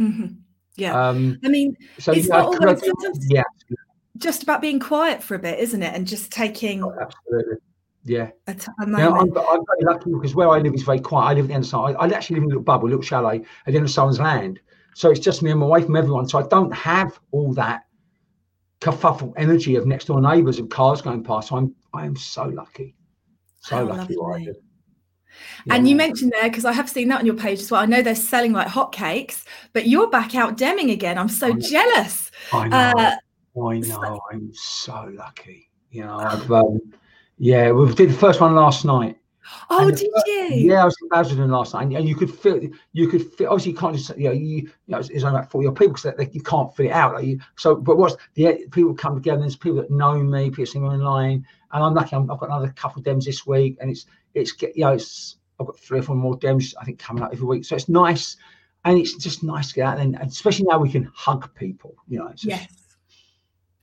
Mm-hmm. 0.00 0.34
Yeah. 0.76 1.08
Um, 1.08 1.38
I 1.44 1.48
mean, 1.48 1.76
so 1.98 2.12
it's 2.12 2.28
yeah, 2.28 2.36
not 2.36 2.60
always 2.60 2.82
yeah. 3.28 3.42
just 4.18 4.42
about 4.42 4.60
being 4.60 4.80
quiet 4.80 5.22
for 5.22 5.34
a 5.34 5.38
bit, 5.38 5.58
isn't 5.58 5.82
it? 5.82 5.94
And 5.94 6.06
just 6.06 6.32
taking. 6.32 6.82
Oh, 6.82 6.92
absolutely. 7.00 7.56
Yeah. 8.04 8.30
A 8.46 8.54
t- 8.54 8.66
a 8.78 8.86
now, 8.86 9.14
I'm, 9.14 9.36
I'm, 9.36 9.64
very 9.64 9.82
lucky 9.82 10.12
because 10.12 10.34
where 10.34 10.50
I 10.50 10.58
live 10.58 10.74
is 10.74 10.82
very 10.82 11.00
quiet. 11.00 11.30
I 11.30 11.32
live 11.34 11.44
at 11.46 11.48
the 11.48 11.54
end 11.54 11.64
of. 11.64 11.74
I, 11.74 11.92
I 11.92 12.08
actually 12.08 12.36
live 12.36 12.42
in 12.42 12.44
a 12.44 12.48
little 12.48 12.62
bubble, 12.62 12.86
a 12.86 12.90
little 12.90 13.02
chalet 13.02 13.38
at 13.38 13.72
the 13.72 13.76
end 13.76 13.86
of 13.86 13.90
someone's 13.90 14.20
land. 14.20 14.60
So 14.94 15.10
it's 15.10 15.20
just 15.20 15.42
me. 15.42 15.50
I'm 15.50 15.62
away 15.62 15.82
from 15.82 15.96
everyone. 15.96 16.28
So 16.28 16.38
I 16.38 16.46
don't 16.46 16.72
have 16.72 17.18
all 17.30 17.52
that 17.54 17.84
kerfuffle 18.80 19.32
energy 19.36 19.76
of 19.76 19.86
next 19.86 20.06
door 20.06 20.20
neighbours 20.20 20.58
and 20.58 20.70
cars 20.70 21.00
going 21.00 21.24
past. 21.24 21.48
So 21.48 21.56
I'm 21.56 21.74
I 21.94 22.04
am 22.04 22.14
so 22.16 22.44
lucky. 22.44 22.94
So 23.60 23.76
How 23.76 23.84
lucky 23.84 24.14
where 24.16 24.36
I 24.36 24.40
live. 24.40 24.56
Yeah. 25.64 25.74
And 25.74 25.88
you 25.88 25.96
mentioned 25.96 26.32
there 26.32 26.48
because 26.48 26.64
I 26.64 26.72
have 26.72 26.88
seen 26.88 27.08
that 27.08 27.20
on 27.20 27.26
your 27.26 27.34
page 27.34 27.60
as 27.60 27.70
well. 27.70 27.80
I 27.80 27.86
know 27.86 28.02
they're 28.02 28.14
selling 28.14 28.52
like 28.52 28.68
hotcakes, 28.68 29.44
but 29.72 29.86
you're 29.86 30.10
back 30.10 30.34
out 30.34 30.56
Deming 30.56 30.90
again. 30.90 31.16
I'm 31.16 31.28
so 31.28 31.48
I 31.48 31.52
jealous. 31.52 32.30
I 32.52 32.68
know. 32.68 32.76
Uh, 32.76 33.16
I 33.68 33.78
know. 33.78 34.20
I'm 34.30 34.52
so 34.52 35.10
lucky. 35.14 35.70
You 35.90 36.04
know, 36.04 36.18
I've 36.18 36.50
um, 36.52 36.80
yeah, 37.38 37.70
we 37.70 37.92
did 37.94 38.10
the 38.10 38.14
first 38.14 38.40
one 38.40 38.54
last 38.54 38.84
night. 38.84 39.16
Oh, 39.70 39.90
did 39.90 40.00
you? 40.00 40.48
Yeah, 40.50 40.82
I 40.82 40.84
was 40.84 40.96
in 41.02 41.08
Basildon 41.08 41.50
last 41.50 41.74
night, 41.74 41.92
and 41.92 42.08
you 42.08 42.14
could 42.14 42.32
feel, 42.32 42.60
you 42.92 43.08
could 43.08 43.32
feel. 43.34 43.48
Obviously, 43.48 43.72
you 43.72 43.78
can't 43.78 43.96
just, 43.96 44.16
you 44.16 44.24
know, 44.24 44.32
you, 44.32 44.56
you 44.56 44.72
know, 44.88 44.98
it's, 44.98 45.10
it's 45.10 45.24
only 45.24 45.38
about 45.38 45.50
forty 45.50 45.68
people, 45.70 45.96
so 45.96 46.14
you 46.32 46.42
can't 46.42 46.74
fit 46.74 46.86
it 46.86 46.92
out. 46.92 47.14
Like 47.14 47.26
you, 47.26 47.40
so, 47.56 47.74
but 47.74 47.98
what's 47.98 48.16
the 48.34 48.66
people 48.70 48.94
come 48.94 49.14
together? 49.14 49.40
There's 49.40 49.56
people 49.56 49.76
that 49.76 49.90
know 49.90 50.22
me, 50.22 50.50
people 50.50 50.66
see 50.66 50.78
me 50.78 50.88
online, 50.88 51.46
and 51.72 51.84
I'm 51.84 51.94
lucky. 51.94 52.16
i 52.16 52.18
have 52.18 52.26
got 52.26 52.44
another 52.44 52.72
couple 52.76 53.00
of 53.00 53.06
dems 53.06 53.24
this 53.24 53.46
week, 53.46 53.76
and 53.80 53.90
it's, 53.90 54.06
it's, 54.34 54.60
you 54.62 54.84
know, 54.84 54.92
it's. 54.92 55.36
I've 55.60 55.66
got 55.66 55.78
three 55.78 56.00
or 56.00 56.02
four 56.02 56.16
more 56.16 56.36
dems, 56.38 56.74
I 56.80 56.84
think, 56.84 56.98
coming 56.98 57.22
up 57.22 57.30
every 57.32 57.46
week. 57.46 57.64
So 57.64 57.76
it's 57.76 57.88
nice, 57.88 58.36
and 58.84 58.98
it's 58.98 59.14
just 59.14 59.42
nice 59.42 59.68
to 59.68 59.74
get 59.74 59.86
out, 59.86 59.98
and 59.98 60.16
especially 60.16 60.66
now 60.68 60.78
we 60.78 60.90
can 60.90 61.10
hug 61.14 61.54
people. 61.54 61.94
You 62.08 62.20
know, 62.20 62.30
just, 62.30 62.44
yes. 62.44 62.68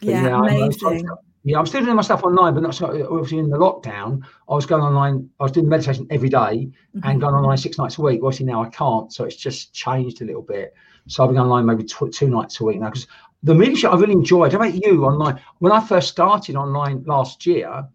Yeah, 0.01 0.23
yeah, 0.23 0.39
amazing. 0.39 1.07
Yeah, 1.43 1.57
I'm 1.57 1.65
still 1.65 1.83
doing 1.83 1.95
my 1.95 2.03
stuff 2.03 2.23
online, 2.23 2.53
but 2.53 2.61
not 2.61 2.75
so 2.75 2.85
obviously 3.11 3.39
in 3.39 3.49
the 3.49 3.57
lockdown. 3.57 4.23
I 4.47 4.53
was 4.53 4.67
going 4.67 4.83
online. 4.83 5.27
I 5.39 5.43
was 5.43 5.51
doing 5.51 5.67
meditation 5.67 6.05
every 6.11 6.29
day 6.29 6.37
mm-hmm. 6.37 6.99
and 7.03 7.19
going 7.19 7.33
online 7.33 7.57
six 7.57 7.79
nights 7.79 7.97
a 7.97 8.01
week. 8.01 8.21
Obviously 8.23 8.45
now 8.45 8.63
I 8.63 8.69
can't, 8.69 9.11
so 9.11 9.23
it's 9.23 9.35
just 9.35 9.73
changed 9.73 10.21
a 10.21 10.25
little 10.25 10.43
bit. 10.43 10.73
So 11.07 11.23
I've 11.23 11.31
been 11.31 11.39
online 11.39 11.65
maybe 11.65 11.83
tw- 11.83 12.13
two 12.13 12.29
nights 12.29 12.59
a 12.59 12.63
week 12.63 12.79
now 12.79 12.89
because 12.89 13.07
the 13.41 13.55
meditation 13.55 13.89
I 13.89 13.95
really 13.95 14.13
enjoyed. 14.13 14.51
How 14.51 14.59
about 14.59 14.75
you 14.75 15.03
online? 15.03 15.41
When 15.59 15.71
I 15.71 15.83
first 15.83 16.09
started 16.09 16.55
online 16.55 17.03
last 17.05 17.43
year, 17.47 17.87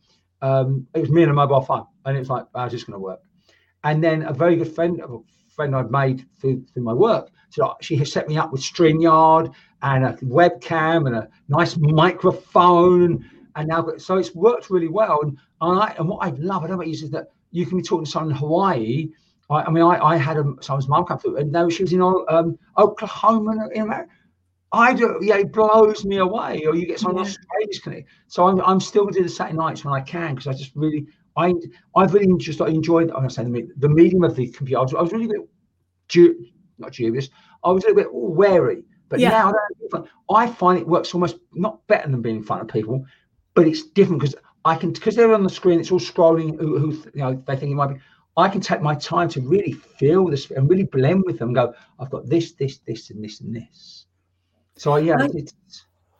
um, 0.42 0.86
it 0.94 1.00
was 1.00 1.10
me 1.10 1.22
and 1.22 1.30
a 1.30 1.34
mobile 1.34 1.60
phone, 1.60 1.86
and 2.04 2.16
it's 2.16 2.28
like, 2.28 2.46
how's 2.54 2.72
this 2.72 2.82
going 2.82 2.94
to 2.94 2.98
work? 2.98 3.20
And 3.84 4.02
then 4.02 4.22
a 4.22 4.32
very 4.32 4.56
good 4.56 4.74
friend, 4.74 5.00
a 5.00 5.18
friend 5.54 5.76
I'd 5.76 5.90
made 5.92 6.26
through, 6.40 6.64
through 6.74 6.82
my 6.82 6.92
work, 6.92 7.30
so 7.50 7.76
she 7.80 7.94
has 7.96 8.10
set 8.10 8.28
me 8.28 8.36
up 8.36 8.50
with 8.50 8.60
StreamYard 8.60 9.54
and 9.82 10.04
a 10.04 10.12
webcam 10.14 11.06
and 11.06 11.14
a 11.14 11.28
nice 11.48 11.76
microphone 11.76 13.24
and 13.56 13.68
now 13.68 13.86
so 13.98 14.16
it's 14.16 14.34
worked 14.34 14.70
really 14.70 14.88
well. 14.88 15.20
And, 15.22 15.38
and, 15.60 15.80
I, 15.80 15.94
and 15.98 16.08
what 16.08 16.24
I 16.24 16.30
love, 16.30 16.62
I 16.62 16.66
don't 16.66 16.72
know 16.72 16.78
what 16.78 16.86
you 16.86 16.92
is 16.92 17.10
that 17.10 17.28
you 17.50 17.66
can 17.66 17.78
be 17.78 17.82
talking 17.82 18.04
to 18.04 18.10
someone 18.10 18.32
in 18.32 18.38
Hawaii. 18.38 19.08
I, 19.50 19.62
I 19.62 19.70
mean, 19.70 19.82
I, 19.82 19.98
I 19.98 20.16
had 20.16 20.36
a, 20.36 20.44
someone's 20.60 20.88
mum 20.88 21.04
come 21.04 21.18
through, 21.18 21.38
and 21.38 21.50
now 21.50 21.68
she 21.68 21.82
was 21.82 21.92
in 21.92 22.02
um, 22.02 22.58
Oklahoma 22.76 23.68
in 23.74 23.82
America. 23.82 24.10
I 24.72 24.92
do, 24.92 25.18
yeah, 25.22 25.36
it 25.36 25.52
blows 25.52 26.04
me 26.04 26.18
away. 26.18 26.64
Or 26.66 26.74
you 26.74 26.86
get 26.86 27.00
someone 27.00 27.24
yeah. 27.24 27.30
Australia's 27.30 27.78
connect. 27.78 28.08
So 28.26 28.46
I'm, 28.46 28.60
I'm 28.60 28.80
still 28.80 29.06
doing 29.06 29.24
the 29.24 29.30
Saturday 29.30 29.56
nights 29.56 29.84
when 29.84 29.94
I 29.94 30.00
can 30.00 30.34
because 30.34 30.48
I 30.48 30.52
just 30.52 30.72
really, 30.74 31.06
I, 31.36 31.54
I've 31.94 32.12
really 32.12 32.36
just 32.38 32.60
enjoyed. 32.60 33.10
I'm 33.12 33.30
saying 33.30 33.52
the, 33.52 33.68
the 33.78 33.88
medium 33.88 34.24
of 34.24 34.34
the 34.36 34.48
computer. 34.48 34.80
I 34.80 34.82
was, 34.82 34.94
I 34.94 35.02
was 35.02 35.12
really 35.12 35.26
a 35.26 35.28
bit, 35.28 35.48
du- 36.08 36.46
not 36.78 36.92
dubious. 36.92 37.30
I 37.64 37.70
was 37.70 37.84
a 37.84 37.88
little 37.88 38.02
bit 38.02 38.12
wary. 38.12 38.82
But 39.08 39.20
yeah. 39.20 39.28
now 39.30 39.52
I 40.28 40.48
find 40.48 40.78
it 40.80 40.86
works 40.86 41.14
almost 41.14 41.38
not 41.54 41.86
better 41.86 42.10
than 42.10 42.22
being 42.22 42.36
in 42.36 42.42
front 42.42 42.62
of 42.62 42.68
people, 42.68 43.04
but 43.56 43.66
it's 43.66 43.82
different 43.82 44.20
because 44.20 44.36
I 44.64 44.76
can 44.76 44.92
because 44.92 45.16
they're 45.16 45.34
on 45.34 45.42
the 45.42 45.50
screen. 45.50 45.80
It's 45.80 45.90
all 45.90 45.98
scrolling. 45.98 46.60
Who, 46.60 46.78
who 46.78 46.92
you 47.14 47.22
know 47.22 47.42
they 47.46 47.56
think 47.56 47.72
it 47.72 47.74
might 47.74 47.94
be. 47.94 48.00
I 48.36 48.48
can 48.48 48.60
take 48.60 48.82
my 48.82 48.94
time 48.94 49.30
to 49.30 49.40
really 49.40 49.72
feel 49.72 50.28
this 50.28 50.50
and 50.50 50.68
really 50.68 50.84
blend 50.84 51.24
with 51.24 51.38
them. 51.38 51.54
go, 51.54 51.72
I've 51.98 52.10
got 52.10 52.28
this, 52.28 52.52
this, 52.52 52.80
this, 52.86 53.08
and 53.08 53.24
this, 53.24 53.40
and 53.40 53.56
this. 53.56 54.04
So 54.76 54.96
yeah, 54.96 55.26
it's, 55.32 55.54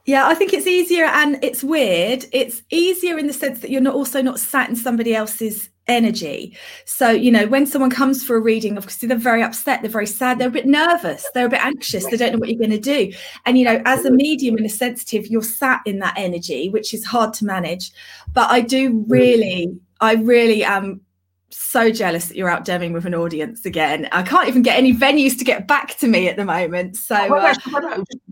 yeah, 0.06 0.26
I 0.26 0.34
think 0.34 0.52
it's 0.52 0.66
easier 0.66 1.04
and 1.04 1.38
it's 1.42 1.64
weird. 1.64 2.24
It's 2.32 2.62
easier 2.70 3.18
in 3.18 3.26
the 3.26 3.32
sense 3.32 3.60
that 3.60 3.70
you're 3.70 3.80
not 3.80 3.94
also 3.94 4.22
not 4.22 4.38
sat 4.38 4.68
in 4.68 4.76
somebody 4.76 5.14
else's 5.14 5.68
energy. 5.88 6.56
So, 6.84 7.10
you 7.10 7.30
know, 7.30 7.46
when 7.46 7.66
someone 7.66 7.90
comes 7.90 8.22
for 8.24 8.36
a 8.36 8.40
reading, 8.40 8.76
obviously 8.76 9.08
they're 9.08 9.18
very 9.18 9.42
upset, 9.42 9.82
they're 9.82 9.90
very 9.90 10.06
sad, 10.06 10.38
they're 10.38 10.48
a 10.48 10.52
bit 10.52 10.66
nervous, 10.66 11.28
they're 11.34 11.46
a 11.46 11.50
bit 11.50 11.64
anxious, 11.64 12.06
they 12.06 12.16
don't 12.16 12.32
know 12.32 12.38
what 12.38 12.48
you're 12.48 12.58
going 12.58 12.70
to 12.70 12.78
do. 12.78 13.12
And, 13.44 13.58
you 13.58 13.64
know, 13.64 13.82
as 13.84 14.04
a 14.04 14.10
medium 14.10 14.56
and 14.56 14.66
a 14.66 14.68
sensitive, 14.70 15.26
you're 15.26 15.42
sat 15.42 15.82
in 15.86 15.98
that 16.00 16.14
energy, 16.16 16.68
which 16.70 16.94
is 16.94 17.04
hard 17.04 17.32
to 17.34 17.44
manage. 17.44 17.90
But 18.32 18.50
I 18.50 18.60
do 18.60 18.90
mm-hmm. 18.90 19.10
really, 19.10 19.78
I 20.00 20.14
really 20.14 20.64
am 20.64 21.00
so 21.50 21.90
jealous 21.90 22.26
that 22.26 22.36
you're 22.36 22.48
out 22.48 22.64
deming 22.64 22.92
with 22.92 23.06
an 23.06 23.14
audience 23.14 23.64
again. 23.64 24.08
I 24.12 24.22
can't 24.22 24.48
even 24.48 24.62
get 24.62 24.76
any 24.76 24.92
venues 24.92 25.38
to 25.38 25.44
get 25.44 25.68
back 25.68 25.96
to 25.98 26.08
me 26.08 26.28
at 26.28 26.36
the 26.36 26.44
moment. 26.44 26.96
So, 26.96 27.16
oh, 27.16 27.36
uh, 27.36 27.54
just 27.54 27.66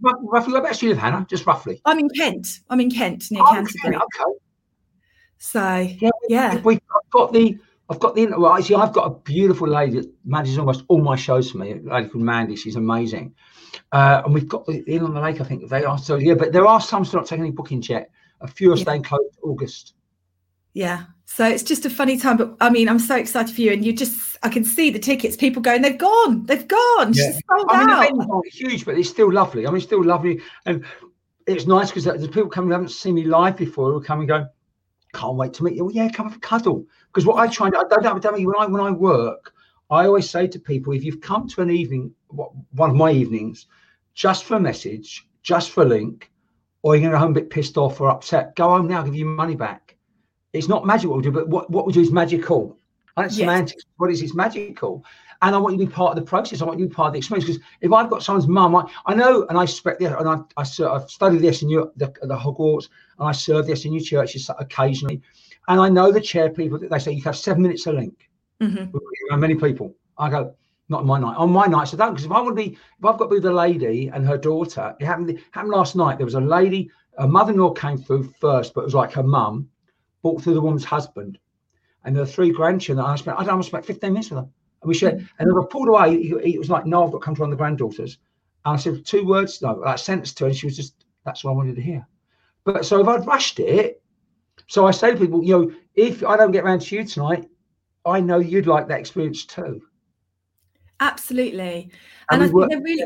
roughly, 0.02 0.52
whereabouts 0.52 0.82
you 0.82 0.88
live, 0.88 0.98
Hannah? 0.98 1.26
Just 1.28 1.46
roughly. 1.46 1.80
I'm 1.84 1.98
in 1.98 2.08
Kent. 2.10 2.60
I'm 2.70 2.80
in 2.80 2.90
Kent 2.90 3.24
near 3.30 3.42
oh, 3.42 3.50
Canterbury. 3.50 3.96
Okay. 3.96 4.38
So 5.38 5.76
yeah, 5.78 6.10
yeah. 6.28 6.60
we 6.62 6.74
I've 6.74 7.10
got 7.10 7.32
the 7.32 7.58
I've 7.90 8.00
got 8.00 8.14
the 8.14 8.26
well, 8.26 8.54
actually 8.54 8.76
I've 8.76 8.94
got 8.94 9.06
a 9.06 9.10
beautiful 9.10 9.68
lady 9.68 10.00
that 10.00 10.10
manages 10.24 10.58
almost 10.58 10.84
all 10.88 11.02
my 11.02 11.16
shows 11.16 11.50
for 11.50 11.58
me. 11.58 11.72
A 11.72 11.74
lady 11.76 12.08
called 12.08 12.24
Mandy. 12.24 12.56
She's 12.56 12.76
amazing. 12.76 13.34
Uh, 13.92 14.22
and 14.24 14.32
we've 14.32 14.48
got 14.48 14.64
the 14.64 14.82
Inn 14.90 15.02
on 15.02 15.12
the 15.12 15.20
Lake. 15.20 15.40
I 15.40 15.44
think 15.44 15.68
they 15.68 15.84
are 15.84 15.98
so 15.98 16.16
yeah, 16.16 16.34
but 16.34 16.52
there 16.52 16.66
are 16.66 16.80
some 16.80 17.04
still 17.04 17.20
not 17.20 17.26
taking 17.26 17.44
any 17.44 17.52
bookings 17.52 17.88
yet. 17.88 18.10
A 18.40 18.48
few 18.48 18.72
are 18.72 18.76
yeah. 18.76 18.82
staying 18.82 19.02
closed 19.02 19.38
August. 19.42 19.93
Yeah. 20.74 21.04
So 21.26 21.46
it's 21.46 21.62
just 21.62 21.86
a 21.86 21.90
funny 21.90 22.18
time, 22.18 22.36
but 22.36 22.54
I 22.60 22.68
mean, 22.68 22.88
I'm 22.88 22.98
so 22.98 23.16
excited 23.16 23.54
for 23.54 23.60
you, 23.62 23.72
and 23.72 23.84
you 23.84 23.92
just, 23.92 24.36
I 24.42 24.48
can 24.48 24.64
see 24.64 24.90
the 24.90 24.98
tickets. 24.98 25.36
People 25.36 25.62
going, 25.62 25.82
they've 25.82 25.98
gone, 25.98 26.44
they've 26.46 26.68
gone. 26.68 27.14
Yeah. 27.14 27.32
She's 27.32 27.40
sold 27.48 27.66
I 27.70 27.80
mean, 27.80 28.20
out. 28.20 28.42
The 28.42 28.50
huge, 28.52 28.84
but 28.84 28.98
it's 28.98 29.08
still 29.08 29.32
lovely. 29.32 29.66
I 29.66 29.70
mean, 29.70 29.78
it's 29.78 29.86
still 29.86 30.04
lovely, 30.04 30.40
and 30.66 30.84
it's 31.46 31.66
nice 31.66 31.88
because 31.88 32.06
uh, 32.06 32.12
there's 32.12 32.28
people 32.28 32.48
coming 32.48 32.68
who 32.68 32.74
haven't 32.74 32.90
seen 32.90 33.14
me 33.14 33.24
live 33.24 33.56
before 33.56 33.90
who 33.92 34.00
come 34.02 34.20
and 34.20 34.28
go, 34.28 34.46
can't 35.14 35.36
wait 35.36 35.54
to 35.54 35.64
meet 35.64 35.74
you. 35.74 35.86
Well, 35.86 35.94
yeah, 35.94 36.08
come 36.10 36.28
have 36.28 36.36
a 36.36 36.40
cuddle. 36.40 36.84
Because 37.06 37.26
what 37.26 37.38
I 37.38 37.46
try 37.46 37.68
and 37.68 37.76
I 37.76 37.82
don't, 37.88 38.02
know, 38.02 38.32
when 38.32 38.56
I 38.58 38.66
when 38.66 38.82
I 38.82 38.90
work, 38.90 39.54
I 39.90 40.06
always 40.06 40.28
say 40.28 40.46
to 40.46 40.58
people, 40.58 40.92
if 40.92 41.04
you've 41.04 41.20
come 41.20 41.48
to 41.48 41.62
an 41.62 41.70
evening, 41.70 42.12
one 42.28 42.90
of 42.90 42.96
my 42.96 43.10
evenings, 43.10 43.66
just 44.14 44.44
for 44.44 44.56
a 44.56 44.60
message, 44.60 45.26
just 45.42 45.70
for 45.70 45.82
a 45.82 45.86
link, 45.86 46.30
or 46.82 46.94
you're 46.94 47.02
going 47.02 47.12
to 47.12 47.16
go 47.16 47.20
home 47.20 47.30
a 47.32 47.40
bit 47.40 47.50
pissed 47.50 47.76
off 47.76 48.00
or 48.00 48.10
upset, 48.10 48.56
go 48.56 48.68
home 48.68 48.88
now, 48.88 49.02
give 49.02 49.14
you 49.14 49.24
money 49.24 49.54
back. 49.54 49.84
It's 50.55 50.68
not 50.68 50.86
magic 50.86 51.11
what 51.11 51.16
we 51.16 51.22
do, 51.22 51.32
but 51.32 51.48
what, 51.48 51.68
what 51.68 51.86
we 51.86 51.92
do 51.92 52.00
is 52.00 52.11
magical. 52.11 52.78
And 53.16 53.26
it's 53.26 53.36
yes. 53.36 53.42
semantics. 53.42 53.84
What 53.96 54.11
is 54.11 54.22
it's 54.22 54.34
magical? 54.34 55.05
And 55.42 55.55
I 55.55 55.59
want 55.59 55.74
you 55.74 55.84
to 55.84 55.86
be 55.86 55.92
part 55.92 56.16
of 56.16 56.16
the 56.16 56.28
process. 56.28 56.62
I 56.62 56.64
want 56.64 56.78
you 56.78 56.86
to 56.86 56.88
be 56.88 56.94
part 56.94 57.09
of 57.09 57.12
the 57.12 57.18
experience. 57.18 57.46
Because 57.46 57.62
if 57.80 57.92
I've 57.92 58.09
got 58.09 58.22
someone's 58.22 58.48
mum, 58.48 58.74
I, 58.74 58.88
I 59.07 59.14
know 59.14 59.46
and 59.48 59.59
I 59.59 59.66
suspect 59.66 60.00
this, 60.00 60.12
and 60.16 60.28
I, 60.28 60.36
I, 60.57 60.64
I've 60.94 61.11
studied 61.11 61.42
this 61.42 61.62
in 61.62 61.68
your, 61.68 61.92
the, 61.96 62.12
the 62.22 62.36
Hogwarts, 62.36 62.88
and 63.18 63.28
I 63.28 63.32
serve 63.32 63.66
this 63.66 63.84
in 63.84 63.92
your 63.92 64.02
churches 64.02 64.50
occasionally. 64.59 65.20
And 65.68 65.80
I 65.80 65.88
know 65.88 66.11
the 66.11 66.20
chair 66.20 66.50
people 66.50 66.78
that 66.78 66.90
they 66.90 66.98
say 66.98 67.12
you 67.12 67.22
have 67.22 67.36
seven 67.36 67.62
minutes 67.62 67.84
to 67.84 67.92
link. 67.92 68.30
Mm-hmm. 68.61 69.40
Many 69.40 69.55
people. 69.57 69.94
I 70.18 70.30
go, 70.30 70.55
not 70.88 71.00
on 71.00 71.07
my 71.07 71.18
night. 71.18 71.36
On 71.36 71.50
my 71.50 71.66
nights, 71.66 71.94
I 71.94 71.96
don't 71.96 72.12
because 72.12 72.26
if 72.26 72.32
I 72.32 72.40
want 72.40 72.57
to 72.57 72.62
be, 72.62 72.72
if 72.72 73.05
I've 73.05 73.18
got 73.18 73.24
to 73.24 73.30
be 73.30 73.36
with 73.36 73.46
a 73.46 73.52
lady 73.52 74.09
and 74.09 74.26
her 74.26 74.38
daughter, 74.38 74.94
it 75.00 75.05
happened. 75.05 75.30
It 75.30 75.40
happened 75.50 75.72
last 75.72 75.96
night. 75.96 76.18
There 76.18 76.26
was 76.26 76.34
a 76.34 76.40
lady, 76.40 76.90
a 77.18 77.26
mother-in-law 77.26 77.72
came 77.72 77.98
through 77.98 78.32
first, 78.40 78.74
but 78.74 78.82
it 78.82 78.84
was 78.84 78.94
like 78.94 79.12
her 79.12 79.22
mum, 79.22 79.68
brought 80.24 80.42
through 80.42 80.54
the 80.54 80.60
woman's 80.60 80.84
husband, 80.84 81.38
and 82.04 82.16
there 82.16 82.22
were 82.22 82.26
three 82.26 82.50
grandchildren. 82.50 83.06
I 83.06 83.14
spent, 83.16 83.38
I 83.38 83.44
don't 83.44 83.56
know, 83.56 83.62
spent 83.62 83.84
15 83.84 84.10
minutes 84.10 84.30
with 84.30 84.38
them, 84.38 84.50
and 84.80 84.88
we 84.88 84.94
shared. 84.94 85.18
And 85.38 85.50
then 85.50 85.56
I 85.56 85.64
pulled 85.70 85.88
away. 85.88 86.16
He, 86.16 86.34
he, 86.42 86.58
was 86.58 86.70
like, 86.70 86.86
"No, 86.86 87.04
I've 87.04 87.12
got 87.12 87.18
to 87.18 87.24
come 87.24 87.34
to 87.34 87.42
one 87.42 87.50
of 87.50 87.58
the 87.58 87.62
granddaughters." 87.62 88.16
And 88.64 88.74
I 88.74 88.76
said 88.78 89.04
two 89.04 89.26
words, 89.26 89.60
no, 89.60 89.84
I 89.84 89.96
sentence 89.96 90.32
to 90.34 90.44
her, 90.44 90.48
and 90.48 90.56
she 90.56 90.66
was 90.66 90.76
just, 90.76 91.04
"That's 91.26 91.44
what 91.44 91.52
I 91.52 91.54
wanted 91.54 91.76
to 91.76 91.82
hear." 91.82 92.06
But 92.64 92.86
so 92.86 93.00
if 93.00 93.06
I'd 93.06 93.26
rushed 93.26 93.60
it, 93.60 94.02
so 94.66 94.86
I 94.86 94.90
say 94.90 95.12
to 95.12 95.18
people, 95.18 95.44
you 95.44 95.58
know, 95.58 95.72
if 95.94 96.24
I 96.24 96.38
don't 96.38 96.52
get 96.52 96.64
around 96.64 96.80
to 96.80 96.96
you 96.96 97.04
tonight, 97.04 97.46
I 98.06 98.20
know 98.20 98.38
you'd 98.38 98.66
like 98.66 98.88
that 98.88 98.98
experience 98.98 99.44
too. 99.44 99.82
Absolutely. 101.00 101.90
And, 102.30 102.42
and 102.42 102.44
I 102.44 102.46
think 102.48 102.70
there 102.70 102.80
really 102.80 103.04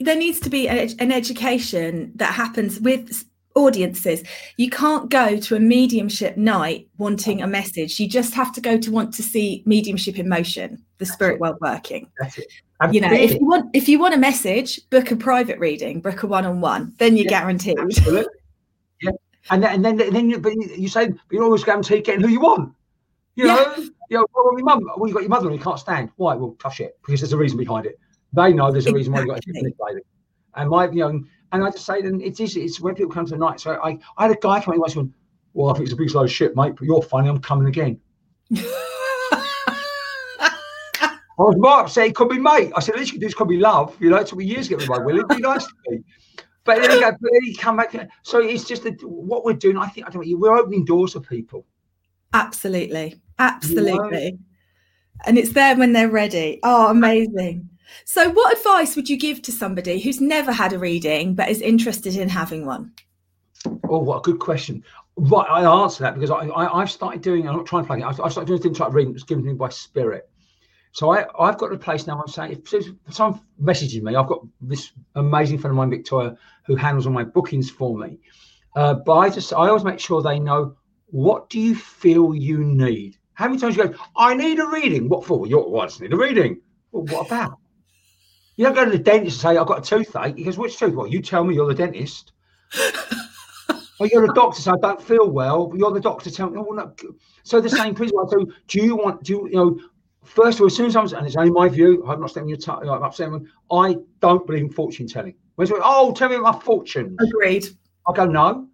there 0.00 0.16
needs 0.16 0.40
to 0.40 0.50
be 0.50 0.68
an 0.68 1.10
education 1.10 2.12
that 2.16 2.34
happens 2.34 2.78
with 2.78 3.24
audiences. 3.56 4.22
You 4.56 4.70
can't 4.70 5.10
go 5.10 5.36
to 5.36 5.56
a 5.56 5.60
mediumship 5.60 6.36
night 6.36 6.88
wanting 6.98 7.42
a 7.42 7.46
message. 7.46 7.98
You 7.98 8.08
just 8.08 8.34
have 8.34 8.52
to 8.52 8.60
go 8.60 8.78
to 8.78 8.90
want 8.90 9.12
to 9.14 9.22
see 9.22 9.62
mediumship 9.66 10.18
in 10.18 10.28
motion, 10.28 10.84
the 10.98 11.06
spirit 11.06 11.40
world 11.40 11.56
working. 11.60 12.08
That's 12.20 12.38
it. 12.38 12.46
you 12.92 13.00
know, 13.00 13.12
if 13.12 13.34
you 13.34 13.46
want 13.46 13.70
if 13.74 13.88
you 13.88 13.98
want 13.98 14.14
a 14.14 14.18
message, 14.18 14.80
book 14.90 15.10
a 15.10 15.16
private 15.16 15.58
reading, 15.58 16.00
book 16.00 16.22
a 16.22 16.26
one-on-one, 16.26 16.94
then 16.98 17.16
you're 17.16 17.24
yeah, 17.24 17.40
guaranteed. 17.40 17.78
Absolutely. 17.78 18.26
Yeah. 19.02 19.10
And 19.50 19.62
then, 19.62 19.74
and 19.74 19.84
then, 19.84 20.12
then 20.12 20.30
you, 20.30 20.38
but 20.38 20.54
you 20.54 20.88
say, 20.88 21.10
you're 21.30 21.44
always 21.44 21.64
guaranteed 21.64 22.04
getting 22.04 22.20
who 22.20 22.28
you 22.28 22.40
want. 22.40 22.72
You 23.36 23.46
know, 23.46 23.74
yeah. 23.76 23.84
you 24.10 24.16
know, 24.18 24.26
well, 24.34 24.52
mum, 24.58 24.90
well, 24.96 25.06
you 25.08 25.14
got 25.14 25.22
your 25.22 25.30
mother 25.30 25.46
and 25.46 25.56
you 25.56 25.62
can't 25.62 25.78
stand. 25.78 26.10
Why? 26.16 26.34
Well, 26.34 26.56
touch 26.58 26.80
it 26.80 26.98
because 27.04 27.20
there's 27.20 27.32
a 27.32 27.36
reason 27.36 27.58
behind 27.58 27.86
it. 27.86 27.98
They 28.32 28.52
know 28.52 28.72
there's 28.72 28.86
a 28.86 28.92
reason 28.92 29.12
why 29.12 29.20
you 29.20 29.26
got 29.28 29.42
to 29.42 29.50
it. 29.50 30.06
And 30.56 30.70
my, 30.70 30.88
you 30.90 31.00
know, 31.00 31.22
and 31.52 31.64
I 31.64 31.70
just 31.70 31.86
say, 31.86 32.02
then 32.02 32.20
it 32.20 32.40
is, 32.40 32.56
it's 32.56 32.80
when 32.80 32.94
people 32.94 33.12
come 33.12 33.26
to 33.26 33.32
the 33.32 33.38
night. 33.38 33.60
So 33.60 33.72
I, 33.82 33.98
I 34.16 34.22
had 34.26 34.30
a 34.32 34.40
guy 34.40 34.60
come 34.60 34.74
in 34.74 34.80
once 34.80 34.96
and 34.96 35.12
well, 35.54 35.70
I 35.70 35.74
think 35.74 35.84
it's 35.84 35.94
a 35.94 35.96
big 35.96 36.14
load 36.14 36.24
of 36.24 36.32
shit, 36.32 36.54
mate, 36.54 36.74
but 36.76 36.84
you're 36.84 37.00
funny. 37.00 37.28
I'm 37.28 37.40
coming 37.40 37.66
again. 37.66 37.98
I 41.38 41.42
was 41.42 41.56
more 41.58 41.80
upset. 41.80 42.06
It 42.06 42.14
could 42.14 42.28
be 42.28 42.38
mate. 42.38 42.72
I 42.74 42.80
said, 42.80 42.94
at 42.94 42.98
least 42.98 43.12
you 43.12 43.14
can 43.14 43.20
do 43.20 43.26
this 43.26 43.34
could 43.34 43.48
be 43.48 43.58
love. 43.58 43.96
You 44.00 44.10
know, 44.10 44.16
it 44.16 44.26
took 44.26 44.38
me 44.38 44.44
years 44.44 44.66
to 44.66 44.70
get 44.70 44.78
with 44.78 44.88
my 44.88 44.98
Will. 44.98 45.16
It'd 45.16 45.28
be 45.28 45.38
nice 45.38 45.66
to 45.66 45.72
be. 45.88 46.02
But 46.64 46.82
then 46.82 46.90
he 46.90 47.00
go, 47.00 47.10
but 47.12 47.30
then 47.32 47.42
he 47.42 47.54
come 47.54 47.76
back. 47.76 47.94
So 48.22 48.40
it's 48.40 48.64
just 48.64 48.84
a, 48.86 48.90
what 49.02 49.44
we're 49.44 49.52
doing. 49.54 49.76
I 49.78 49.86
think 49.88 50.06
I 50.06 50.10
don't 50.10 50.26
know. 50.26 50.36
We're 50.36 50.56
opening 50.56 50.84
doors 50.84 51.12
for 51.12 51.20
people. 51.20 51.64
Absolutely. 52.34 53.20
Absolutely. 53.38 54.38
And 55.24 55.38
it's 55.38 55.52
there 55.52 55.76
when 55.76 55.92
they're 55.92 56.10
ready. 56.10 56.58
Oh, 56.62 56.90
amazing. 56.90 57.68
So, 58.04 58.30
what 58.30 58.56
advice 58.56 58.96
would 58.96 59.08
you 59.08 59.16
give 59.16 59.42
to 59.42 59.52
somebody 59.52 60.00
who's 60.00 60.20
never 60.20 60.52
had 60.52 60.72
a 60.72 60.78
reading 60.78 61.34
but 61.34 61.48
is 61.48 61.60
interested 61.60 62.16
in 62.16 62.28
having 62.28 62.66
one? 62.66 62.92
Oh, 63.88 63.98
what 63.98 64.18
a 64.18 64.22
good 64.22 64.38
question. 64.38 64.84
Right, 65.16 65.46
I 65.48 65.82
answer 65.82 66.04
that 66.04 66.14
because 66.14 66.30
I, 66.30 66.78
have 66.78 66.90
started 66.90 67.22
doing, 67.22 67.48
I'm 67.48 67.56
not 67.56 67.66
trying 67.66 67.82
to 67.82 67.86
plug 67.86 68.00
it, 68.00 68.04
I've, 68.04 68.20
I've 68.20 68.32
started 68.32 68.48
doing 68.48 68.60
things 68.60 68.78
like 68.78 68.92
reading 68.92 69.12
that's 69.12 69.24
given 69.24 69.44
to 69.44 69.50
me 69.50 69.56
by 69.56 69.70
spirit. 69.70 70.28
So 70.92 71.10
I, 71.10 71.24
I've 71.38 71.58
got 71.58 71.72
a 71.72 71.78
place 71.78 72.06
now. 72.06 72.20
I'm 72.20 72.28
saying 72.28 72.52
if, 72.52 72.72
if 72.74 73.14
someone 73.14 73.40
messages 73.58 74.02
me, 74.02 74.14
I've 74.14 74.28
got 74.28 74.46
this 74.60 74.92
amazing 75.14 75.58
friend 75.58 75.72
of 75.72 75.76
mine, 75.76 75.90
Victoria, 75.90 76.36
who 76.66 76.76
handles 76.76 77.06
all 77.06 77.12
my 77.12 77.24
bookings 77.24 77.70
for 77.70 77.98
me. 77.98 78.18
Uh, 78.74 78.94
but 78.94 79.14
I 79.14 79.30
just, 79.30 79.52
I 79.52 79.68
always 79.68 79.84
make 79.84 80.00
sure 80.00 80.22
they 80.22 80.38
know 80.38 80.76
what 81.06 81.48
do 81.48 81.60
you 81.60 81.74
feel 81.74 82.34
you 82.34 82.58
need 82.58 83.18
how 83.36 83.48
many 83.48 83.60
times 83.60 83.76
you 83.76 83.86
go, 83.86 83.94
I 84.16 84.34
need 84.34 84.58
a 84.58 84.66
reading? 84.66 85.10
What 85.10 85.26
for? 85.26 85.46
I 85.46 85.86
just 85.86 86.00
need 86.00 86.12
a 86.12 86.16
reading. 86.16 86.58
Well, 86.90 87.04
what 87.04 87.26
about? 87.26 87.58
You 88.56 88.64
don't 88.64 88.74
go 88.74 88.84
to 88.84 88.90
the 88.90 88.98
dentist 88.98 89.44
and 89.44 89.54
say, 89.54 89.60
I've 89.60 89.66
got 89.66 89.86
a 89.86 89.96
toothache. 89.96 90.36
He 90.36 90.44
goes, 90.44 90.56
which 90.56 90.78
tooth? 90.78 90.94
Well, 90.94 91.06
you 91.06 91.20
tell 91.20 91.44
me 91.44 91.54
you're 91.54 91.68
the 91.68 91.74
dentist. 91.74 92.32
well, 94.00 94.08
you're 94.10 94.26
the 94.26 94.32
doctor, 94.34 94.62
so 94.62 94.72
I 94.72 94.76
don't 94.80 95.02
feel 95.02 95.30
well. 95.30 95.72
You're 95.76 95.92
the 95.92 96.00
doctor. 96.00 96.30
Tell 96.30 96.48
me. 96.48 96.58
Oh, 96.58 96.72
no. 96.72 96.94
So 97.42 97.60
the 97.60 97.68
same 97.68 97.94
principle. 97.94 98.28
So 98.30 98.46
do 98.66 98.80
you 98.80 98.96
want, 98.96 99.22
do 99.22 99.32
you, 99.34 99.48
you 99.48 99.56
know, 99.56 99.78
first 100.24 100.56
of 100.56 100.62
all, 100.62 100.66
as 100.68 100.76
soon 100.76 100.86
as 100.86 100.96
I'm, 100.96 101.06
and 101.14 101.26
it's 101.26 101.36
only 101.36 101.50
my 101.50 101.68
view, 101.68 102.04
I'm 102.06 102.20
not 102.20 102.30
saying 102.30 102.48
you're, 102.48 102.58
t- 102.58 102.72
I'm 102.72 103.02
upsetting 103.02 103.46
I 103.70 103.96
don't 104.20 104.46
believe 104.46 104.62
in 104.62 104.70
fortune 104.70 105.06
telling. 105.06 105.34
When 105.56 105.68
oh, 105.72 106.12
tell 106.12 106.30
me 106.30 106.38
my 106.38 106.58
fortune. 106.58 107.16
Agreed. 107.20 107.66
I 108.08 108.12
go, 108.14 108.24
no. 108.24 108.68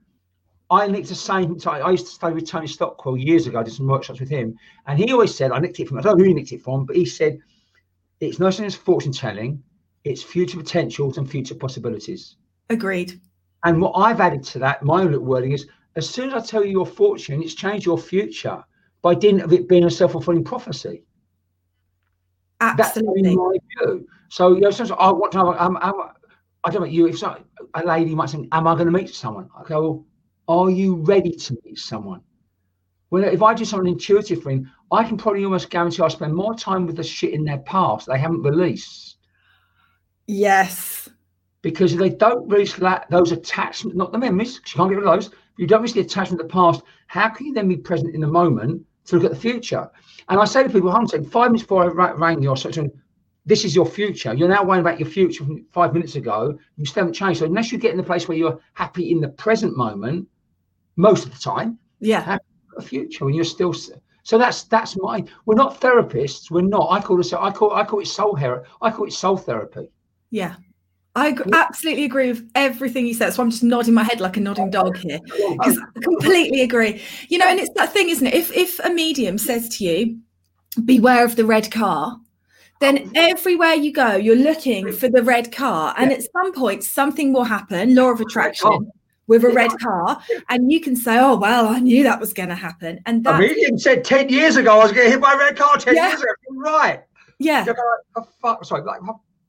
I 0.71 0.87
nicked 0.87 1.09
the 1.09 1.15
same. 1.15 1.59
I 1.67 1.91
used 1.91 2.07
to 2.07 2.13
stay 2.13 2.33
with 2.33 2.49
Tony 2.49 2.67
Stockwell 2.67 3.19
years 3.19 3.47
ago. 3.47 3.61
I 3.61 3.63
did 3.63 3.75
some 3.75 3.87
workshops 3.87 4.21
with 4.21 4.31
him, 4.31 4.57
and 4.87 4.99
he 4.99 5.13
always 5.13 5.35
said 5.35 5.53
I 5.53 5.59
nicked 5.59 5.79
it 5.81 5.89
from. 5.89 5.99
I 5.99 6.01
don't 6.01 6.17
know 6.17 6.25
who 6.25 6.29
he 6.29 6.35
nicked 6.35 6.53
it 6.53 6.63
from, 6.63 6.87
but 6.87 6.97
he 6.97 7.05
said 7.05 7.39
it's 8.21 8.39
no 8.39 8.49
sense 8.51 8.75
fortune 8.75 9.13
telling. 9.13 9.63
It's 10.05 10.23
future 10.23 10.59
potentials 10.59 11.19
and 11.19 11.31
future 11.31 11.55
possibilities. 11.55 12.37
Agreed. 12.71 13.21
And 13.65 13.81
what 13.81 13.93
I've 13.93 14.21
added 14.21 14.43
to 14.45 14.59
that, 14.61 14.83
my 14.83 15.03
little 15.03 15.21
wording 15.21 15.53
is: 15.53 15.69
as 15.97 16.09
soon 16.09 16.31
as 16.31 16.35
I 16.35 16.47
tell 16.47 16.65
you 16.65 16.71
your 16.71 16.87
fortune, 16.87 17.43
it's 17.43 17.55
changed 17.55 17.87
your 17.87 17.99
future 17.99 18.65
by 19.03 19.15
dint 19.15 19.43
of 19.43 19.53
it 19.53 19.69
being 19.69 19.85
a 19.85 19.91
self-fulfilling 19.91 20.45
prophecy. 20.45 21.05
Absolutely. 22.61 23.23
That's 23.23 23.37
my 23.37 23.57
view. 23.79 24.09
So 24.29 24.55
you 24.55 24.61
know, 24.61 24.71
sometimes 24.71 24.99
I 25.01 25.11
want 25.11 25.33
to 25.33 25.39
know. 25.39 25.55
I'm, 25.55 25.77
I'm, 25.79 25.95
I 26.65 26.71
don't 26.71 26.83
know 26.83 26.89
you. 26.89 27.07
If 27.07 27.19
so, 27.19 27.37
a 27.75 27.85
lady 27.85 28.15
might 28.15 28.31
say, 28.31 28.49
"Am 28.53 28.67
I 28.67 28.75
going 28.75 28.87
to 28.87 28.93
meet 28.93 29.15
someone?" 29.15 29.49
I 29.57 29.63
go, 29.69 29.81
well, 29.81 30.07
are 30.49 30.71
you 30.71 30.97
ready 30.97 31.31
to 31.31 31.57
meet 31.65 31.79
someone? 31.79 32.21
Well, 33.11 33.25
if 33.25 33.43
I 33.43 33.55
do 33.55 33.65
something 33.65 33.93
intuitive 33.93 34.43
for 34.43 34.51
him, 34.51 34.71
I 34.91 35.05
can 35.05 35.17
probably 35.17 35.45
almost 35.45 35.71
guarantee 35.71 36.03
I'll 36.03 36.11
spend 36.11 36.35
more 36.35 36.55
time 36.55 36.87
with 36.87 36.97
the 36.97 37.05
shit 37.05 37.35
in 37.35 37.45
their 37.45 37.59
past 37.59 38.07
they 38.07 38.19
haven't 38.19 38.43
released. 38.43 39.19
Yes. 40.27 41.09
Because 41.63 41.93
if 41.93 41.99
they 41.99 42.11
don't 42.11 42.49
release 42.49 42.75
that, 42.75 43.07
those 43.11 43.33
attachments, 43.33 43.97
not 43.97 44.13
the 44.13 44.19
memories, 44.19 44.59
because 44.59 44.75
you 44.75 44.79
can't 44.79 44.91
get 44.91 44.99
rid 44.99 45.07
of 45.07 45.15
those, 45.15 45.31
you 45.57 45.67
don't 45.67 45.83
release 45.83 45.95
the 45.95 46.01
attachment 46.01 46.41
to 46.41 46.47
the 46.47 46.53
past, 46.53 46.83
how 47.07 47.29
can 47.29 47.47
you 47.47 47.55
then 47.55 47.69
be 47.69 47.77
present 47.77 48.15
in 48.15 48.21
the 48.21 48.27
moment 48.27 48.85
to 49.07 49.17
look 49.17 49.25
at 49.25 49.31
the 49.31 49.37
future? 49.37 49.89
And 50.29 50.41
I 50.41 50.45
say 50.45 50.63
to 50.63 50.69
people, 50.69 50.91
I'm 50.91 51.07
saying 51.07 51.27
five 51.27 51.51
minutes 51.51 51.63
before 51.65 52.01
I 52.01 52.13
rang 52.13 52.43
you 52.43 52.51
or 52.51 52.57
something, 52.57 52.91
this 53.45 53.65
is 53.65 53.75
your 53.75 53.87
future. 53.87 54.33
You're 54.35 54.49
now 54.49 54.65
worrying 54.65 54.85
about 54.85 55.01
your 55.01 55.09
future 55.09 55.45
from 55.45 55.65
five 55.73 55.93
minutes 55.93 56.15
ago. 56.15 56.59
You 56.77 56.87
still 56.87 57.03
haven't 57.03 57.15
changed. 57.15 57.41
So 57.41 57.47
unless 57.47 57.73
you 57.73 57.79
get 57.79 57.91
in 57.91 57.97
the 57.97 58.03
place 58.03 58.29
where 58.29 58.39
you're 58.39 58.61
happy 58.75 59.11
in 59.11 59.21
the 59.21 59.29
present 59.29 59.77
moment, 59.77 60.29
most 60.97 61.27
of 61.27 61.33
the 61.33 61.39
time. 61.39 61.79
Yeah. 62.01 62.39
a 62.77 62.83
future 62.83 63.25
when 63.25 63.35
you're 63.35 63.45
still. 63.45 63.75
So 64.25 64.39
that's 64.39 64.65
that's 64.65 64.97
my. 64.97 65.25
We're 65.47 65.57
not 65.57 65.81
therapists. 65.81 66.51
We're 66.51 66.63
not. 66.63 66.89
I 66.91 67.01
call 67.01 67.21
it. 67.21 67.33
I 67.33 67.51
call. 67.51 67.75
I 67.75 67.85
call 67.85 68.01
it 68.01 68.07
soul 68.07 68.35
hair. 68.35 68.65
I 68.81 68.91
call 68.91 69.07
it 69.07 69.13
soul 69.13 69.37
therapy. 69.37 69.89
Yeah. 70.33 70.57
I 71.15 71.37
absolutely 71.53 72.05
agree 72.05 72.29
with 72.29 72.51
everything 72.55 73.07
you 73.07 73.13
said. 73.13 73.35
So 73.35 73.43
I'm 73.43 73.51
just 73.51 73.63
nodding 73.63 73.93
my 73.93 74.03
head 74.03 74.19
like 74.19 74.39
a 74.39 74.41
nodding 74.41 74.69
oh, 74.69 74.71
dog 74.71 74.97
here 74.97 75.21
because 75.27 75.79
I 75.79 76.01
completely 76.01 76.63
agree. 76.63 77.03
You 77.29 77.37
know, 77.37 77.47
and 77.47 77.61
it's 77.61 77.71
that 77.77 77.93
thing, 77.93 78.09
isn't 78.09 78.27
it? 78.27 78.33
If 78.33 78.51
if 78.57 78.79
a 78.81 78.89
medium 78.89 79.37
says 79.37 79.69
to 79.77 79.85
you, 79.85 80.19
"Beware 80.87 81.23
of 81.23 81.37
the 81.37 81.45
red 81.45 81.71
car," 81.71 82.19
then 82.81 82.99
oh. 83.05 83.11
everywhere 83.15 83.75
you 83.75 83.93
go, 83.93 84.17
you're 84.17 84.35
looking 84.35 84.91
for 84.91 85.07
the 85.07 85.23
red 85.23 85.53
car, 85.53 85.95
and 85.99 86.11
at 86.11 86.23
some 86.33 86.55
point, 86.55 86.83
something 86.83 87.35
will 87.35 87.45
happen. 87.45 87.95
Law 87.95 88.13
of 88.13 88.23
attraction 88.23 88.91
with 89.27 89.45
a 89.45 89.51
red 89.51 89.79
car, 89.81 90.19
and 90.49 90.73
you 90.73 90.81
can 90.81 90.97
say, 90.97 91.19
"Oh 91.19 91.37
well, 91.37 91.69
I 91.69 91.81
knew 91.81 92.05
that 92.05 92.21
was 92.21 92.33
going 92.33 92.49
to 92.49 92.55
happen." 92.55 93.01
And 93.05 93.23
that 93.25 93.39
medium 93.39 93.79
said 93.79 94.03
ten 94.03 94.31
years 94.31 94.57
ago 94.57 94.81
I 94.81 94.85
was 94.85 94.93
going 94.93 95.09
to 95.09 95.11
hit 95.11 95.21
by 95.21 95.35
a 95.35 95.37
red 95.37 95.57
car. 95.59 95.77
Ten 95.77 95.95
yeah. 95.95 96.09
years 96.09 96.23
ago, 96.23 96.33
right? 96.53 97.03
Yeah. 97.39 97.65
Like, 97.67 97.77
oh, 98.17 98.27
fuck, 98.41 98.65
sorry, 98.65 98.83
like, 98.85 99.01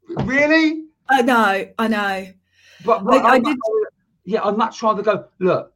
really? 0.08 0.86
I 1.10 1.22
know, 1.22 1.68
I 1.78 1.88
know. 1.88 2.28
But, 2.86 3.04
but 3.04 3.26
I, 3.26 3.34
I 3.34 3.40
did. 3.40 3.58
Yeah, 4.26 4.44
I'd 4.44 4.58
much 4.58 4.82
rather 4.82 5.02
go. 5.02 5.26
Look, 5.40 5.74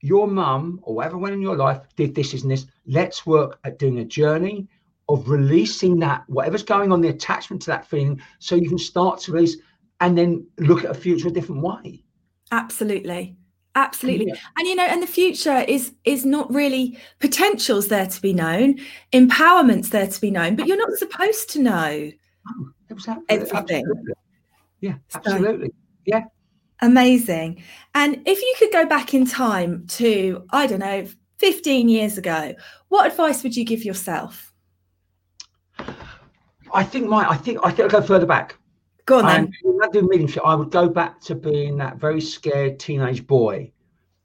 your 0.00 0.26
mum 0.26 0.80
or 0.82 0.94
whatever 0.94 1.18
went 1.18 1.34
in 1.34 1.42
your 1.42 1.56
life 1.56 1.80
did 1.96 2.14
this, 2.14 2.34
isn't 2.34 2.48
this? 2.48 2.66
Let's 2.86 3.26
work 3.26 3.58
at 3.64 3.78
doing 3.78 3.98
a 3.98 4.04
journey 4.04 4.68
of 5.08 5.28
releasing 5.28 5.98
that 5.98 6.24
whatever's 6.28 6.62
going 6.62 6.92
on, 6.92 7.00
the 7.00 7.08
attachment 7.08 7.62
to 7.62 7.66
that 7.66 7.86
feeling, 7.86 8.20
so 8.38 8.54
you 8.54 8.68
can 8.68 8.78
start 8.78 9.20
to 9.20 9.32
release 9.32 9.56
and 10.00 10.16
then 10.16 10.46
look 10.58 10.84
at 10.84 10.90
a 10.90 10.94
future 10.94 11.28
a 11.28 11.32
different 11.32 11.62
way. 11.62 12.02
Absolutely 12.52 13.36
absolutely 13.76 14.26
yeah. 14.26 14.34
and 14.58 14.66
you 14.66 14.74
know 14.74 14.84
and 14.84 15.02
the 15.02 15.06
future 15.06 15.64
is 15.68 15.92
is 16.04 16.24
not 16.24 16.52
really 16.52 16.98
potentials 17.20 17.86
there 17.88 18.06
to 18.06 18.20
be 18.20 18.32
known 18.32 18.76
empowerment's 19.12 19.90
there 19.90 20.08
to 20.08 20.20
be 20.20 20.30
known 20.30 20.56
but 20.56 20.66
you're 20.66 20.76
not 20.76 20.92
supposed 20.94 21.48
to 21.48 21.60
know 21.60 22.10
oh, 22.48 22.70
exactly. 22.88 23.24
everything 23.28 23.84
absolutely. 23.86 24.14
yeah 24.80 24.94
absolutely 25.14 25.68
so, 25.68 25.74
yeah 26.06 26.24
amazing 26.82 27.62
and 27.94 28.20
if 28.26 28.40
you 28.40 28.54
could 28.58 28.72
go 28.72 28.86
back 28.86 29.12
in 29.12 29.26
time 29.26 29.86
to 29.86 30.44
i 30.50 30.66
don't 30.66 30.80
know 30.80 31.06
15 31.40 31.88
years 31.88 32.18
ago, 32.18 32.54
what 32.88 33.06
advice 33.10 33.42
would 33.42 33.56
you 33.56 33.64
give 33.64 33.82
yourself? 33.82 34.52
I 36.72 36.84
think 36.84 37.08
my, 37.08 37.28
I 37.28 37.36
think, 37.36 37.58
I 37.64 37.70
think 37.70 37.92
I'll 37.92 38.00
go 38.00 38.06
further 38.06 38.26
back. 38.26 38.56
Go 39.06 39.18
on 39.18 39.24
then. 39.24 39.52
I 39.82 39.88
do 39.88 40.06
mediumship, 40.06 40.42
I 40.44 40.54
would 40.54 40.70
go 40.70 40.88
back 40.88 41.20
to 41.22 41.34
being 41.34 41.78
that 41.78 41.96
very 41.96 42.20
scared 42.20 42.78
teenage 42.78 43.26
boy 43.26 43.72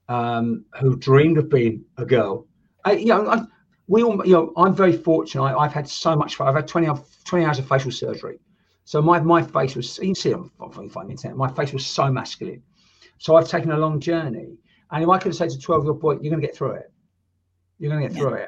um, 0.10 0.66
who 0.82 0.98
dreamed 0.98 1.38
of 1.38 1.50
being 1.50 1.86
a 1.98 2.06
girl. 2.06 2.46
I, 2.84 2.94
you 2.94 3.06
know, 3.06 3.30
I, 3.30 3.42
we 3.88 4.04
all, 4.04 4.26
you 4.26 4.34
know, 4.34 4.54
I'm 4.58 4.74
very 4.74 4.96
fortunate. 4.96 5.44
I, 5.44 5.64
have 5.64 5.74
had 5.74 5.88
so 5.88 6.16
much. 6.16 6.36
fun. 6.36 6.48
I've 6.48 6.56
had 6.56 6.68
20, 6.68 6.90
20 7.26 7.46
hours 7.46 7.60
of 7.60 7.68
facial 7.68 7.92
surgery. 7.92 8.40
So 8.84 9.02
my, 9.02 9.20
my 9.20 9.42
face 9.42 9.76
was, 9.76 9.98
you 9.98 10.06
can 10.06 10.16
see 10.16 10.34
on 10.34 10.50
find 10.90 11.12
internet, 11.12 11.38
my 11.38 11.52
face 11.52 11.74
was 11.74 11.86
so 11.86 12.12
masculine. 12.12 12.62
So 13.18 13.36
I've 13.36 13.48
taken 13.48 13.72
a 13.72 13.78
long 13.78 14.00
journey. 14.00 14.58
And 14.92 15.04
if 15.04 15.10
I 15.10 15.18
could 15.18 15.30
have 15.30 15.36
said 15.36 15.50
to 15.50 15.60
12 15.60 15.84
year 15.84 15.92
old 15.92 16.02
boy, 16.02 16.12
you're 16.14 16.32
going 16.32 16.42
to 16.42 16.48
get 16.48 16.56
through 16.56 16.74
it. 16.74 16.92
You're 17.80 17.92
going 17.92 18.04
to 18.04 18.10
get 18.10 18.18
through 18.18 18.36
it. 18.36 18.48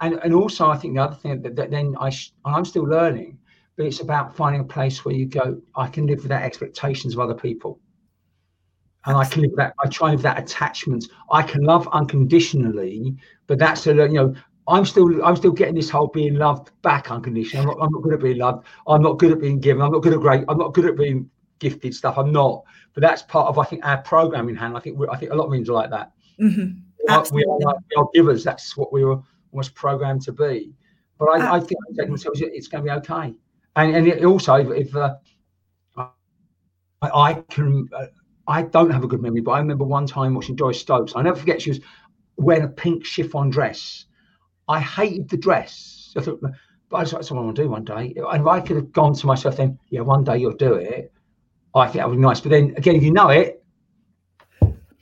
And, 0.00 0.20
and 0.22 0.34
also, 0.34 0.68
I 0.68 0.76
think 0.76 0.94
the 0.94 1.02
other 1.02 1.16
thing 1.16 1.42
that, 1.42 1.56
that 1.56 1.70
then 1.70 1.96
I, 1.98 2.10
sh- 2.10 2.32
I'm 2.44 2.64
still 2.64 2.84
learning, 2.84 3.38
but 3.76 3.86
it's 3.86 4.00
about 4.00 4.36
finding 4.36 4.60
a 4.60 4.64
place 4.64 5.04
where 5.04 5.14
you 5.14 5.26
go, 5.26 5.60
I 5.74 5.88
can 5.88 6.06
live 6.06 6.22
without 6.22 6.42
expectations 6.42 7.14
of 7.14 7.20
other 7.20 7.34
people. 7.34 7.80
And 9.06 9.16
I 9.16 9.24
can 9.24 9.42
live 9.42 9.56
that, 9.56 9.74
I 9.82 9.88
try 9.88 10.10
and 10.10 10.18
live 10.18 10.22
that 10.22 10.38
attachment. 10.38 11.06
I 11.30 11.42
can 11.42 11.62
love 11.62 11.88
unconditionally, 11.92 13.16
but 13.46 13.58
that's 13.58 13.86
a, 13.86 13.94
you 13.94 14.08
know, 14.08 14.34
I'm 14.70 14.84
still 14.84 15.24
I'm 15.24 15.36
still 15.36 15.52
getting 15.52 15.74
this 15.74 15.90
whole 15.90 16.06
being 16.06 16.34
loved 16.34 16.70
back 16.82 17.10
unconditionally. 17.10 17.62
I'm 17.62 17.68
not, 17.68 17.84
I'm 17.84 17.92
not 17.92 18.02
good 18.02 18.14
at 18.14 18.20
being 18.20 18.38
loved. 18.38 18.66
I'm 18.86 19.02
not 19.02 19.18
good 19.18 19.32
at 19.32 19.40
being 19.40 19.58
given. 19.60 19.82
I'm 19.82 19.92
not 19.92 20.02
good 20.02 20.12
at 20.12 20.20
great. 20.20 20.44
I'm 20.48 20.58
not 20.58 20.74
good 20.74 20.86
at 20.86 20.96
being 20.96 21.28
gifted 21.58 21.94
stuff. 21.94 22.16
I'm 22.16 22.32
not. 22.32 22.64
But 22.94 23.02
that's 23.02 23.22
part 23.22 23.48
of 23.48 23.58
I 23.58 23.64
think 23.64 23.84
our 23.84 23.98
programming 23.98 24.56
hand. 24.56 24.76
I 24.76 24.80
think 24.80 24.98
I 25.10 25.16
think 25.16 25.32
a 25.32 25.34
lot 25.34 25.46
of 25.46 25.50
means 25.50 25.68
are 25.68 25.74
like 25.74 25.90
that. 25.90 26.12
Mm-hmm. 26.40 26.80
We, 27.06 27.14
are, 27.14 27.24
we, 27.32 27.44
are, 27.44 27.58
like, 27.58 27.76
we 27.90 27.96
are 27.96 28.08
givers. 28.14 28.44
That's 28.44 28.76
what 28.76 28.92
we 28.92 29.04
were 29.04 29.20
almost 29.52 29.74
programmed 29.74 30.22
to 30.22 30.32
be. 30.32 30.72
But 31.18 31.26
I, 31.26 31.56
I 31.56 31.60
think 31.60 31.78
it's 31.90 32.68
going 32.68 32.84
to 32.84 32.90
be 32.90 32.90
okay. 32.90 33.34
And 33.76 33.96
and 33.96 34.06
it 34.06 34.24
also 34.24 34.54
if, 34.54 34.88
if 34.88 34.96
uh, 34.96 35.16
I, 35.96 36.10
I, 37.02 37.34
can. 37.50 37.88
Uh, 37.92 38.06
I 38.46 38.62
don't 38.62 38.90
have 38.90 39.04
a 39.04 39.06
good 39.06 39.22
memory, 39.22 39.40
but 39.40 39.52
I 39.52 39.58
remember 39.58 39.84
one 39.84 40.06
time 40.06 40.34
watching 40.34 40.56
Doris 40.56 40.80
Stokes. 40.80 41.12
I 41.14 41.22
never 41.22 41.38
forget 41.38 41.62
she 41.62 41.70
was 41.70 41.80
wearing 42.36 42.64
a 42.64 42.68
pink 42.68 43.04
chiffon 43.04 43.50
dress 43.50 44.06
I 44.70 44.78
hated 44.78 45.28
the 45.28 45.36
dress. 45.36 46.14
I 46.16 46.20
thought, 46.20 46.40
but 46.40 46.96
I 46.96 47.02
just 47.02 47.12
like 47.12 47.24
someone 47.24 47.46
will 47.46 47.52
do 47.52 47.68
one 47.68 47.84
day. 47.84 48.14
And 48.16 48.40
if 48.40 48.46
I 48.46 48.60
could 48.60 48.76
have 48.76 48.92
gone 48.92 49.14
to 49.14 49.26
myself 49.26 49.56
then, 49.56 49.78
yeah, 49.88 50.00
one 50.00 50.22
day 50.22 50.38
you'll 50.38 50.52
do 50.52 50.74
it. 50.74 51.12
I 51.74 51.86
think 51.86 51.96
that 51.96 52.08
would 52.08 52.16
be 52.16 52.22
nice. 52.22 52.40
But 52.40 52.50
then 52.50 52.74
again, 52.76 52.94
if 52.94 53.02
you 53.02 53.12
know 53.12 53.30
it, 53.30 53.64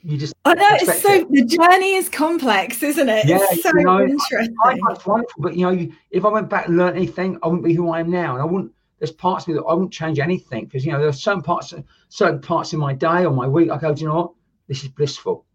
you 0.01 0.17
just. 0.17 0.33
I 0.45 0.55
know 0.55 0.67
it's 0.71 1.01
so. 1.01 1.13
It. 1.13 1.31
The 1.31 1.45
journey 1.45 1.95
is 1.95 2.09
complex, 2.09 2.81
isn't 2.81 3.09
it? 3.09 3.27
Yeah, 3.27 3.39
it's 3.41 3.61
so 3.61 3.69
you 3.75 3.83
know, 3.83 4.01
interesting. 4.01 4.55
I, 4.65 4.69
I, 4.69 4.93
it's 4.93 5.05
wonderful, 5.05 5.43
but 5.43 5.55
you 5.55 5.69
know, 5.69 5.87
if 6.09 6.25
I 6.25 6.29
went 6.29 6.49
back 6.49 6.67
and 6.67 6.77
learned 6.77 6.97
anything, 6.97 7.37
I 7.43 7.47
wouldn't 7.47 7.65
be 7.65 7.73
who 7.73 7.91
I 7.91 7.99
am 7.99 8.09
now, 8.09 8.33
and 8.33 8.41
I 8.41 8.45
wouldn't. 8.45 8.71
There's 8.97 9.11
parts 9.11 9.43
of 9.43 9.49
me 9.49 9.53
that 9.55 9.63
I 9.63 9.73
wouldn't 9.73 9.93
change 9.93 10.19
anything 10.19 10.65
because 10.65 10.85
you 10.85 10.91
know 10.91 10.99
there 10.99 11.09
are 11.09 11.13
certain 11.13 11.43
parts, 11.43 11.73
certain 12.09 12.41
parts 12.41 12.73
in 12.73 12.79
my 12.79 12.93
day 12.93 13.25
or 13.25 13.31
my 13.31 13.47
week. 13.47 13.69
I 13.69 13.77
go, 13.77 13.93
do 13.93 14.01
you 14.01 14.07
know 14.07 14.15
what? 14.15 14.31
This 14.67 14.83
is 14.83 14.89
blissful. 14.89 15.45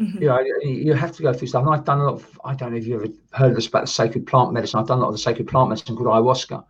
Mm-hmm. 0.00 0.22
You 0.22 0.28
know, 0.28 0.40
you 0.62 0.94
have 0.94 1.12
to 1.16 1.22
go 1.22 1.32
through 1.32 1.48
stuff. 1.48 1.64
And 1.64 1.74
I've 1.74 1.84
done 1.84 1.98
a 1.98 2.04
lot 2.04 2.14
of, 2.14 2.40
I 2.44 2.54
don't 2.54 2.70
know 2.70 2.78
if 2.78 2.86
you've 2.86 3.02
ever 3.02 3.12
heard 3.32 3.50
of 3.50 3.56
this 3.56 3.66
about 3.66 3.82
the 3.82 3.88
sacred 3.88 4.26
plant 4.26 4.52
medicine. 4.52 4.78
I've 4.78 4.86
done 4.86 4.98
a 4.98 5.00
lot 5.00 5.08
of 5.08 5.14
the 5.14 5.18
sacred 5.18 5.48
plant 5.48 5.70
medicine 5.70 5.96
called 5.96 6.08
ayahuasca. 6.08 6.64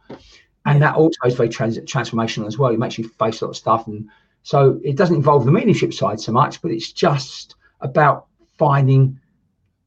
And 0.64 0.82
that 0.82 0.96
also 0.96 1.18
is 1.26 1.34
very 1.34 1.50
trans- 1.50 1.78
transformational 1.80 2.46
as 2.46 2.58
well. 2.58 2.72
It 2.72 2.78
makes 2.78 2.96
you 2.96 3.08
face 3.08 3.40
a 3.40 3.44
lot 3.44 3.50
of 3.50 3.56
stuff. 3.56 3.86
And 3.86 4.08
so 4.42 4.80
it 4.82 4.96
doesn't 4.96 5.16
involve 5.16 5.44
the 5.44 5.52
mediumship 5.52 5.92
side 5.92 6.20
so 6.20 6.32
much, 6.32 6.62
but 6.62 6.70
it's 6.70 6.90
just 6.90 7.54
about 7.80 8.26
finding 8.56 9.20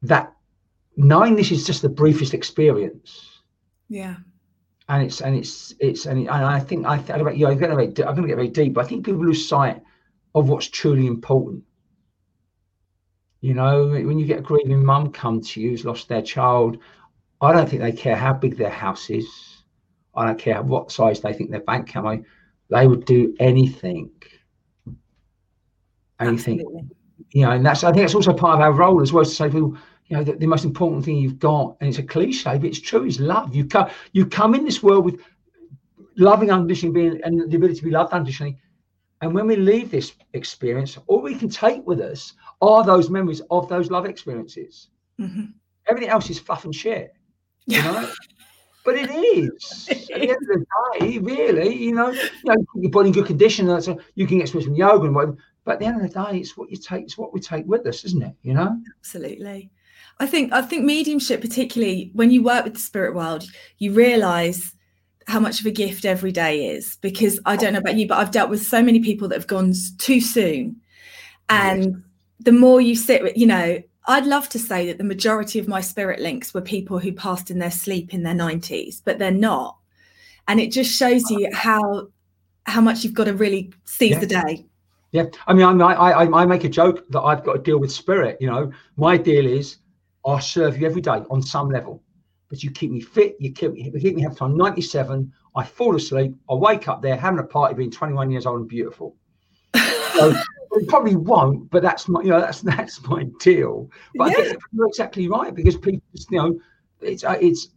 that, 0.02 0.32
knowing 0.96 1.34
this 1.34 1.50
is 1.50 1.66
just 1.66 1.82
the 1.82 1.88
briefest 1.88 2.34
experience. 2.34 3.40
Yeah. 3.88 4.16
And 4.88 5.02
it's, 5.02 5.20
and 5.20 5.34
it's, 5.34 5.74
it's, 5.80 6.06
and, 6.06 6.20
it, 6.20 6.26
and 6.26 6.44
I 6.44 6.60
think, 6.60 6.86
I 6.86 6.98
think, 6.98 7.18
about, 7.18 7.36
you 7.36 7.46
know, 7.46 7.52
I'm 7.52 7.58
going 7.58 7.76
to 7.86 8.26
get 8.28 8.36
very 8.36 8.48
deep, 8.48 8.74
but 8.74 8.84
I 8.84 8.88
think 8.88 9.04
people 9.04 9.24
lose 9.24 9.48
sight 9.48 9.82
of 10.34 10.48
what's 10.48 10.68
truly 10.68 11.06
important 11.06 11.64
you 13.42 13.54
know, 13.54 13.88
when 13.88 14.18
you 14.20 14.24
get 14.24 14.38
a 14.38 14.42
grieving 14.42 14.84
mum 14.84 15.10
come 15.10 15.40
to 15.40 15.60
you 15.60 15.70
who's 15.70 15.84
lost 15.84 16.08
their 16.08 16.22
child, 16.22 16.78
I 17.40 17.52
don't 17.52 17.68
think 17.68 17.82
they 17.82 17.90
care 17.90 18.14
how 18.14 18.32
big 18.32 18.56
their 18.56 18.70
house 18.70 19.10
is. 19.10 19.26
I 20.14 20.26
don't 20.26 20.38
care 20.38 20.62
what 20.62 20.92
size 20.92 21.20
they 21.20 21.32
think 21.32 21.50
their 21.50 21.60
bank 21.60 21.90
account. 21.90 22.20
is. 22.20 22.26
They 22.70 22.86
would 22.86 23.04
do 23.04 23.34
anything, 23.40 24.10
anything. 26.20 26.60
Absolutely. 26.60 26.88
You 27.32 27.46
know, 27.46 27.50
and 27.50 27.66
that's 27.66 27.82
I 27.82 27.90
think 27.90 28.02
that's 28.04 28.14
also 28.14 28.32
part 28.32 28.54
of 28.54 28.60
our 28.60 28.72
role 28.72 29.02
as 29.02 29.12
well 29.12 29.24
to 29.24 29.30
say 29.30 29.46
people, 29.46 29.76
you 30.06 30.16
know, 30.16 30.22
the, 30.22 30.34
the 30.34 30.46
most 30.46 30.64
important 30.64 31.04
thing 31.04 31.16
you've 31.16 31.40
got, 31.40 31.76
and 31.80 31.88
it's 31.88 31.98
a 31.98 32.02
cliche, 32.04 32.58
but 32.58 32.64
it's 32.64 32.80
true, 32.80 33.04
is 33.04 33.18
love. 33.18 33.54
You 33.54 33.64
come, 33.64 33.90
you 34.12 34.24
come 34.24 34.54
in 34.54 34.64
this 34.64 34.84
world 34.84 35.04
with 35.04 35.20
loving 36.16 36.52
unconditionally 36.52 36.94
being 36.94 37.20
and 37.24 37.50
the 37.50 37.56
ability 37.56 37.80
to 37.80 37.84
be 37.84 37.90
loved 37.90 38.12
unconditionally. 38.12 38.58
And 39.22 39.32
when 39.32 39.46
we 39.46 39.54
leave 39.54 39.90
this 39.90 40.12
experience, 40.32 40.98
all 41.06 41.22
we 41.22 41.36
can 41.36 41.48
take 41.48 41.86
with 41.86 42.00
us 42.00 42.34
are 42.60 42.84
those 42.84 43.08
memories 43.08 43.40
of 43.50 43.68
those 43.68 43.90
love 43.90 44.04
experiences. 44.04 44.88
Mm-hmm. 45.20 45.44
Everything 45.88 46.10
else 46.10 46.28
is 46.28 46.40
fluff 46.40 46.64
and 46.64 46.74
shit, 46.74 47.14
you 47.66 47.80
know. 47.82 48.10
but 48.84 48.96
it 48.96 49.10
is. 49.10 49.88
At 49.90 50.06
the 50.06 50.30
end 50.30 50.30
of 50.32 50.48
the 50.48 50.66
day, 50.98 51.18
really, 51.18 51.74
you 51.74 51.94
know, 51.94 52.10
you 52.10 52.30
know, 52.44 52.66
your 52.74 52.90
body 52.90 53.08
in 53.08 53.14
good 53.14 53.26
condition. 53.26 53.80
So 53.80 54.00
you 54.16 54.26
can 54.26 54.38
get 54.38 54.48
some 54.48 54.74
yoga 54.74 55.06
and 55.06 55.14
whatever. 55.14 55.36
But 55.64 55.74
at 55.74 55.78
the 55.78 55.86
end 55.86 56.02
of 56.02 56.12
the 56.12 56.24
day, 56.24 56.38
it's 56.38 56.56
what 56.56 56.70
you 56.70 56.76
take. 56.76 57.04
It's 57.04 57.16
what 57.16 57.32
we 57.32 57.38
take 57.38 57.64
with 57.66 57.86
us, 57.86 58.04
isn't 58.04 58.22
it? 58.22 58.34
You 58.42 58.54
know. 58.54 58.76
Absolutely. 58.98 59.70
I 60.18 60.26
think 60.26 60.52
I 60.52 60.62
think 60.62 60.84
mediumship, 60.84 61.40
particularly 61.40 62.10
when 62.14 62.32
you 62.32 62.42
work 62.42 62.64
with 62.64 62.74
the 62.74 62.80
spirit 62.80 63.14
world, 63.14 63.44
you 63.78 63.92
realise 63.92 64.74
how 65.26 65.40
much 65.40 65.60
of 65.60 65.66
a 65.66 65.70
gift 65.70 66.04
every 66.04 66.32
day 66.32 66.66
is. 66.66 66.96
Because 67.00 67.40
I 67.44 67.56
don't 67.56 67.72
know 67.72 67.78
about 67.80 67.96
you, 67.96 68.06
but 68.06 68.18
I've 68.18 68.30
dealt 68.30 68.50
with 68.50 68.64
so 68.64 68.82
many 68.82 69.00
people 69.00 69.28
that 69.28 69.36
have 69.36 69.46
gone 69.46 69.72
too 69.98 70.20
soon, 70.20 70.76
and 71.48 72.02
the 72.40 72.52
more 72.52 72.80
you 72.80 72.96
sit 72.96 73.22
with, 73.22 73.36
you 73.36 73.46
know, 73.46 73.82
I'd 74.06 74.26
love 74.26 74.48
to 74.50 74.58
say 74.58 74.86
that 74.86 74.98
the 74.98 75.04
majority 75.04 75.58
of 75.58 75.68
my 75.68 75.80
spirit 75.80 76.18
links 76.18 76.52
were 76.52 76.60
people 76.60 76.98
who 76.98 77.12
passed 77.12 77.50
in 77.50 77.58
their 77.58 77.70
sleep 77.70 78.12
in 78.12 78.24
their 78.24 78.34
90s, 78.34 79.00
but 79.04 79.18
they're 79.18 79.30
not. 79.30 79.76
And 80.48 80.58
it 80.58 80.72
just 80.72 80.92
shows 80.92 81.30
you 81.30 81.48
how 81.52 82.08
how 82.64 82.80
much 82.80 83.04
you've 83.04 83.14
got 83.14 83.24
to 83.24 83.34
really 83.34 83.72
seize 83.84 84.12
yeah. 84.12 84.18
the 84.18 84.26
day. 84.26 84.66
Yeah, 85.12 85.24
I 85.46 85.52
mean, 85.52 85.80
I, 85.80 85.92
I 85.92 86.42
I 86.42 86.46
make 86.46 86.64
a 86.64 86.68
joke 86.68 87.04
that 87.10 87.20
I've 87.20 87.44
got 87.44 87.52
to 87.54 87.58
deal 87.60 87.78
with 87.78 87.92
spirit. 87.92 88.38
You 88.40 88.48
know, 88.48 88.72
my 88.96 89.16
deal 89.16 89.46
is 89.46 89.76
I 90.26 90.40
serve 90.40 90.78
you 90.78 90.86
every 90.86 91.02
day 91.02 91.22
on 91.30 91.42
some 91.42 91.68
level, 91.70 92.02
but 92.52 92.62
you 92.62 92.70
keep 92.70 92.90
me 92.90 93.00
fit. 93.00 93.34
You 93.40 93.50
keep 93.50 93.72
me, 93.72 93.84
you 93.84 93.98
keep 93.98 94.14
me 94.14 94.20
happy. 94.20 94.36
I'm 94.42 94.58
97. 94.58 95.32
I 95.56 95.64
fall 95.64 95.96
asleep. 95.96 96.34
I 96.50 96.54
wake 96.54 96.86
up 96.86 97.00
there 97.00 97.16
having 97.16 97.38
a 97.38 97.44
party, 97.44 97.74
being 97.74 97.90
21 97.90 98.30
years 98.30 98.44
old 98.44 98.60
and 98.60 98.68
beautiful. 98.68 99.16
So 100.12 100.34
it 100.72 100.88
probably 100.88 101.16
won't, 101.16 101.70
but 101.70 101.82
that's 101.82 102.06
my, 102.06 102.20
you 102.20 102.28
know, 102.28 102.40
that's 102.40 102.60
that's 102.76 103.02
my 103.06 103.24
deal. 103.40 103.90
But 104.14 104.36
yeah. 104.36 104.52
you're 104.72 104.86
exactly 104.86 105.26
right 105.26 105.54
because 105.54 105.78
people, 105.78 106.02
you 106.12 106.38
know, 106.38 106.60
it's 107.00 107.24
uh, 107.24 107.38
it's 107.40 107.68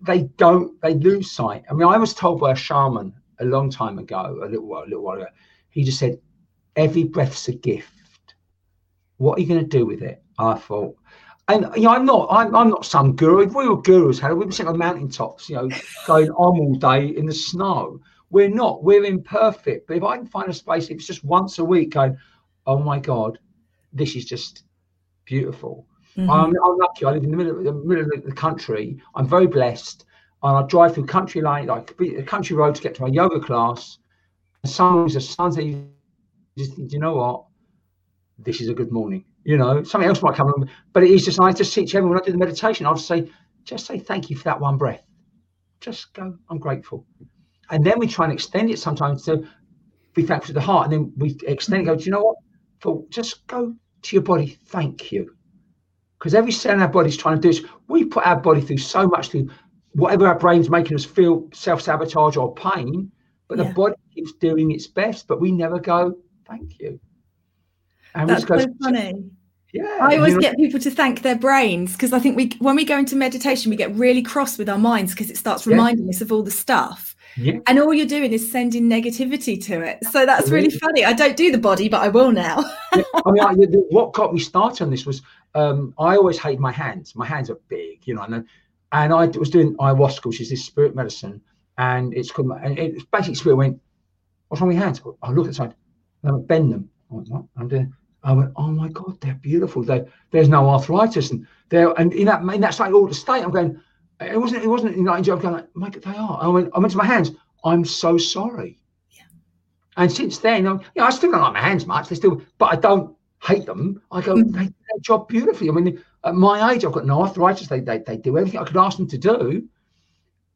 they 0.00 0.24
don't 0.36 0.80
they 0.82 0.94
lose 0.94 1.30
sight. 1.30 1.62
I 1.70 1.72
mean, 1.72 1.86
I 1.86 1.96
was 1.96 2.12
told 2.12 2.40
by 2.40 2.50
a 2.50 2.56
shaman 2.56 3.14
a 3.38 3.44
long 3.44 3.70
time 3.70 4.00
ago, 4.00 4.40
a 4.42 4.46
little 4.46 4.66
while, 4.66 4.82
a 4.82 4.90
little 4.90 5.04
while 5.04 5.16
ago. 5.18 5.28
He 5.70 5.84
just 5.84 6.00
said, 6.00 6.18
"Every 6.74 7.04
breath's 7.04 7.46
a 7.46 7.54
gift. 7.54 8.34
What 9.18 9.38
are 9.38 9.40
you 9.40 9.46
going 9.46 9.60
to 9.60 9.78
do 9.78 9.86
with 9.86 10.02
it?" 10.02 10.20
I 10.36 10.54
thought, 10.54 10.96
and 11.48 11.68
you 11.76 11.82
know, 11.82 11.90
I'm 11.90 12.06
not, 12.06 12.28
I'm, 12.30 12.54
I'm 12.54 12.70
not 12.70 12.86
some 12.86 13.14
guru. 13.16 13.40
If 13.40 13.54
we 13.54 13.68
were 13.68 13.80
gurus, 13.80 14.18
had 14.18 14.32
we'd 14.32 14.48
be 14.48 14.54
sitting 14.54 14.68
on 14.68 14.78
mountaintops, 14.78 15.48
you 15.48 15.56
know, 15.56 15.68
going 16.06 16.30
on 16.30 16.58
all 16.58 16.74
day 16.74 17.08
in 17.08 17.26
the 17.26 17.34
snow. 17.34 18.00
We're 18.30 18.48
not. 18.48 18.82
We're 18.82 19.04
imperfect. 19.04 19.86
But 19.86 19.98
if 19.98 20.02
I 20.02 20.16
can 20.16 20.26
find 20.26 20.48
a 20.48 20.54
space, 20.54 20.86
if 20.86 20.96
it's 20.96 21.06
just 21.06 21.22
once 21.24 21.58
a 21.58 21.64
week, 21.64 21.92
going, 21.92 22.16
oh 22.66 22.78
my 22.78 22.98
god, 22.98 23.38
this 23.92 24.16
is 24.16 24.24
just 24.24 24.64
beautiful. 25.26 25.86
Mm-hmm. 26.16 26.30
I'm, 26.30 26.54
I'm, 26.64 26.78
lucky. 26.78 27.04
I 27.04 27.12
live 27.12 27.24
in 27.24 27.30
the 27.30 27.36
middle, 27.36 27.58
of 27.58 27.64
the 27.64 27.72
middle 27.72 28.04
of 28.04 28.24
the 28.24 28.32
country. 28.32 29.00
I'm 29.14 29.26
very 29.26 29.46
blessed, 29.46 30.04
and 30.42 30.56
I 30.56 30.62
drive 30.66 30.94
through 30.94 31.06
country 31.06 31.42
lane, 31.42 31.66
like 31.66 31.94
a 32.00 32.22
country 32.22 32.56
road, 32.56 32.74
to 32.76 32.82
get 32.82 32.94
to 32.96 33.02
my 33.02 33.08
yoga 33.08 33.40
class. 33.40 33.98
And 34.62 34.72
sometimes 34.72 35.14
the 35.14 35.20
sun's 35.20 35.58
you 35.58 35.90
just 36.56 36.74
think, 36.74 36.88
Do 36.88 36.94
you 36.94 37.00
know 37.00 37.16
what, 37.16 37.44
this 38.38 38.60
is 38.60 38.68
a 38.68 38.74
good 38.74 38.90
morning. 38.90 39.24
You 39.44 39.58
know, 39.58 39.82
something 39.82 40.08
else 40.08 40.22
might 40.22 40.36
come 40.36 40.48
along, 40.48 40.70
but 40.92 41.02
it 41.02 41.10
is 41.10 41.24
just 41.24 41.38
I 41.38 41.52
just 41.52 41.74
teach 41.74 41.94
everyone 41.94 42.14
when 42.14 42.22
I 42.22 42.24
do 42.24 42.32
the 42.32 42.38
meditation. 42.38 42.86
I'll 42.86 42.96
say, 42.96 43.30
just 43.64 43.86
say 43.86 43.98
thank 43.98 44.30
you 44.30 44.36
for 44.36 44.44
that 44.44 44.60
one 44.60 44.78
breath. 44.78 45.04
Just 45.80 46.12
go, 46.14 46.36
I'm 46.48 46.58
grateful. 46.58 47.06
And 47.70 47.84
then 47.84 47.98
we 47.98 48.06
try 48.06 48.24
and 48.24 48.32
extend 48.32 48.70
it 48.70 48.78
sometimes 48.78 49.24
to 49.24 49.46
be 50.14 50.22
thankful 50.22 50.48
to 50.48 50.52
the 50.54 50.60
heart. 50.60 50.84
And 50.84 50.92
then 50.92 51.12
we 51.16 51.36
extend 51.46 51.82
it, 51.82 51.84
go, 51.86 51.96
do 51.96 52.04
you 52.04 52.12
know 52.12 52.22
what? 52.22 52.36
thought, 52.84 53.10
just 53.10 53.46
go 53.46 53.74
to 54.02 54.16
your 54.16 54.22
body, 54.22 54.58
thank 54.66 55.10
you. 55.10 55.34
Because 56.18 56.34
every 56.34 56.52
cell 56.52 56.74
in 56.74 56.82
our 56.82 56.88
body 56.88 57.08
is 57.08 57.16
trying 57.16 57.40
to 57.40 57.40
do 57.40 57.48
this. 57.48 57.70
We 57.88 58.04
put 58.04 58.26
our 58.26 58.38
body 58.38 58.60
through 58.60 58.78
so 58.78 59.08
much 59.08 59.28
through 59.28 59.48
whatever 59.92 60.26
our 60.26 60.38
brain's 60.38 60.70
making 60.70 60.94
us 60.94 61.04
feel 61.04 61.48
self 61.52 61.80
sabotage 61.80 62.36
or 62.36 62.54
pain, 62.54 63.10
but 63.48 63.58
yeah. 63.58 63.64
the 63.64 63.74
body 63.74 63.94
keeps 64.14 64.32
doing 64.34 64.70
its 64.70 64.86
best, 64.86 65.26
but 65.26 65.40
we 65.40 65.50
never 65.50 65.78
go, 65.78 66.14
thank 66.46 66.78
you. 66.78 67.00
And 68.14 68.28
That's 68.28 68.46
so 68.46 68.66
funny. 68.82 69.24
Yeah. 69.72 69.98
I 70.00 70.16
always 70.16 70.34
you 70.34 70.40
know, 70.40 70.40
get 70.40 70.56
people 70.56 70.78
to 70.78 70.90
thank 70.90 71.22
their 71.22 71.34
brains 71.34 71.92
because 71.92 72.12
I 72.12 72.20
think 72.20 72.36
we, 72.36 72.52
when 72.60 72.76
we 72.76 72.84
go 72.84 72.96
into 72.96 73.16
meditation, 73.16 73.70
we 73.70 73.76
get 73.76 73.92
really 73.96 74.22
cross 74.22 74.56
with 74.56 74.68
our 74.68 74.78
minds 74.78 75.12
because 75.12 75.30
it 75.30 75.36
starts 75.36 75.66
Yeah. 75.66 75.72
reminding 75.72 76.08
us 76.08 76.20
of 76.20 76.30
all 76.30 76.44
the 76.44 76.50
stuff. 76.52 77.16
Yeah. 77.36 77.58
And 77.66 77.80
all 77.80 77.92
you're 77.92 78.06
doing 78.06 78.32
is 78.32 78.50
sending 78.52 78.88
negativity 78.88 79.62
to 79.64 79.82
it. 79.82 79.98
So 80.12 80.24
that's 80.24 80.50
really 80.50 80.70
funny. 80.70 81.04
I 81.04 81.12
don't 81.12 81.36
do 81.36 81.50
the 81.50 81.58
body, 81.58 81.88
but 81.88 82.00
I 82.00 82.08
will 82.08 82.30
now. 82.30 82.64
I 82.92 83.30
mean, 83.32 83.42
I, 83.42 83.54
the, 83.54 83.84
what 83.90 84.12
got 84.12 84.32
me 84.32 84.38
started 84.38 84.84
on 84.84 84.90
this 84.90 85.04
was 85.04 85.22
um, 85.56 85.92
I 85.98 86.16
always 86.16 86.38
hate 86.38 86.60
my 86.60 86.70
hands. 86.70 87.16
My 87.16 87.26
hands 87.26 87.50
are 87.50 87.58
big, 87.68 88.06
you 88.06 88.14
know, 88.14 88.22
and, 88.22 88.46
and 88.92 89.12
I 89.12 89.26
was 89.26 89.50
doing 89.50 89.74
ayahuasca, 89.78 90.26
which 90.26 90.40
is 90.40 90.50
this 90.50 90.64
spirit 90.64 90.94
medicine, 90.94 91.40
and 91.78 92.14
it's 92.14 92.30
called, 92.30 92.52
and 92.62 92.78
it's 92.78 93.04
basically 93.06 93.34
spirit 93.34 93.56
went, 93.56 93.80
"What's 94.46 94.60
wrong 94.60 94.68
with 94.68 94.76
your 94.76 94.84
hands?" 94.84 95.02
I 95.22 95.32
look 95.32 95.46
at 95.46 95.48
the 95.48 95.54
side, 95.54 95.74
and 96.22 96.36
I 96.36 96.38
bend 96.38 96.72
them. 96.72 96.88
I 97.10 97.14
went, 97.16 97.28
what? 97.28 97.44
I'm 97.56 97.66
doing. 97.66 97.92
I 98.24 98.32
went, 98.32 98.52
"Oh 98.56 98.68
my 98.68 98.88
god, 98.88 99.20
they're 99.20 99.34
beautiful. 99.34 99.82
They, 99.82 100.04
there's 100.30 100.48
no 100.48 100.68
arthritis, 100.68 101.30
and 101.30 101.46
they're 101.68 101.92
and 102.00 102.12
in 102.12 102.26
that 102.26 102.42
in 102.42 102.60
that 102.62 102.74
state 102.74 102.92
all 102.92 103.06
the 103.06 103.14
state, 103.14 103.42
I'm 103.42 103.50
going. 103.50 103.80
It 104.20 104.40
wasn't. 104.40 104.64
It 104.64 104.68
wasn't. 104.68 104.96
You 104.96 105.02
know, 105.02 105.12
I'm 105.12 105.22
going 105.22 105.40
like, 105.42 105.68
my 105.74 105.90
God, 105.90 106.02
they 106.02 106.16
are. 106.18 106.38
I 106.40 106.48
went. 106.48 106.70
I 106.74 106.78
went 106.78 106.92
to 106.92 106.98
my 106.98 107.04
hands. 107.04 107.32
I'm 107.64 107.84
so 107.84 108.16
sorry. 108.18 108.78
Yeah. 109.10 109.22
And 109.96 110.10
since 110.10 110.38
then, 110.38 110.66
I'm, 110.66 110.80
you 110.80 111.00
know, 111.00 111.04
I 111.04 111.10
still 111.10 111.30
don't 111.30 111.40
like 111.40 111.54
my 111.54 111.60
hands 111.60 111.86
much. 111.86 112.08
They 112.08 112.14
still, 112.16 112.42
but 112.58 112.66
I 112.66 112.76
don't 112.76 113.16
hate 113.42 113.66
them. 113.66 114.00
I 114.10 114.20
go, 114.20 114.34
Mm. 114.34 114.52
they 114.52 114.66
do 114.66 114.74
their 114.90 115.00
job 115.00 115.28
beautifully. 115.28 115.68
I 115.68 115.72
mean, 115.72 116.02
at 116.24 116.34
my 116.34 116.72
age, 116.72 116.84
I've 116.84 116.92
got 116.92 117.06
no 117.06 117.22
arthritis. 117.22 117.68
They, 117.68 117.80
they, 117.80 117.98
they 117.98 118.16
do 118.16 118.36
everything 118.38 118.60
I 118.60 118.64
could 118.64 118.76
ask 118.76 118.96
them 118.98 119.08
to 119.08 119.18
do. 119.18 119.68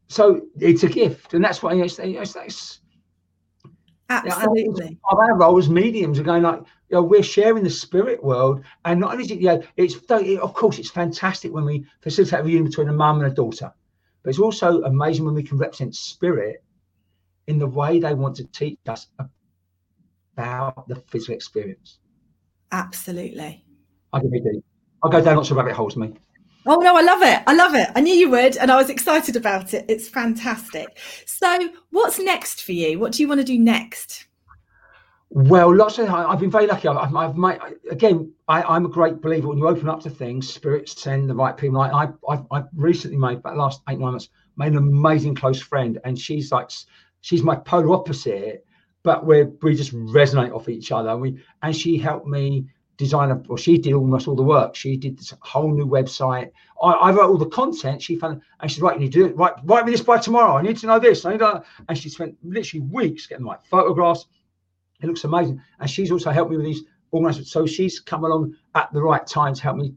So 0.09 0.43
it's 0.59 0.85
a 0.85 0.89
gift, 0.89 1.35
and 1.35 1.45
that's 1.45 1.63
why 1.63 1.75
it's, 1.75 1.99
it's, 1.99 2.37
it's 2.37 2.81
Absolutely. 4.11 4.99
Of 5.11 5.19
our 5.19 5.37
role 5.37 5.59
as 5.59 5.69
mediums 5.69 6.19
are 6.19 6.23
going 6.23 6.43
like, 6.43 6.61
you 6.89 6.97
know, 6.97 7.03
we're 7.03 7.23
sharing 7.23 7.63
the 7.63 7.71
spirit 7.71 8.23
world, 8.25 8.65
and 8.87 8.99
not 8.99 9.13
only 9.13 9.25
is 9.25 9.31
it, 9.31 9.41
yeah, 9.41 9.59
it's 9.77 9.95
of 9.95 10.55
course 10.55 10.79
it's 10.79 10.91
fantastic 10.91 11.53
when 11.53 11.67
we 11.67 11.85
facilitate 12.01 12.41
a 12.41 12.43
reunion 12.43 12.65
between 12.65 12.89
a 12.89 12.93
mum 12.93 13.21
and 13.21 13.31
a 13.31 13.35
daughter, 13.35 13.71
but 14.23 14.31
it's 14.31 14.39
also 14.39 14.83
amazing 14.85 15.27
when 15.27 15.35
we 15.35 15.43
can 15.43 15.59
represent 15.59 15.95
spirit 15.95 16.65
in 17.49 17.59
the 17.59 17.67
way 17.67 17.99
they 17.99 18.15
want 18.15 18.37
to 18.37 18.45
teach 18.45 18.79
us 18.89 19.09
about 20.37 20.89
the 20.89 20.97
physical 21.09 21.35
experience. 21.35 21.99
Absolutely. 22.73 23.65
I 24.13 24.21
can 24.21 24.31
be 24.31 24.41
deep. 24.41 24.65
I'll 25.03 25.11
go 25.11 25.23
down 25.23 25.37
lots 25.37 25.51
of 25.51 25.57
rabbit 25.59 25.75
holes, 25.75 25.97
me. 25.97 26.15
Oh 26.71 26.81
no, 26.81 26.95
I 26.95 27.01
love 27.01 27.23
it. 27.23 27.43
I 27.47 27.55
love 27.55 27.75
it. 27.75 27.89
I 27.97 28.03
knew 28.03 28.13
you 28.13 28.29
would, 28.29 28.59
and 28.59 28.71
I 28.71 28.77
was 28.77 28.91
excited 28.91 29.37
about 29.37 29.73
it. 29.73 29.87
It's 29.89 30.07
fantastic. 30.07 30.99
So, 31.25 31.71
what's 31.93 32.19
next 32.19 32.63
for 32.63 32.73
you? 32.73 32.99
What 32.99 33.13
do 33.13 33.23
you 33.23 33.29
want 33.29 33.41
to 33.41 33.45
do 33.45 33.59
next? 33.59 34.27
Well, 35.31 35.75
lots 35.75 35.99
of 35.99 36.11
I've 36.11 36.41
been 36.41 36.51
very 36.51 36.67
lucky. 36.67 36.87
I've, 36.89 37.17
I've 37.17 37.37
made 37.39 37.59
again. 37.91 38.33
I, 38.49 38.63
I'm 38.63 38.85
a 38.85 38.91
great 38.91 39.23
believer 39.23 39.49
when 39.49 39.57
you 39.57 39.67
open 39.67 39.89
up 39.89 40.03
to 40.03 40.11
things, 40.11 40.53
spirits 40.53 41.01
send 41.01 41.31
the 41.31 41.35
right 41.35 41.57
people. 41.57 41.81
I, 41.81 42.11
I 42.29 42.39
I've, 42.51 42.67
recently 42.77 43.17
made, 43.17 43.39
about 43.39 43.55
the 43.55 43.61
last 43.61 43.81
eight 43.89 43.99
nine 43.99 44.13
months, 44.13 44.29
made 44.59 44.73
an 44.73 44.79
amazing 44.79 45.37
close 45.37 45.63
friend, 45.63 45.99
and 46.05 46.19
she's 46.19 46.53
like, 46.53 46.71
she's 47.23 47.43
my 47.43 47.57
polar 47.57 47.95
opposite, 47.95 48.67
but 49.05 49.25
we 49.25 49.45
we 49.63 49.75
just 49.75 49.95
resonate 49.95 50.55
off 50.55 50.69
each 50.69 50.93
other. 50.93 51.09
And 51.09 51.23
we 51.23 51.43
and 51.63 51.75
she 51.75 51.97
helped 51.97 52.27
me 52.27 52.67
design 52.99 53.31
a, 53.31 53.43
or 53.49 53.57
she 53.57 53.79
did 53.79 53.95
almost 53.95 54.29
all 54.29 54.37
the 54.37 54.43
work. 54.43 54.75
She 54.75 54.97
did 54.97 55.17
this 55.17 55.33
whole 55.41 55.73
new 55.73 55.87
website. 55.87 56.51
I, 56.83 56.91
I 56.91 57.13
wrote 57.13 57.31
all 57.31 57.39
the 57.39 57.47
content. 57.47 58.03
She 58.03 58.17
found, 58.17 58.43
and 58.61 58.71
she's 58.71 58.83
right. 58.83 58.95
You 58.95 59.01
need 59.01 59.13
to 59.13 59.19
do 59.21 59.27
it. 59.27 59.37
Write, 59.37 59.55
write 59.65 59.87
me 59.87 59.93
this 59.93 60.03
by 60.03 60.19
tomorrow. 60.19 60.57
I 60.57 60.63
need 60.63 60.77
to 60.79 60.87
know 60.87 60.99
this. 60.99 61.25
I 61.25 61.33
need 61.33 61.39
to, 61.39 61.63
and 61.89 61.97
she 61.97 62.11
spent 62.11 62.37
literally 62.43 62.85
weeks 62.87 63.27
getting 63.27 63.47
right 63.47 63.59
photographs. 63.71 64.27
It 65.01 65.07
looks 65.07 65.25
amazing. 65.25 65.63
And 65.81 65.89
she's 65.89 66.11
also 66.11 66.31
helped 66.31 66.51
me 66.51 66.57
with 66.57 66.67
these 66.67 66.83
organized. 67.13 67.47
So 67.47 67.67
she's 67.67 68.01
come 68.01 68.25
along 68.25 68.57
at 68.75 68.93
the 68.93 69.01
right 69.01 69.27
time 69.27 69.55
to 69.55 69.63
help 69.63 69.77
me 69.77 69.95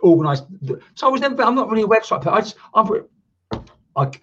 organize. 0.00 0.42
The, 0.62 0.80
so 0.94 1.08
I 1.08 1.10
was 1.10 1.20
never, 1.20 1.42
I'm 1.42 1.56
not 1.56 1.68
really 1.68 1.82
a 1.82 1.86
website, 1.88 2.24
but 2.24 2.32
I 2.32 2.40
just, 2.40 2.56
I'm, 2.72 4.16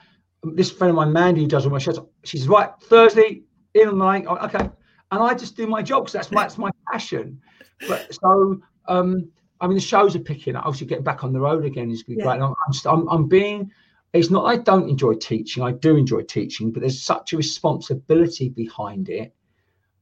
this 0.43 0.71
friend 0.71 0.89
of 0.91 0.95
mine, 0.95 1.11
Mandy, 1.11 1.41
who 1.41 1.47
does 1.47 1.65
all 1.65 1.71
my 1.71 1.79
shows, 1.79 1.99
she's 2.23 2.47
right, 2.47 2.69
Thursday, 2.83 3.41
in 3.73 3.87
the 3.89 3.93
night. 3.93 4.25
oh, 4.27 4.37
Okay. 4.37 4.69
And 5.11 5.21
I 5.21 5.33
just 5.33 5.55
do 5.55 5.67
my 5.67 5.81
job 5.81 6.03
because 6.03 6.13
that's 6.13 6.31
my, 6.31 6.43
that's 6.43 6.57
my 6.57 6.69
passion. 6.91 7.41
But 7.87 8.13
so, 8.21 8.59
um, 8.87 9.29
I 9.61 9.67
mean, 9.67 9.75
the 9.75 9.81
shows 9.81 10.15
are 10.15 10.19
picking 10.19 10.55
up. 10.55 10.65
Obviously, 10.65 10.87
getting 10.87 11.03
back 11.03 11.23
on 11.23 11.33
the 11.33 11.39
road 11.39 11.65
again 11.65 11.89
is 11.89 12.03
going 12.03 12.17
to 12.17 12.23
be 12.23 12.25
Yeah. 12.25 12.35
great. 12.37 12.41
And 12.41 12.43
I'm, 12.43 12.53
I'm, 12.67 12.99
I'm, 12.99 13.09
I'm 13.09 13.27
being, 13.27 13.71
it's 14.13 14.29
not 14.29 14.45
I 14.45 14.57
don't 14.57 14.89
enjoy 14.89 15.13
teaching. 15.15 15.63
I 15.63 15.71
do 15.71 15.95
enjoy 15.95 16.23
teaching, 16.23 16.71
but 16.71 16.81
there's 16.81 17.01
such 17.01 17.33
a 17.33 17.37
responsibility 17.37 18.49
behind 18.49 19.09
it, 19.09 19.33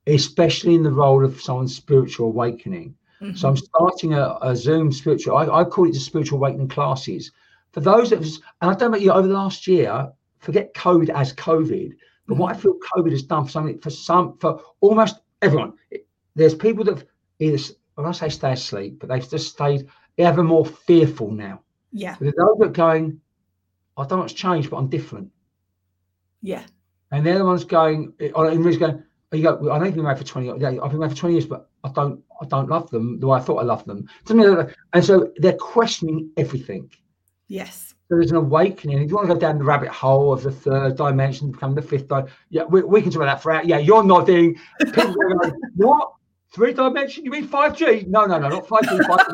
especially 0.08 0.76
in 0.76 0.84
the 0.84 0.91
role 0.91 1.24
of 1.26 1.41
someone's 1.41 1.76
spiritual 1.76 2.28
awakening. 2.28 2.95
So 3.34 3.47
I'm 3.49 3.58
starting 3.58 4.14
a, 4.14 4.38
a 4.41 4.56
Zoom 4.56 4.91
spiritual. 4.91 5.36
I, 5.38 5.45
I 5.47 5.64
call 5.64 5.88
it 5.88 5.93
the 5.93 5.99
spiritual 5.99 6.38
awakening 6.38 6.68
classes. 6.68 7.32
For 7.72 7.80
those 7.80 8.12
that, 8.12 8.20
was, 8.20 8.39
and 8.62 8.70
I 8.70 8.76
don't 8.76 8.91
know, 8.91 8.97
you 8.97 9.08
know, 9.08 9.16
over 9.16 9.28
the 9.28 9.34
last 9.34 9.66
year, 9.66 10.12
forget 10.39 10.76
COVID 10.76 11.10
as 11.10 11.34
COVID, 11.34 11.93
but 12.28 12.38
what 12.38 12.53
I 12.53 12.57
mm. 12.57 12.61
feel 12.61 12.80
COVID 12.95 13.11
has 13.11 13.23
done 13.23 13.45
for 13.45 13.51
something 13.51 13.80
for 13.80 13.89
some 13.89 14.38
for 14.39 14.61
almost 14.82 15.17
everyone. 15.41 15.73
There's 16.36 16.55
people 16.55 16.84
that 16.86 16.97
have 16.97 17.07
either 17.39 17.61
when 17.95 18.07
I 18.07 18.11
say 18.11 18.30
stay 18.30 18.53
asleep, 18.53 18.99
but 18.99 19.09
they've 19.09 19.30
just 19.30 19.49
stayed 19.49 19.88
ever 20.17 20.43
more 20.43 20.65
fearful 20.65 21.32
now. 21.32 21.61
Yeah. 21.91 22.15
There's 22.19 22.34
those 22.36 22.57
that 22.59 22.73
going, 22.73 23.19
I 23.97 24.01
don't 24.01 24.11
know 24.11 24.17
what's 24.19 24.34
changed, 24.34 24.69
but 24.69 24.78
I'm 24.78 24.89
different. 24.89 25.32
Yeah. 26.41 26.63
And 27.11 27.26
they're 27.26 27.38
the 27.38 27.45
ones 27.45 27.63
going, 27.63 28.13
eh, 28.19 28.32
or 28.36 28.51
in 28.51 28.61
really 28.63 28.78
going, 28.78 29.03
oh, 29.32 29.38
you 29.38 29.43
go, 29.43 29.71
I 29.71 29.78
know 29.78 29.86
you've 29.86 29.95
been 29.95 30.03
married 30.03 30.17
for 30.17 30.26
20 30.26 30.47
years. 30.47 30.63
I've 30.63 30.91
been 30.91 30.99
married 30.99 31.13
for 31.13 31.19
20 31.19 31.36
years, 31.36 31.45
but 31.45 31.69
I 31.84 31.89
don't, 31.89 32.21
I 32.41 32.45
don't 32.45 32.69
love 32.69 32.89
them 32.91 33.19
the 33.19 33.28
way 33.28 33.38
I 33.38 33.41
thought 33.41 33.57
I 33.57 33.63
loved 33.63 33.88
them. 33.88 34.07
Doesn't 34.26 34.38
mean 34.38 34.55
that- 34.55 34.76
And 34.93 35.03
so 35.03 35.32
they're 35.38 35.53
questioning 35.53 36.30
everything. 36.36 36.91
Yes. 37.47 37.94
So 38.08 38.16
there's 38.16 38.30
an 38.30 38.38
awakening. 38.38 38.99
If 39.01 39.10
you 39.10 39.16
want 39.16 39.28
to 39.28 39.34
go 39.34 39.39
down 39.39 39.58
the 39.58 39.64
rabbit 39.64 39.89
hole 39.89 40.32
of 40.32 40.43
the 40.43 40.51
third 40.51 40.95
dimension, 40.95 41.51
become 41.51 41.74
the 41.74 41.82
fifth 41.82 42.08
dimension, 42.08 42.32
yeah, 42.49 42.64
we, 42.64 42.84
we 42.84 43.01
can 43.01 43.10
talk 43.12 43.24
about 43.24 43.34
that 43.38 43.41
for 43.41 43.51
out. 43.51 43.66
Yeah, 43.66 43.80
you're 43.80 44.03
nodding. 44.03 44.60
People 44.80 45.01
are 45.10 45.36
going, 45.39 45.53
what? 45.76 46.12
Three 46.53 46.74
dimension? 46.74 47.26
You 47.26 47.32
mean 47.32 47.47
5G? 47.47 48.08
No, 48.08 48.26
no, 48.26 48.38
no, 48.38 48.47
not 48.49 48.68
5G. 48.68 48.99
5G. 48.99 49.34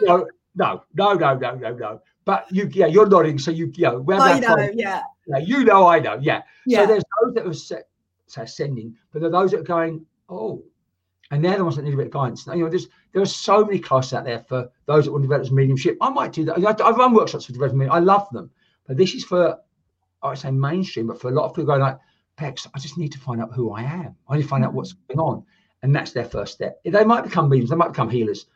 you 0.00 0.06
know, 0.08 0.26
no, 0.56 0.82
no, 0.94 1.14
no, 1.14 1.34
no, 1.34 1.54
no, 1.54 1.72
no. 1.76 2.00
But 2.24 2.46
you, 2.50 2.68
yeah, 2.72 2.86
you're 2.86 3.06
nodding. 3.08 3.38
So 3.38 3.52
you, 3.52 3.72
know, 3.78 4.00
wherever 4.00 4.24
I 4.24 4.40
that 4.40 4.42
know. 4.42 4.66
from- 4.66 4.78
Yeah. 4.78 5.02
yeah, 5.28 5.38
you 5.38 5.64
know, 5.64 5.86
I 5.86 6.00
know. 6.00 6.18
Yeah. 6.20 6.42
Yeah. 6.66 6.80
So 6.80 6.86
there's 6.86 7.04
those 7.22 7.68
that 7.68 7.84
are 8.36 8.42
ascending, 8.42 8.96
but 9.12 9.20
there 9.20 9.28
are 9.28 9.32
those 9.32 9.52
that 9.52 9.60
are 9.60 9.62
going, 9.62 10.04
oh, 10.28 10.62
and 11.30 11.44
they're 11.44 11.56
the 11.58 11.64
ones 11.64 11.76
that 11.76 11.82
need 11.82 11.94
a 11.94 11.96
bit 11.96 12.06
of 12.06 12.12
guidance. 12.12 12.46
Now, 12.46 12.54
you 12.54 12.64
know, 12.64 12.70
there's 12.70 12.88
there 13.12 13.22
are 13.22 13.26
so 13.26 13.64
many 13.64 13.78
classes 13.78 14.14
out 14.14 14.24
there 14.24 14.40
for 14.40 14.70
those 14.86 15.04
that 15.04 15.12
want 15.12 15.22
to 15.22 15.26
develop 15.28 15.42
as 15.46 15.52
mediumship. 15.52 15.96
I 16.00 16.10
might 16.10 16.32
do 16.32 16.44
that. 16.46 16.58
I, 16.58 16.84
I 16.84 16.90
run 16.90 17.14
workshops 17.14 17.46
for 17.46 17.52
development. 17.52 17.90
I 17.90 17.98
love 17.98 18.28
them, 18.32 18.50
but 18.86 18.96
this 18.96 19.14
is 19.14 19.24
for 19.24 19.58
I 20.22 20.28
would 20.30 20.38
say 20.38 20.50
mainstream, 20.50 21.06
but 21.06 21.20
for 21.20 21.28
a 21.28 21.32
lot 21.32 21.44
of 21.44 21.52
people 21.54 21.66
going 21.66 21.80
like, 21.80 21.98
Pex, 22.38 22.66
I 22.74 22.78
just 22.78 22.98
need 22.98 23.12
to 23.12 23.18
find 23.18 23.40
out 23.40 23.52
who 23.52 23.70
I 23.72 23.82
am. 23.82 24.16
I 24.28 24.36
need 24.36 24.42
to 24.42 24.48
find 24.48 24.64
out 24.64 24.72
what's 24.72 24.92
going 24.92 25.20
on, 25.20 25.44
and 25.82 25.94
that's 25.94 26.12
their 26.12 26.24
first 26.24 26.54
step. 26.54 26.80
They 26.84 27.04
might 27.04 27.24
become 27.24 27.48
mediums, 27.48 27.70
they 27.70 27.76
might 27.76 27.88
become 27.88 28.10
healers, 28.10 28.46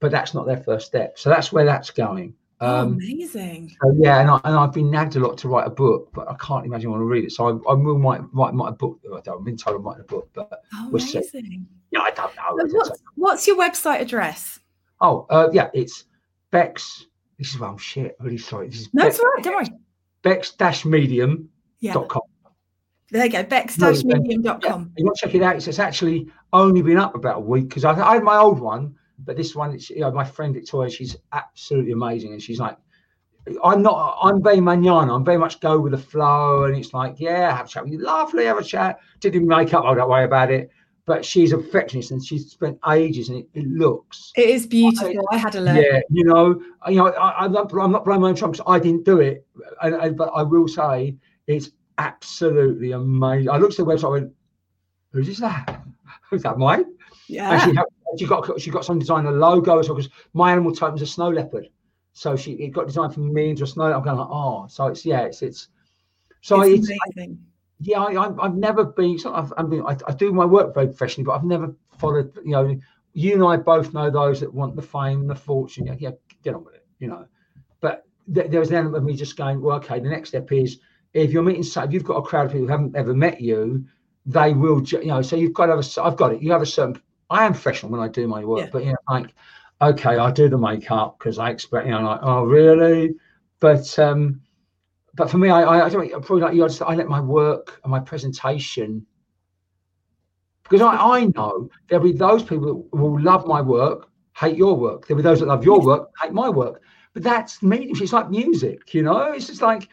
but 0.00 0.10
that's 0.10 0.34
not 0.34 0.46
their 0.46 0.58
first 0.58 0.86
step. 0.86 1.18
So 1.18 1.30
that's 1.30 1.52
where 1.52 1.64
that's 1.64 1.90
going. 1.90 2.34
oh, 2.60 2.80
Um, 2.82 2.92
amazing. 2.94 3.74
so 3.82 3.92
yeah, 3.96 4.20
and, 4.20 4.30
I, 4.30 4.40
and 4.44 4.56
I've 4.56 4.72
been 4.72 4.90
nagged 4.90 5.16
a 5.16 5.20
lot 5.20 5.38
to 5.38 5.48
write 5.48 5.66
a 5.66 5.70
book, 5.70 6.10
but 6.12 6.28
I 6.28 6.34
can't 6.34 6.66
imagine 6.66 6.88
I 6.88 6.90
want 6.90 7.00
to 7.00 7.06
read 7.06 7.24
it. 7.24 7.32
So 7.32 7.46
I, 7.46 7.70
I 7.70 7.74
will 7.74 7.98
might 7.98 8.20
write 8.32 8.54
my 8.54 8.70
book. 8.70 9.00
I 9.06 9.20
don't, 9.20 9.38
I've 9.38 9.44
been 9.44 9.56
told 9.56 9.76
I'm 9.76 9.82
writing 9.82 10.02
a 10.02 10.04
book, 10.12 10.28
but 10.34 10.50
Oh, 10.74 10.88
we'll 10.90 11.00
see. 11.00 11.22
Yeah, 11.92 12.00
I 12.00 12.10
don't 12.10 12.34
know. 12.34 12.78
What's, 12.78 13.02
what's 13.14 13.46
your 13.46 13.56
website 13.56 14.00
address? 14.00 14.58
Oh, 15.00 15.26
uh, 15.30 15.50
yeah, 15.52 15.68
it's 15.74 16.04
Bex. 16.50 17.06
This 17.38 17.54
is 17.54 17.60
why 17.60 17.68
I'm 17.68 17.78
shit. 17.78 18.16
Really 18.18 18.38
sorry. 18.38 18.68
This 18.68 18.80
is 18.80 18.94
No, 18.94 19.04
Becs, 19.04 19.08
it's 19.08 19.20
all 19.20 19.30
right. 19.30 19.44
Don't 19.44 19.54
worry. 19.54 19.68
Bex-medium.com. 20.22 21.48
Yeah. 21.80 21.94
There 23.10 23.26
you 23.26 23.30
go. 23.30 23.42
bex-medium.com. 23.42 24.92
You 24.96 25.04
want 25.04 25.18
to 25.18 25.26
check 25.26 25.34
it 25.34 25.42
out? 25.42 25.56
It's, 25.56 25.68
it's 25.68 25.78
actually 25.78 26.28
only 26.54 26.80
been 26.80 26.96
up 26.96 27.14
about 27.14 27.36
a 27.38 27.40
week 27.40 27.68
because 27.68 27.84
I, 27.84 27.92
I 27.92 28.14
had 28.14 28.22
my 28.22 28.38
old 28.38 28.58
one, 28.58 28.94
but 29.18 29.36
this 29.36 29.54
one, 29.54 29.74
it's, 29.74 29.90
you 29.90 30.00
know, 30.00 30.10
my 30.12 30.24
friend 30.24 30.54
Victoria, 30.54 30.90
she's 30.90 31.16
absolutely 31.32 31.92
amazing, 31.92 32.32
and 32.32 32.42
she's 32.42 32.58
like, 32.58 32.78
I'm 33.64 33.82
not. 33.82 34.18
I'm 34.22 34.42
very 34.42 34.60
manana. 34.60 35.14
I'm 35.14 35.24
very 35.24 35.36
much 35.36 35.58
go 35.60 35.80
with 35.80 35.92
the 35.92 35.98
flow, 35.98 36.64
and 36.64 36.76
it's 36.76 36.94
like, 36.94 37.16
yeah, 37.18 37.54
have 37.54 37.66
a 37.66 37.68
chat 37.68 37.82
with 37.82 37.92
you, 37.92 37.98
lovely, 37.98 38.44
have 38.44 38.58
a 38.58 38.64
chat. 38.64 39.00
Didn't 39.20 39.46
make 39.46 39.74
up. 39.74 39.84
I 39.84 39.94
don't 39.94 40.08
worry 40.08 40.24
about 40.24 40.50
it. 40.52 40.70
But 41.04 41.24
she's 41.24 41.52
a 41.52 41.58
perfectionist, 41.58 42.12
and 42.12 42.24
she's 42.24 42.50
spent 42.50 42.78
ages, 42.88 43.28
and 43.28 43.38
it, 43.38 43.48
it 43.54 43.66
looks. 43.66 44.32
It 44.36 44.50
is 44.50 44.66
beautiful. 44.66 45.26
I 45.32 45.36
had 45.36 45.56
a 45.56 45.60
look. 45.60 45.74
Yeah, 45.76 46.00
you 46.10 46.24
know, 46.24 46.62
you 46.88 46.96
know, 46.96 47.08
I, 47.08 47.44
I'm 47.44 47.52
not, 47.52 47.72
I'm 47.76 47.90
not 47.90 48.04
blaming 48.04 48.22
my 48.22 48.28
own 48.28 48.36
trumps. 48.36 48.60
I 48.66 48.78
didn't 48.78 49.04
do 49.04 49.18
it, 49.18 49.44
and, 49.82 49.96
and, 49.96 50.16
but 50.16 50.30
I 50.34 50.42
will 50.42 50.68
say 50.68 51.16
it's 51.48 51.70
absolutely 51.98 52.92
amazing. 52.92 53.50
I 53.50 53.56
looked 53.56 53.78
at 53.80 53.84
the 53.84 53.92
website, 53.92 54.04
I 54.04 54.08
went, 54.08 54.32
"Who's 55.10 55.28
is 55.28 55.38
that? 55.38 55.82
Who's 56.30 56.44
that, 56.44 56.56
mine?" 56.56 56.84
Yeah. 57.26 57.50
And 57.50 57.62
she, 57.62 57.74
helped- 57.74 57.92
she 58.18 58.26
got 58.26 58.60
she 58.60 58.70
got 58.70 58.84
some 58.84 58.98
design 58.98 59.26
a 59.26 59.30
logo 59.30 59.78
as 59.78 59.88
well 59.88 59.96
because 59.96 60.10
my 60.34 60.52
animal 60.52 60.72
type 60.72 60.92
was 60.92 61.02
a 61.02 61.06
snow 61.06 61.30
leopard, 61.30 61.68
so 62.12 62.36
she 62.36 62.52
it 62.52 62.68
got 62.68 62.86
designed 62.86 63.14
for 63.14 63.20
me 63.20 63.50
into 63.50 63.64
a 63.64 63.66
snow. 63.66 63.84
Leopard. 63.84 63.96
I'm 63.96 64.04
going 64.04 64.18
like, 64.18 64.28
oh, 64.30 64.66
so 64.68 64.86
it's 64.86 65.04
yeah, 65.04 65.22
it's 65.22 65.42
it's 65.42 65.68
so 66.42 66.60
it's 66.60 66.88
it's, 66.88 66.98
amazing. 67.16 67.38
Yeah, 67.82 68.00
I, 68.00 68.44
I've 68.44 68.54
never 68.54 68.84
been. 68.84 69.18
So 69.18 69.34
I've, 69.34 69.52
I 69.56 69.62
mean, 69.62 69.82
I, 69.82 69.96
I 70.06 70.12
do 70.12 70.32
my 70.32 70.44
work 70.44 70.74
very 70.74 70.86
professionally, 70.86 71.24
but 71.24 71.32
I've 71.32 71.44
never 71.44 71.74
followed. 71.98 72.32
You 72.44 72.52
know, 72.52 72.80
you 73.12 73.34
and 73.34 73.44
I 73.44 73.56
both 73.56 73.92
know 73.92 74.10
those 74.10 74.40
that 74.40 74.52
want 74.52 74.76
the 74.76 74.82
fame, 74.82 75.26
the 75.26 75.34
fortune. 75.34 75.86
Yeah, 75.86 75.96
yeah 75.98 76.10
get 76.42 76.54
on 76.54 76.64
with 76.64 76.74
it, 76.74 76.86
you 76.98 77.08
know. 77.08 77.26
But 77.80 78.06
th- 78.32 78.50
there 78.50 78.60
was 78.60 78.70
an 78.70 78.76
element 78.76 78.96
of 78.96 79.04
me 79.04 79.14
just 79.14 79.36
going, 79.36 79.60
well, 79.60 79.76
okay, 79.78 80.00
the 80.00 80.08
next 80.08 80.30
step 80.30 80.50
is 80.52 80.78
if 81.14 81.32
you're 81.32 81.42
meeting, 81.42 81.64
if 81.64 81.92
you've 81.92 82.04
got 82.04 82.16
a 82.16 82.22
crowd 82.22 82.46
of 82.46 82.52
people 82.52 82.66
who 82.66 82.72
haven't 82.72 82.96
ever 82.96 83.14
met 83.14 83.40
you, 83.40 83.84
they 84.26 84.52
will, 84.52 84.82
you 84.82 85.06
know. 85.06 85.22
So 85.22 85.36
you've 85.36 85.52
got 85.52 85.66
to 85.66 85.76
have 85.76 85.84
a, 85.84 86.02
I've 86.02 86.16
got 86.16 86.32
it. 86.32 86.42
You 86.42 86.52
have 86.52 86.62
a 86.62 86.66
certain. 86.66 87.00
I 87.30 87.46
am 87.46 87.52
professional 87.52 87.90
when 87.92 88.00
I 88.00 88.08
do 88.08 88.28
my 88.28 88.44
work, 88.44 88.60
yeah. 88.60 88.70
but 88.70 88.84
you 88.84 88.90
know, 88.90 88.96
like, 89.10 89.34
okay, 89.80 90.18
I 90.18 90.30
do 90.30 90.48
the 90.48 90.58
makeup 90.58 91.18
because 91.18 91.38
I 91.38 91.50
expect, 91.50 91.86
you 91.86 91.92
know, 91.92 92.02
like, 92.02 92.20
oh, 92.22 92.44
really? 92.44 93.14
But 93.58 93.98
um, 93.98 94.40
but 95.14 95.30
for 95.30 95.38
me, 95.38 95.50
I, 95.50 95.62
I, 95.62 95.86
I 95.86 95.88
don't 95.88 96.10
probably 96.10 96.40
like 96.40 96.54
you. 96.54 96.64
I, 96.64 96.68
just, 96.68 96.82
I 96.82 96.94
let 96.94 97.08
my 97.08 97.20
work 97.20 97.80
and 97.84 97.90
my 97.90 98.00
presentation 98.00 99.06
because 100.62 100.80
I, 100.80 100.96
I 100.96 101.24
know 101.26 101.68
there'll 101.88 102.04
be 102.04 102.12
those 102.12 102.42
people 102.42 102.88
who 102.92 102.98
will 102.98 103.20
love 103.20 103.46
my 103.46 103.60
work, 103.60 104.08
hate 104.36 104.56
your 104.56 104.74
work. 104.74 105.06
There'll 105.06 105.22
be 105.22 105.22
those 105.22 105.40
that 105.40 105.46
love 105.46 105.64
your 105.64 105.80
work, 105.80 106.10
hate 106.20 106.32
my 106.32 106.48
work. 106.48 106.82
But 107.12 107.22
that's 107.22 107.62
me. 107.62 107.90
It's 107.90 108.12
like 108.12 108.30
music, 108.30 108.94
you 108.94 109.02
know. 109.02 109.32
It's 109.32 109.46
just 109.46 109.60
like, 109.60 109.86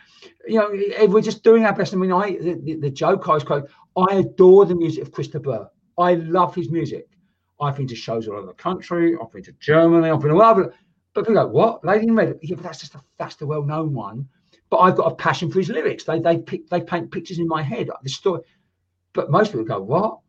you 0.47 0.57
know, 0.57 0.70
if 0.72 1.11
we're 1.11 1.22
just 1.22 1.43
doing 1.43 1.65
our 1.65 1.74
best. 1.76 1.93
I 1.93 1.97
mean, 1.97 2.13
I 2.13 2.38
the, 2.38 2.78
the 2.80 2.89
joke 2.89 3.28
I 3.28 3.34
was 3.34 3.43
quote, 3.43 3.70
I 3.97 4.15
adore 4.15 4.65
the 4.65 4.76
music 4.76 5.03
of 5.03 5.11
Chris 5.11 5.28
de 5.28 5.39
Burgh. 5.39 5.67
I 5.97 6.13
love 6.13 6.55
his 6.55 6.70
music. 6.70 7.09
I've 7.59 7.76
been 7.76 7.88
to 7.88 7.95
shows 7.95 8.30
all 8.30 8.38
over 8.38 8.47
the 8.47 8.53
country. 8.53 9.17
I've 9.22 9.32
been 9.34 9.43
to 9.43 9.51
Germany. 9.59 10.09
I've 10.09 10.22
been 10.22 10.32
all 10.32 10.41
over. 10.41 10.74
But 11.13 11.28
people 11.28 11.34
go, 11.34 11.47
what? 11.47 11.84
Lady 11.84 12.07
in 12.07 12.15
Red? 12.15 12.39
Yeah, 12.41 12.55
but 12.55 12.63
that's 12.63 12.80
just 12.80 12.95
a, 12.95 13.01
that's 13.17 13.36
the 13.36 13.45
well-known 13.45 13.93
one. 13.93 14.30
But 14.70 14.78
I've 14.78 14.95
got 14.95 15.11
a 15.11 15.15
passion 15.15 15.51
for 15.51 15.59
his 15.59 15.70
lyrics. 15.70 16.03
They 16.03 16.20
they 16.20 16.38
pick 16.38 16.70
they 16.70 16.82
paint 16.82 17.11
pictures 17.11 17.39
in 17.39 17.47
my 17.47 17.61
head. 17.61 17.89
The 18.03 18.09
story. 18.09 18.41
But 19.13 19.32
most 19.32 19.51
people 19.51 19.65
go, 19.65 19.82
what? 19.82 20.20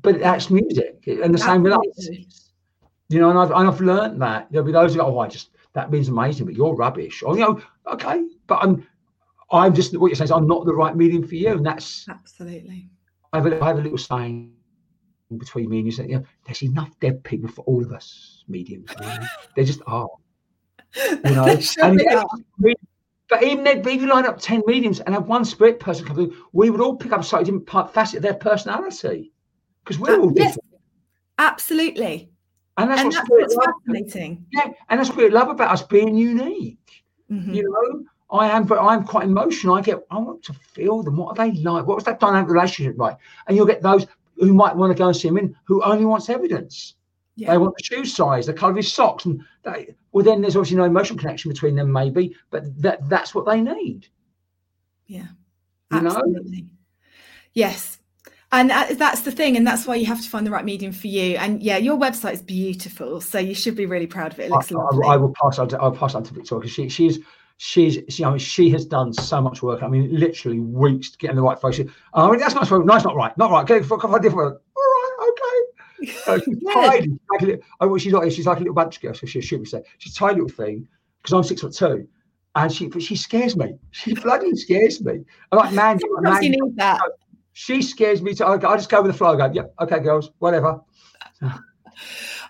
but 0.00 0.18
that's 0.20 0.50
music 0.50 1.02
and 1.06 1.34
the 1.34 1.38
same 1.38 1.62
with 1.62 1.72
us 1.72 2.08
you 3.08 3.20
know 3.20 3.30
and 3.30 3.38
I've, 3.38 3.50
and 3.50 3.68
I've 3.68 3.80
learned 3.80 4.22
that 4.22 4.48
there'll 4.50 4.66
be 4.66 4.72
those 4.72 4.94
who 4.94 5.00
go 5.00 5.06
oh 5.06 5.18
I 5.18 5.28
just 5.28 5.50
that 5.74 5.90
means 5.90 6.08
amazing 6.08 6.46
but 6.46 6.54
you're 6.54 6.74
rubbish 6.74 7.22
or 7.22 7.34
you 7.36 7.40
know 7.40 7.60
okay 7.86 8.24
but 8.46 8.58
I'm 8.62 8.86
I'm 9.50 9.74
just 9.74 9.96
what 9.98 10.08
you're 10.08 10.16
saying 10.16 10.26
is 10.26 10.30
I'm 10.32 10.46
not 10.46 10.64
the 10.64 10.74
right 10.74 10.96
medium 10.96 11.26
for 11.26 11.34
you 11.34 11.52
and 11.52 11.66
that's 11.66 12.06
absolutely 12.08 12.88
I 13.32 13.38
have 13.38 13.46
a, 13.46 13.62
I 13.62 13.68
have 13.68 13.78
a 13.78 13.82
little 13.82 13.98
saying 13.98 14.52
between 15.38 15.70
me 15.70 15.78
and 15.78 15.86
you 15.86 15.92
saying 15.92 16.10
you 16.10 16.18
know, 16.18 16.24
there's 16.46 16.62
enough 16.62 16.90
dead 17.00 17.22
people 17.24 17.48
for 17.48 17.62
all 17.62 17.82
of 17.82 17.92
us 17.92 18.44
mediums 18.48 18.90
you 18.98 19.06
know? 19.06 19.18
they 19.56 19.64
just 19.64 19.80
are 19.86 20.08
you 20.96 21.34
know 21.34 21.44
and, 21.82 22.00
but 23.32 23.42
even 23.44 23.66
if 23.66 23.86
you 23.86 24.06
line 24.08 24.26
up 24.26 24.38
10 24.38 24.62
mediums 24.66 25.00
and 25.00 25.14
have 25.14 25.26
one 25.26 25.46
spirit 25.46 25.80
person 25.80 26.04
come 26.04 26.16
through, 26.16 26.36
we 26.52 26.68
would 26.68 26.82
all 26.82 26.94
pick 26.94 27.12
up 27.12 27.20
a 27.20 27.24
slightly 27.24 27.50
different 27.50 27.94
facet 27.94 28.18
of 28.18 28.22
their 28.22 28.34
personality 28.34 29.32
because 29.82 29.98
we're 29.98 30.20
all 30.20 30.28
different. 30.28 30.58
Yes, 30.70 30.80
absolutely. 31.38 32.28
And 32.76 32.90
that's, 32.90 33.00
and 33.00 33.28
what's 33.28 33.56
fascinating. 33.56 34.44
Yeah, 34.52 34.72
and 34.90 35.00
that's 35.00 35.08
what 35.08 35.16
we 35.16 35.30
love 35.30 35.48
about 35.48 35.70
us 35.70 35.82
being 35.82 36.14
unique. 36.14 37.04
Mm-hmm. 37.30 37.54
You 37.54 37.62
know, 37.62 38.04
I 38.38 38.50
am, 38.50 38.64
but 38.64 38.78
I'm 38.78 39.02
quite 39.04 39.24
emotional. 39.24 39.76
I 39.76 39.80
get, 39.80 40.04
I 40.10 40.18
want 40.18 40.42
to 40.42 40.52
feel 40.52 41.02
them. 41.02 41.16
What 41.16 41.38
are 41.38 41.48
they 41.48 41.58
like? 41.58 41.86
What 41.86 41.94
was 41.94 42.04
that 42.04 42.20
dynamic 42.20 42.50
relationship 42.50 42.98
like? 42.98 43.16
And 43.46 43.56
you'll 43.56 43.64
get 43.64 43.80
those 43.80 44.06
who 44.36 44.52
might 44.52 44.76
want 44.76 44.94
to 44.94 44.98
go 44.98 45.06
and 45.06 45.16
see 45.16 45.28
him 45.28 45.38
in 45.38 45.56
who 45.64 45.82
only 45.82 46.04
wants 46.04 46.28
evidence. 46.28 46.96
Yeah. 47.34 47.52
They 47.52 47.58
want 47.58 47.74
the 47.76 47.84
shoe 47.84 48.04
size, 48.04 48.46
the 48.46 48.52
colour 48.52 48.72
of 48.72 48.76
his 48.76 48.92
socks, 48.92 49.24
and 49.24 49.42
they, 49.62 49.94
well, 50.12 50.24
then 50.24 50.42
there's 50.42 50.54
obviously 50.54 50.76
no 50.76 50.84
emotional 50.84 51.18
connection 51.18 51.50
between 51.50 51.76
them, 51.76 51.90
maybe, 51.90 52.36
but 52.50 52.64
that 52.82 53.08
that's 53.08 53.34
what 53.34 53.46
they 53.46 53.60
need. 53.60 54.06
Yeah, 55.06 55.28
absolutely. 55.90 56.62
know? 56.62 56.68
Yes, 57.54 57.98
and 58.52 58.70
that's 58.70 59.22
the 59.22 59.32
thing 59.32 59.56
and 59.56 59.66
that's 59.66 59.86
why 59.86 59.94
you 59.96 60.06
have 60.06 60.20
to 60.20 60.28
find 60.28 60.46
the 60.46 60.50
right 60.50 60.64
medium 60.64 60.92
for 60.92 61.08
you 61.08 61.36
and 61.36 61.62
yeah 61.62 61.78
your 61.78 61.96
website 61.96 62.34
is 62.34 62.42
beautiful 62.42 63.20
so 63.20 63.38
you 63.38 63.54
should 63.54 63.74
be 63.74 63.86
really 63.86 64.06
proud 64.06 64.32
of 64.32 64.38
it, 64.38 64.44
it 64.44 64.50
looks 64.50 64.70
I, 64.70 64.76
lovely. 64.76 65.06
I, 65.06 65.14
I 65.14 65.16
will 65.16 65.34
pass 65.42 65.58
on 65.58 65.68
to, 65.70 65.80
I'll 65.80 65.90
pass 65.90 66.14
on 66.14 66.22
to 66.24 66.34
Victoria 66.34 66.60
because 66.60 66.74
she, 66.74 66.88
she's 66.88 67.18
she's 67.56 67.98
she, 68.08 68.24
I 68.24 68.30
mean, 68.30 68.38
she 68.38 68.70
has 68.70 68.84
done 68.84 69.12
so 69.12 69.40
much 69.40 69.62
work 69.62 69.82
I 69.82 69.88
mean 69.88 70.14
literally 70.18 70.60
weeks 70.60 71.10
to 71.10 71.18
get 71.18 71.30
in 71.30 71.36
the 71.36 71.42
right 71.42 71.58
oh, 71.62 71.72
I 72.14 72.30
mean 72.30 72.40
that's 72.40 72.54
not 72.54 72.70
right 72.70 72.84
no 72.84 72.94
it's 72.94 73.04
not 73.04 73.16
right 73.16 73.36
not 73.38 73.50
right 73.50 73.66
get 73.66 73.84
for 73.84 73.96
a 73.96 74.20
different 74.20 74.36
all 74.36 74.50
right 74.50 74.56
okay 74.56 74.71
uh, 76.26 76.38
she's 76.38 76.58
tiny 76.72 77.18
like 77.30 77.42
a 77.42 77.44
little, 77.44 77.64
oh, 77.80 77.98
she's 77.98 78.12
like 78.12 78.32
she's 78.32 78.46
like 78.46 78.58
a 78.58 78.60
little 78.60 78.74
bunch 78.74 79.00
girl 79.00 79.14
so 79.14 79.26
she'll 79.26 79.42
shoot 79.42 79.60
me 79.60 79.66
say 79.66 79.82
she's 79.98 80.12
a 80.12 80.16
tiny 80.16 80.40
little 80.40 80.48
thing 80.48 80.86
because 81.22 81.32
I'm 81.32 81.42
six 81.42 81.60
foot 81.60 81.74
two 81.74 82.06
and 82.54 82.72
she 82.72 82.88
but 82.88 83.02
she 83.02 83.16
scares 83.16 83.56
me 83.56 83.74
she 83.90 84.14
bloody 84.22 84.54
scares 84.56 85.02
me 85.02 85.20
I'm 85.50 85.58
like 85.58 85.72
man, 85.72 85.98
need 86.48 86.76
that 86.76 87.00
she 87.52 87.82
scares 87.82 88.22
me 88.22 88.34
to. 88.34 88.46
I 88.46 88.56
just 88.58 88.90
go 88.90 89.02
with 89.02 89.12
the 89.12 89.16
flow. 89.16 89.34
I 89.34 89.36
go, 89.36 89.52
yep, 89.52 89.74
okay, 89.80 89.98
girls, 90.00 90.30
whatever. 90.38 90.80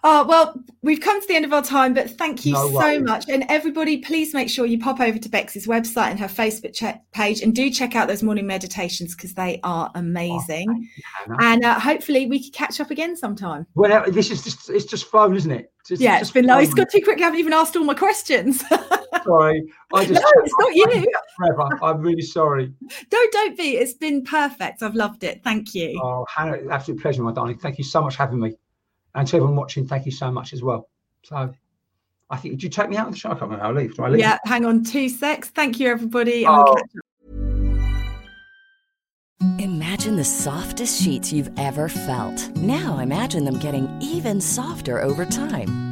Oh, 0.05 0.27
well, 0.27 0.61
we've 0.83 1.01
come 1.01 1.21
to 1.21 1.29
the 1.29 1.37
end 1.37 1.45
of 1.45 1.53
our 1.53 1.63
time, 1.63 1.95
but 1.95 2.11
thank 2.11 2.45
you 2.45 2.53
no 2.55 2.71
so 2.73 3.01
much. 3.01 3.29
And 3.29 3.45
everybody, 3.49 3.99
please 3.99 4.35
make 4.35 4.49
sure 4.49 4.67
you 4.67 4.79
pop 4.79 5.01
over 5.01 5.19
to 5.19 5.29
Becs's 5.29 5.67
website 5.67 6.11
and 6.11 6.19
her 6.19 6.27
Facebook 6.27 7.01
page 7.13 7.41
and 7.43 7.55
do 7.55 7.71
check 7.71 7.95
out 7.95 8.09
those 8.09 8.23
morning 8.23 8.47
meditations 8.47 9.15
because 9.15 9.35
they 9.35 9.61
are 9.63 9.91
amazing. 9.95 10.89
Oh, 11.29 11.37
and 11.41 11.65
uh, 11.65 11.79
hopefully 11.79 12.27
we 12.27 12.43
can 12.43 12.53
catch 12.53 12.81
up 12.81 12.91
again 12.91 13.17
sometime. 13.17 13.67
Well, 13.75 14.11
this 14.11 14.31
is 14.31 14.43
just, 14.43 14.71
it's 14.71 14.87
just 14.87 15.07
flown, 15.07 15.37
isn't 15.37 15.51
it? 15.51 15.73
It's, 15.91 16.01
yeah, 16.01 16.21
it's, 16.21 16.31
been 16.31 16.47
nice. 16.47 16.67
It's 16.67 16.75
got 16.75 16.91
too 16.91 17.01
quick. 17.03 17.21
I 17.21 17.25
haven't 17.25 17.41
even 17.41 17.53
asked 17.53 17.77
all 17.77 17.85
my 17.85 17.95
questions. 17.95 18.63
sorry. 19.25 19.63
I 19.93 20.05
just, 20.05 20.21
no, 20.21 20.43
it's 20.45 20.55
not 20.59 20.75
you. 20.75 21.07
Forever. 21.37 21.79
I'm 21.83 22.01
really 22.01 22.23
sorry. 22.23 22.73
Don't, 23.11 23.33
don't 23.33 23.57
be. 23.57 23.77
It's 23.77 23.95
been 23.95 24.23
perfect. 24.23 24.83
I've 24.83 24.95
loved 24.95 25.25
it. 25.25 25.43
Thank 25.43 25.75
you. 25.75 26.01
Oh, 26.03 26.25
Hannah, 26.29 26.59
absolute 26.71 27.01
pleasure, 27.01 27.23
my 27.23 27.33
darling. 27.33 27.59
Thank 27.59 27.79
you 27.79 27.85
so 27.85 28.03
much 28.03 28.17
for 28.17 28.23
having 28.23 28.41
me. 28.41 28.55
And 29.15 29.29
to 29.29 29.37
everyone 29.37 29.57
watching, 29.57 29.87
thank 29.87 30.07
you 30.07 30.13
so 30.13 30.31
much 30.31 30.53
as 30.53 30.63
well. 30.63 30.89
So 31.23 31.53
I 32.31 32.37
think, 32.37 32.55
did 32.55 32.63
you 32.63 32.71
take 32.71 32.89
me 32.89 32.97
out 32.97 33.09
of 33.09 33.13
the 33.13 33.19
show? 33.19 33.29
I 33.29 33.33
can't 33.33 33.43
remember 33.43 33.65
how 33.65 33.71
I 33.71 33.75
leave. 33.75 33.95
Do 33.95 34.05
I 34.05 34.09
leave? 34.09 34.21
Yeah, 34.21 34.39
hang 34.45 34.65
on 34.65 34.85
two 34.85 35.09
secs. 35.09 35.51
Thank 35.51 35.79
you, 35.79 35.89
everybody. 35.89 36.47
Oh. 36.47 36.77
Imagine 39.59 40.17
the 40.17 40.25
softest 40.25 41.03
sheets 41.03 41.33
you've 41.33 41.51
ever 41.59 41.89
felt. 41.89 42.49
Now 42.57 42.99
imagine 42.99 43.45
them 43.45 43.59
getting 43.59 43.89
even 44.01 44.41
softer 44.41 45.01
over 45.01 45.27
time. 45.27 45.92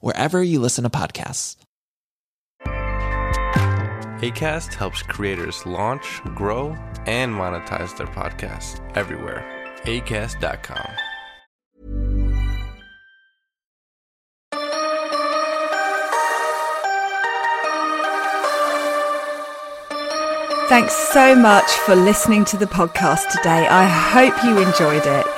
wherever 0.00 0.42
you 0.42 0.60
listen 0.60 0.84
to 0.84 0.90
podcasts. 0.90 1.56
ACAST 4.20 4.74
helps 4.74 5.00
creators 5.02 5.64
launch, 5.64 6.20
grow, 6.34 6.76
and 7.06 7.32
monetize 7.32 7.96
their 7.96 8.08
podcasts 8.08 8.80
everywhere. 8.96 9.44
ACAST.com. 9.84 10.90
Thanks 20.68 20.92
so 20.94 21.34
much 21.34 21.70
for 21.70 21.94
listening 21.94 22.44
to 22.46 22.58
the 22.58 22.66
podcast 22.66 23.30
today. 23.30 23.66
I 23.68 23.86
hope 23.86 24.44
you 24.44 24.58
enjoyed 24.58 25.06
it. 25.06 25.37